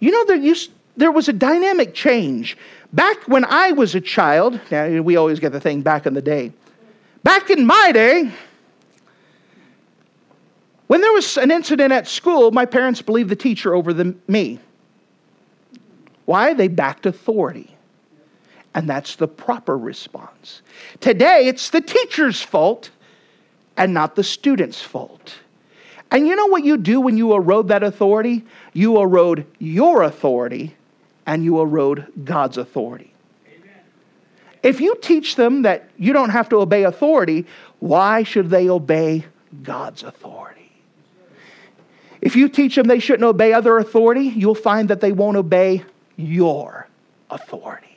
You 0.00 0.10
know, 0.10 0.24
there, 0.26 0.36
used, 0.36 0.70
there 0.96 1.10
was 1.10 1.28
a 1.28 1.32
dynamic 1.32 1.94
change. 1.94 2.58
Back 2.92 3.26
when 3.26 3.44
I 3.44 3.72
was 3.72 3.94
a 3.94 4.00
child, 4.00 4.60
now 4.70 5.00
we 5.00 5.16
always 5.16 5.40
get 5.40 5.52
the 5.52 5.60
thing 5.60 5.80
back 5.80 6.06
in 6.06 6.14
the 6.14 6.22
day. 6.22 6.52
Back 7.22 7.48
in 7.50 7.66
my 7.66 7.90
day, 7.92 8.30
when 10.88 11.00
there 11.00 11.12
was 11.12 11.38
an 11.38 11.50
incident 11.50 11.92
at 11.92 12.06
school, 12.06 12.50
my 12.50 12.66
parents 12.66 13.00
believed 13.00 13.30
the 13.30 13.36
teacher 13.36 13.74
over 13.74 13.92
the, 13.92 14.14
me. 14.28 14.58
Why? 16.26 16.52
They 16.52 16.68
backed 16.68 17.06
authority. 17.06 17.73
And 18.74 18.88
that's 18.88 19.16
the 19.16 19.28
proper 19.28 19.78
response. 19.78 20.62
Today, 21.00 21.46
it's 21.46 21.70
the 21.70 21.80
teacher's 21.80 22.42
fault 22.42 22.90
and 23.76 23.94
not 23.94 24.16
the 24.16 24.24
student's 24.24 24.80
fault. 24.80 25.34
And 26.10 26.26
you 26.26 26.36
know 26.36 26.46
what 26.46 26.64
you 26.64 26.76
do 26.76 27.00
when 27.00 27.16
you 27.16 27.34
erode 27.34 27.68
that 27.68 27.82
authority? 27.82 28.44
You 28.72 29.00
erode 29.00 29.46
your 29.58 30.02
authority 30.02 30.74
and 31.26 31.44
you 31.44 31.60
erode 31.60 32.06
God's 32.24 32.58
authority. 32.58 33.12
Amen. 33.46 33.74
If 34.62 34.80
you 34.80 34.96
teach 35.00 35.36
them 35.36 35.62
that 35.62 35.88
you 35.96 36.12
don't 36.12 36.30
have 36.30 36.48
to 36.50 36.56
obey 36.56 36.84
authority, 36.84 37.46
why 37.80 38.22
should 38.22 38.50
they 38.50 38.68
obey 38.68 39.24
God's 39.62 40.02
authority? 40.02 40.70
If 42.20 42.36
you 42.36 42.48
teach 42.48 42.76
them 42.76 42.86
they 42.86 43.00
shouldn't 43.00 43.24
obey 43.24 43.52
other 43.52 43.78
authority, 43.78 44.22
you'll 44.22 44.54
find 44.54 44.88
that 44.90 45.00
they 45.00 45.12
won't 45.12 45.36
obey 45.36 45.84
your 46.16 46.88
authority. 47.30 47.93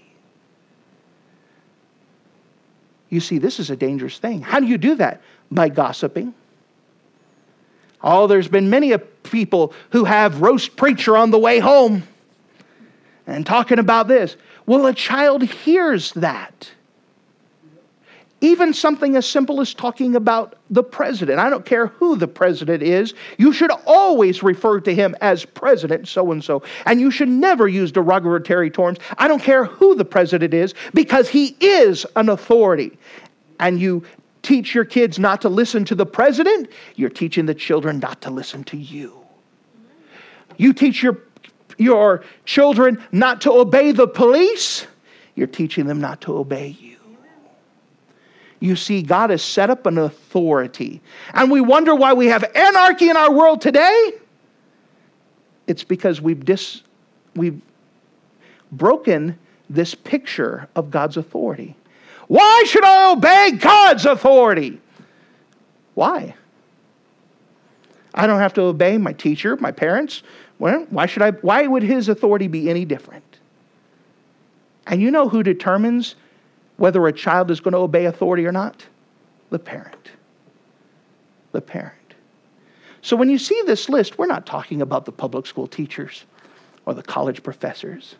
You 3.09 3.19
see, 3.19 3.37
this 3.37 3.59
is 3.59 3.69
a 3.69 3.75
dangerous 3.75 4.17
thing. 4.17 4.41
How 4.41 4.59
do 4.59 4.67
you 4.67 4.77
do 4.77 4.95
that? 4.95 5.21
By 5.49 5.69
gossiping. 5.69 6.33
Oh, 8.01 8.27
there's 8.27 8.47
been 8.47 8.69
many 8.69 8.91
a 8.91 8.99
people 8.99 9.73
who 9.91 10.05
have 10.05 10.41
roast 10.41 10.75
preacher 10.75 11.17
on 11.17 11.31
the 11.31 11.39
way 11.39 11.59
home 11.59 12.03
and 13.25 13.45
talking 13.45 13.79
about 13.79 14.07
this. 14.07 14.35
Well, 14.65 14.85
a 14.85 14.93
child 14.93 15.43
hears 15.43 16.11
that. 16.13 16.69
Even 18.41 18.71
something 18.71 19.15
as 19.15 19.27
simple 19.27 19.61
as 19.61 19.73
talking 19.73 20.15
about 20.15 20.55
the 20.69 20.83
president. 20.83 21.39
I 21.39 21.49
don't 21.49 21.65
care 21.65 21.87
who 21.87 22.15
the 22.15 22.27
president 22.27 22.83
is. 22.83 23.15
You 23.37 23.51
should 23.51 23.71
always 23.87 24.43
refer 24.43 24.79
to 24.81 24.93
him 24.93 25.15
as 25.21 25.43
president 25.43 26.07
so 26.07 26.31
and 26.31 26.43
so. 26.43 26.61
And 26.85 27.01
you 27.01 27.09
should 27.09 27.29
never 27.29 27.67
use 27.67 27.91
derogatory 27.91 28.69
terms. 28.69 28.99
I 29.17 29.27
don't 29.27 29.41
care 29.41 29.65
who 29.65 29.95
the 29.95 30.05
president 30.05 30.53
is 30.53 30.75
because 30.93 31.29
he 31.29 31.57
is 31.59 32.05
an 32.15 32.29
authority. 32.29 32.97
And 33.59 33.79
you 33.79 34.03
teach 34.43 34.73
your 34.73 34.85
kids 34.85 35.19
not 35.19 35.41
to 35.41 35.49
listen 35.49 35.83
to 35.85 35.95
the 35.95 36.05
president, 36.05 36.69
you're 36.95 37.09
teaching 37.09 37.47
the 37.47 37.55
children 37.55 37.99
not 37.99 38.21
to 38.21 38.29
listen 38.29 38.63
to 38.65 38.77
you. 38.77 39.17
You 40.57 40.73
teach 40.73 41.03
your, 41.03 41.17
your 41.77 42.23
children 42.45 43.03
not 43.11 43.41
to 43.41 43.51
obey 43.51 43.91
the 43.91 44.07
police, 44.07 44.87
you're 45.35 45.47
teaching 45.47 45.85
them 45.85 45.99
not 45.99 46.21
to 46.21 46.37
obey 46.37 46.77
you. 46.79 46.96
You 48.59 48.75
see, 48.75 49.01
God 49.01 49.29
has 49.29 49.43
set 49.43 49.69
up 49.69 49.85
an 49.85 49.97
authority. 49.97 51.01
And 51.33 51.51
we 51.51 51.61
wonder 51.61 51.93
why 51.93 52.13
we 52.13 52.27
have 52.27 52.43
anarchy 52.55 53.09
in 53.09 53.17
our 53.17 53.31
world 53.31 53.61
today. 53.61 54.13
It's 55.67 55.83
because 55.83 56.21
we've, 56.21 56.43
dis, 56.43 56.81
we've 57.35 57.61
broken 58.71 59.37
this 59.69 59.93
picture 59.93 60.67
of 60.75 60.89
God's 60.89 61.17
authority. 61.17 61.75
Why 62.27 62.63
should 62.67 62.83
I 62.83 63.11
obey 63.11 63.51
God's 63.51 64.05
authority? 64.05 64.79
Why? 65.93 66.35
I 68.13 68.25
don't 68.25 68.39
have 68.39 68.53
to 68.55 68.61
obey 68.61 68.97
my 68.97 69.13
teacher, 69.13 69.55
my 69.57 69.71
parents. 69.71 70.23
Why 70.57 71.05
should 71.05 71.21
I 71.21 71.31
why 71.31 71.67
would 71.67 71.83
his 71.83 72.09
authority 72.09 72.47
be 72.47 72.69
any 72.69 72.83
different? 72.83 73.23
And 74.87 75.01
you 75.01 75.11
know 75.11 75.29
who 75.29 75.43
determines 75.43 76.15
whether 76.77 77.05
a 77.07 77.13
child 77.13 77.51
is 77.51 77.59
going 77.59 77.73
to 77.73 77.79
obey 77.79 78.05
authority 78.05 78.45
or 78.45 78.51
not? 78.51 78.85
The 79.49 79.59
parent. 79.59 80.11
The 81.51 81.61
parent. 81.61 81.93
So 83.01 83.15
when 83.15 83.29
you 83.29 83.37
see 83.37 83.61
this 83.65 83.89
list, 83.89 84.17
we're 84.17 84.25
not 84.25 84.45
talking 84.45 84.81
about 84.81 85.05
the 85.05 85.11
public 85.11 85.45
school 85.45 85.67
teachers 85.67 86.25
or 86.85 86.93
the 86.93 87.03
college 87.03 87.43
professors. 87.43 88.15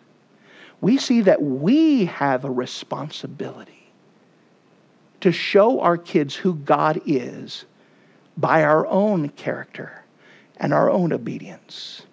We 0.82 0.98
see 0.98 1.22
that 1.22 1.42
we 1.42 2.06
have 2.06 2.46
a 2.46 2.52
responsibility 2.52 3.92
to 5.22 5.32
show 5.32 5.80
our 5.82 5.98
kids 5.98 6.36
who 6.36 6.56
God 6.56 7.02
is 7.06 7.66
by 8.38 8.64
our 8.64 8.86
own 8.88 9.30
character 9.30 10.04
and 10.58 10.74
our 10.74 10.90
own 10.90 11.12
obedience. 11.12 12.04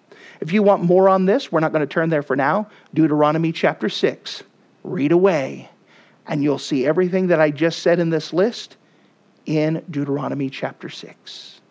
If 0.41 0.51
you 0.51 0.63
want 0.63 0.83
more 0.83 1.07
on 1.07 1.25
this, 1.25 1.51
we're 1.51 1.59
not 1.59 1.71
going 1.71 1.87
to 1.87 1.93
turn 1.93 2.09
there 2.09 2.23
for 2.23 2.35
now. 2.35 2.67
Deuteronomy 2.93 3.51
chapter 3.51 3.89
6. 3.89 4.43
Read 4.83 5.11
away 5.11 5.69
and 6.27 6.43
you'll 6.43 6.59
see 6.59 6.85
everything 6.85 7.27
that 7.27 7.39
I 7.39 7.51
just 7.51 7.79
said 7.79 7.99
in 7.99 8.09
this 8.09 8.33
list 8.33 8.77
in 9.45 9.83
Deuteronomy 9.91 10.49
chapter 10.49 10.89
6, 10.89 11.61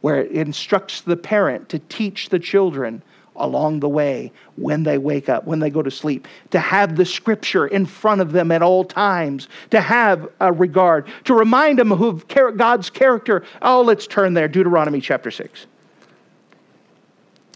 where 0.00 0.20
it 0.20 0.32
instructs 0.32 1.02
the 1.02 1.16
parent 1.16 1.68
to 1.68 1.78
teach 1.78 2.30
the 2.30 2.38
children 2.38 3.02
along 3.36 3.78
the 3.78 3.88
way 3.88 4.32
when 4.56 4.82
they 4.82 4.98
wake 4.98 5.28
up, 5.28 5.44
when 5.44 5.60
they 5.60 5.70
go 5.70 5.80
to 5.82 5.90
sleep, 5.90 6.26
to 6.50 6.58
have 6.58 6.96
the 6.96 7.04
scripture 7.04 7.68
in 7.68 7.86
front 7.86 8.20
of 8.20 8.32
them 8.32 8.50
at 8.50 8.62
all 8.62 8.84
times, 8.84 9.48
to 9.70 9.80
have 9.80 10.28
a 10.40 10.52
regard, 10.52 11.06
to 11.24 11.34
remind 11.34 11.78
them 11.78 11.92
of 11.92 12.26
God's 12.26 12.90
character. 12.90 13.44
Oh, 13.62 13.82
let's 13.82 14.06
turn 14.06 14.34
there, 14.34 14.48
Deuteronomy 14.48 15.00
chapter 15.00 15.30
6. 15.30 15.66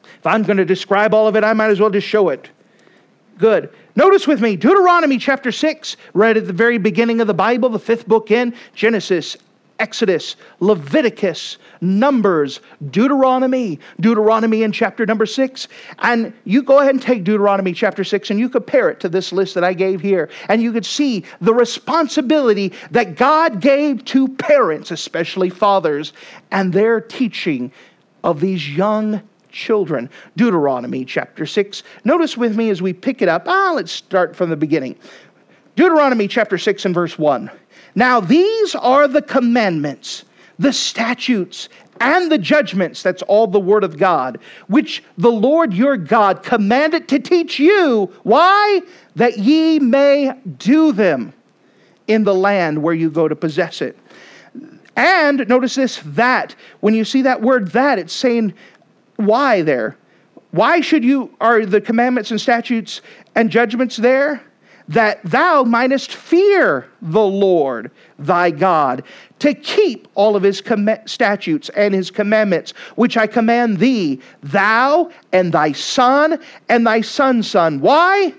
If 0.05 0.27
I'm 0.27 0.45
going 0.45 0.59
to 0.59 0.65
describe 0.65 1.15
all 1.15 1.27
of 1.27 1.35
it, 1.35 1.43
I 1.43 1.53
might 1.53 1.71
as 1.71 1.81
well 1.81 1.91
just 1.91 2.07
show 2.07 2.29
it. 2.29 2.49
Good. 3.39 3.71
Notice 3.97 4.27
with 4.27 4.41
me 4.41 4.57
Deuteronomy 4.57 5.19
chapter 5.19 5.53
6, 5.53 5.97
right 6.15 6.37
at 6.37 6.47
the 6.47 6.53
very 6.53 6.79
beginning 6.79 7.21
of 7.21 7.27
the 7.27 7.35
Bible, 7.35 7.69
the 7.69 7.79
fifth 7.79 8.07
book 8.07 8.31
in 8.31 8.55
Genesis, 8.75 9.37
Exodus, 9.83 10.37
Leviticus, 10.61 11.59
Numbers, 11.81 12.61
Deuteronomy, 12.91 13.81
Deuteronomy 13.99 14.63
in 14.63 14.71
chapter 14.71 15.05
number 15.05 15.27
six. 15.27 15.67
And 15.99 16.33
you 16.45 16.63
go 16.63 16.79
ahead 16.79 16.95
and 16.95 17.03
take 17.03 17.25
Deuteronomy 17.25 17.73
chapter 17.73 18.05
six 18.05 18.31
and 18.31 18.39
you 18.39 18.49
compare 18.49 18.91
it 18.91 19.01
to 19.01 19.09
this 19.09 19.33
list 19.33 19.55
that 19.55 19.65
I 19.65 19.75
gave 19.75 20.01
here. 20.01 20.31
And 20.49 20.63
you 20.63 20.73
could 20.73 20.87
see 20.87 21.25
the 21.41 21.53
responsibility 21.53 22.73
that 22.93 23.17
God 23.17 23.61
gave 23.61 24.05
to 24.07 24.29
parents, 24.29 24.93
especially 24.93 25.51
fathers, 25.51 26.13
and 26.53 26.73
their 26.73 27.01
teaching 27.01 27.73
of 28.23 28.41
these 28.41 28.71
young 28.71 29.21
children. 29.53 30.11
Deuteronomy 30.37 31.05
chapter 31.05 31.47
6. 31.47 31.83
Notice 32.05 32.37
with 32.37 32.57
me 32.57 32.71
as 32.71 32.83
we 32.83 32.93
pick 32.93 33.23
it 33.23 33.29
up. 33.29 33.45
Ah, 33.47 33.73
let's 33.75 33.93
start 33.93 34.35
from 34.35 34.51
the 34.51 34.57
beginning. 34.57 34.97
Deuteronomy 35.77 36.29
chapter 36.29 36.59
6 36.59 36.85
and 36.85 36.95
verse 36.95 37.19
1. 37.19 37.51
Now, 37.95 38.21
these 38.21 38.75
are 38.75 39.07
the 39.07 39.23
commandments, 39.23 40.25
the 40.59 40.73
statutes, 40.73 41.69
and 42.01 42.33
the 42.33 42.39
judgments, 42.39 43.03
that's 43.03 43.23
all 43.23 43.47
the 43.47 43.61
word 43.61 43.85
of 43.85 43.97
God, 43.97 44.41
which 44.67 45.05
the 45.19 45.31
Lord 45.31 45.73
your 45.73 45.97
God 45.97 46.43
commanded 46.43 47.07
to 47.09 47.19
teach 47.19 47.59
you. 47.59 48.13
Why? 48.25 48.81
That 49.15 49.39
ye 49.39 49.79
may 49.79 50.33
do 50.59 50.93
them 50.93 51.33
in 52.09 52.25
the 52.25 52.35
land 52.35 52.83
where 52.83 52.95
you 52.95 53.11
go 53.11 53.29
to 53.29 53.37
possess 53.37 53.81
it. 53.81 53.97
And 54.97 55.49
notice 55.49 55.77
this 55.77 56.03
that. 56.05 56.55
When 56.81 56.93
you 56.95 57.05
see 57.05 57.23
that 57.23 57.41
word 57.41 57.71
that, 57.73 57.99
it's 57.99 58.13
saying 58.13 58.55
why 59.17 59.63
there. 59.63 59.97
Why 60.51 60.81
should 60.81 61.05
you, 61.05 61.35
are 61.41 61.65
the 61.65 61.81
commandments 61.81 62.31
and 62.31 62.41
statutes 62.41 63.01
and 63.35 63.51
judgments 63.51 63.97
there? 63.97 64.43
that 64.89 65.23
thou 65.25 65.63
mightest 65.63 66.13
fear 66.13 66.89
the 67.01 67.25
Lord 67.25 67.91
thy 68.19 68.51
God, 68.51 69.05
to 69.39 69.55
keep 69.55 70.09
all 70.15 70.37
of 70.37 70.43
his 70.43 70.61
com- 70.61 70.89
statutes 71.07 71.69
and 71.71 71.95
his 71.95 72.11
commandments, 72.11 72.73
which 72.97 73.17
I 73.17 73.27
command 73.27 73.79
thee, 73.79 74.21
thou 74.43 75.11
and 75.33 75.53
thy 75.53 75.73
son 75.73 76.39
and 76.69 76.87
thy 76.87 77.01
son's 77.01 77.51
son. 77.51 77.81
Why? 77.81 78.35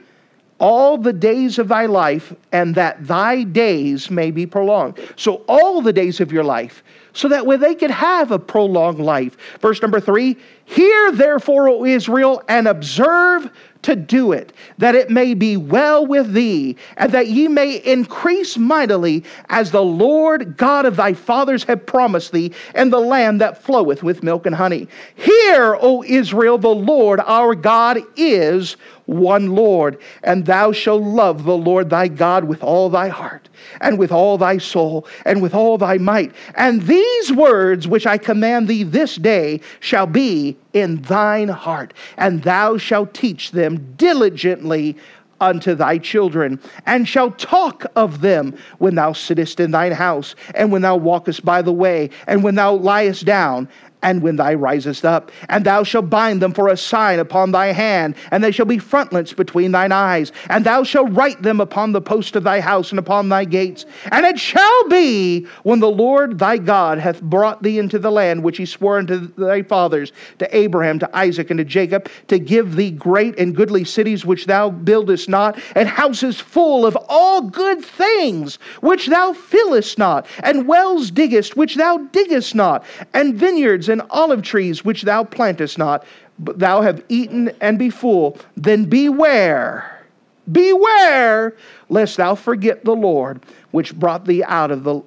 All 0.60 0.98
the 0.98 1.14
days 1.14 1.60
of 1.60 1.68
thy 1.68 1.88
life, 1.88 2.34
and 2.52 2.76
that 2.76 3.06
thy 3.06 3.44
days 3.44 4.10
may 4.10 4.32
be 4.32 4.46
prolonged. 4.46 5.00
So, 5.18 5.44
all 5.48 5.82
the 5.82 5.92
days 5.92 6.22
of 6.22 6.32
your 6.32 6.44
life, 6.44 6.84
so 7.14 7.28
that 7.28 7.46
way 7.46 7.58
they 7.58 7.76
could 7.76 7.92
have 7.92 8.32
a 8.32 8.40
prolonged 8.40 9.00
life. 9.00 9.38
Verse 9.62 9.82
number 9.82 10.00
three 10.00 10.38
Hear 10.66 11.12
therefore, 11.12 11.68
O 11.70 11.86
Israel, 11.86 12.42
and 12.48 12.68
observe 12.68 13.52
to 13.84 13.96
do 13.98 14.32
it, 14.32 14.54
that 14.78 14.96
it 14.96 15.10
may 15.10 15.34
be 15.34 15.58
well 15.58 16.06
with 16.06 16.32
thee, 16.34 16.78
and 16.96 17.12
that 17.12 17.28
ye 17.28 17.50
may 17.50 17.76
increase 17.84 18.58
mightily, 18.58 19.26
as 19.50 19.72
the 19.72 19.84
Lord 19.84 20.56
God 20.56 20.86
of 20.86 20.96
thy 20.96 21.14
fathers 21.14 21.66
have 21.66 21.86
promised 21.86 22.32
thee, 22.32 22.54
and 22.76 22.92
the 22.92 23.00
land 23.00 23.42
that 23.42 23.62
floweth 23.62 24.04
with 24.04 24.24
milk 24.24 24.46
and 24.46 24.56
honey. 24.56 24.88
Hear, 25.16 25.78
O 25.82 26.02
Israel, 26.04 26.58
the 26.58 26.70
Lord 26.70 27.20
our 27.20 27.56
God 27.56 28.00
is 28.16 28.78
one 29.06 29.56
Lord, 29.56 30.00
and 30.24 30.46
thou 30.46 30.72
shalt 30.72 31.04
love 31.04 31.44
the 31.44 31.58
Lord 31.58 31.90
thy 31.90 32.08
God 32.08 32.46
with 32.46 32.64
all 32.64 32.90
thy 32.90 33.10
heart, 33.10 33.50
and 33.82 34.00
with 34.00 34.12
all 34.12 34.38
thy 34.38 34.58
soul, 34.58 35.08
and 35.26 35.42
with 35.42 35.54
all 35.54 35.78
thy 35.78 35.98
might. 35.98 36.34
And 36.56 36.82
these 36.84 37.32
words 37.32 37.88
which 37.88 38.08
I 38.08 38.18
command 38.18 38.68
thee 38.68 38.84
this 38.84 39.16
day 39.16 39.62
shall 39.80 40.08
be 40.08 40.58
in 40.74 41.02
thine 41.04 41.50
heart, 41.50 41.94
and 42.18 42.44
thou 42.44 42.78
shalt 42.78 43.14
teach 43.14 43.52
them 43.52 43.96
diligently 43.96 44.98
unto 45.42 45.76
thy 45.76 45.98
children, 45.98 46.60
and 46.86 47.08
shalt 47.08 47.38
talk 47.38 47.86
of 47.96 48.22
them 48.22 48.58
when 48.78 48.96
thou 48.96 49.12
sittest 49.12 49.60
in 49.60 49.72
thine 49.72 49.92
house, 49.92 50.36
and 50.56 50.72
when 50.72 50.82
thou 50.82 50.96
walkest 50.96 51.44
by 51.44 51.62
the 51.62 51.74
way, 51.74 52.10
and 52.28 52.44
when 52.44 52.56
thou 52.56 52.74
liest 52.74 53.26
down, 53.26 53.68
and 54.04 54.22
when 54.22 54.36
thou 54.36 54.54
risest 54.54 55.06
up. 55.06 55.32
And 55.50 55.66
thou 55.66 55.84
shalt 55.84 56.10
bind 56.10 56.42
them 56.42 56.54
for 56.54 56.68
a 56.68 56.78
sign 56.78 57.20
upon 57.20 57.52
thy 57.52 57.68
hand, 57.68 58.16
and 58.30 58.44
they 58.44 58.52
shall 58.52 58.66
be 58.66 58.78
frontlets 58.78 59.34
between 59.34 59.72
thine 59.72 59.92
eyes. 59.92 60.32
And 60.50 60.66
thou 60.66 60.84
shalt 60.84 61.12
write 61.12 61.42
them 61.42 61.60
upon 61.60 61.94
the 61.94 62.02
post 62.02 62.36
of 62.36 62.44
thy 62.44 62.60
house 62.60 62.92
and 62.92 63.00
upon 63.00 63.30
thy 63.30 63.46
gates. 63.46 63.86
And 64.12 64.26
it 64.26 64.38
shall 64.38 64.90
be 64.90 65.48
when 65.64 65.80
the 65.80 65.90
Lord 65.90 66.38
thy 66.38 66.58
God 66.58 67.00
hath 67.00 67.22
brought 67.22 67.64
thee 67.64 67.80
into 67.80 67.98
the 67.98 68.12
land 68.12 68.44
which 68.44 68.58
he 68.58 68.66
swore 68.66 68.98
unto 68.98 69.34
thy 69.36 69.64
fathers, 69.64 70.12
to 70.40 70.56
Abraham, 70.56 71.00
to 71.00 71.18
Isaac, 71.18 71.50
and 71.50 71.58
to 71.58 71.64
Jacob, 71.64 72.10
to 72.28 72.38
give 72.38 72.76
thee 72.76 72.92
great 72.92 73.40
and 73.40 73.56
goodly 73.56 73.86
cities 73.86 74.26
which 74.26 74.46
thou 74.46 74.70
buildest 74.70 75.30
not, 75.30 75.58
and 75.76 75.88
houses 75.88 76.40
full 76.40 76.86
of 76.86 76.98
all 77.08 77.42
good 77.42 77.84
things 77.84 78.58
which 78.82 79.08
thou 79.08 79.32
fillest 79.34 79.98
not, 79.98 80.28
and 80.44 80.68
wells 80.68 81.10
diggest 81.10 81.56
which 81.56 81.76
thou 81.76 81.98
diggest 81.98 82.54
not, 82.54 82.84
and 83.14 83.36
vineyards 83.36 83.90
and 83.94 84.02
olive 84.10 84.42
trees 84.42 84.84
which 84.84 85.04
thou 85.04 85.24
plantest 85.24 85.78
not, 85.78 86.06
but 86.40 86.60
thou 86.60 86.82
have 86.82 87.02
eaten 87.08 87.50
and 87.62 87.80
be 87.80 87.90
full, 87.90 88.38
then 88.58 88.84
beware, 88.84 90.06
beware, 90.52 91.56
lest 91.88 92.18
thou 92.18 92.36
forget 92.36 92.84
the 92.84 92.96
Lord, 92.96 93.42
which 93.72 93.98
brought 93.98 94.26
thee 94.26 94.44
out 94.44 94.72
of 94.72 94.84
the 94.84 95.02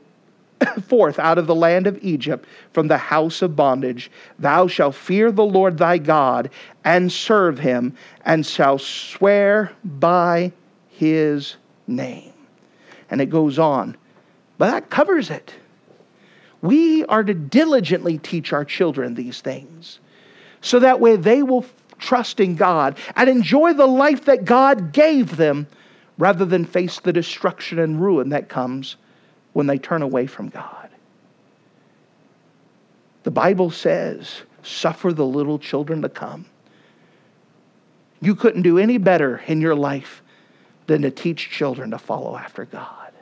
forth 0.88 1.18
out 1.18 1.38
of 1.38 1.46
the 1.46 1.54
land 1.54 1.86
of 1.86 1.98
Egypt 2.02 2.46
from 2.72 2.88
the 2.88 2.96
house 2.96 3.42
of 3.42 3.56
bondage. 3.56 4.10
Thou 4.38 4.66
shalt 4.66 4.94
fear 4.94 5.30
the 5.30 5.44
Lord 5.44 5.78
thy 5.78 5.98
God 5.98 6.50
and 6.84 7.10
serve 7.10 7.58
him, 7.58 7.94
and 8.24 8.46
shalt 8.46 8.80
swear 8.80 9.72
by 9.84 10.52
his 10.88 11.56
name. 11.86 12.32
And 13.10 13.20
it 13.20 13.26
goes 13.26 13.58
on. 13.58 13.96
But 14.58 14.70
that 14.70 14.90
covers 14.90 15.30
it. 15.30 15.52
We 16.66 17.04
are 17.04 17.22
to 17.22 17.32
diligently 17.32 18.18
teach 18.18 18.52
our 18.52 18.64
children 18.64 19.14
these 19.14 19.40
things 19.40 20.00
so 20.60 20.80
that 20.80 20.98
way 20.98 21.14
they 21.14 21.44
will 21.44 21.64
trust 22.00 22.40
in 22.40 22.56
God 22.56 22.98
and 23.14 23.30
enjoy 23.30 23.72
the 23.74 23.86
life 23.86 24.24
that 24.24 24.44
God 24.44 24.92
gave 24.92 25.36
them 25.36 25.68
rather 26.18 26.44
than 26.44 26.64
face 26.64 26.98
the 26.98 27.12
destruction 27.12 27.78
and 27.78 28.02
ruin 28.02 28.30
that 28.30 28.48
comes 28.48 28.96
when 29.52 29.68
they 29.68 29.78
turn 29.78 30.02
away 30.02 30.26
from 30.26 30.48
God. 30.48 30.88
The 33.22 33.30
Bible 33.30 33.70
says, 33.70 34.42
suffer 34.64 35.12
the 35.12 35.24
little 35.24 35.60
children 35.60 36.02
to 36.02 36.08
come. 36.08 36.46
You 38.20 38.34
couldn't 38.34 38.62
do 38.62 38.78
any 38.78 38.98
better 38.98 39.40
in 39.46 39.60
your 39.60 39.76
life 39.76 40.20
than 40.88 41.02
to 41.02 41.12
teach 41.12 41.48
children 41.48 41.92
to 41.92 41.98
follow 41.98 42.36
after 42.36 42.64
God. 42.64 43.12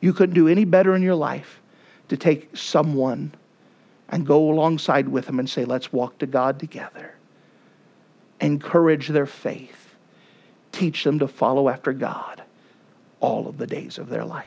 You 0.00 0.12
couldn't 0.12 0.36
do 0.36 0.46
any 0.46 0.64
better 0.64 0.94
in 0.94 1.02
your 1.02 1.16
life 1.16 1.60
to 2.14 2.20
take 2.20 2.56
someone 2.56 3.34
and 4.08 4.24
go 4.24 4.48
alongside 4.48 5.08
with 5.08 5.26
them 5.26 5.40
and 5.40 5.50
say, 5.50 5.64
let's 5.64 5.92
walk 5.92 6.16
to 6.18 6.26
God 6.26 6.60
together. 6.60 7.12
Encourage 8.40 9.08
their 9.08 9.26
faith. 9.26 9.96
Teach 10.70 11.02
them 11.02 11.18
to 11.18 11.26
follow 11.26 11.68
after 11.68 11.92
God 11.92 12.42
all 13.18 13.48
of 13.48 13.58
the 13.58 13.66
days 13.66 13.98
of 13.98 14.08
their 14.08 14.24
life. 14.24 14.46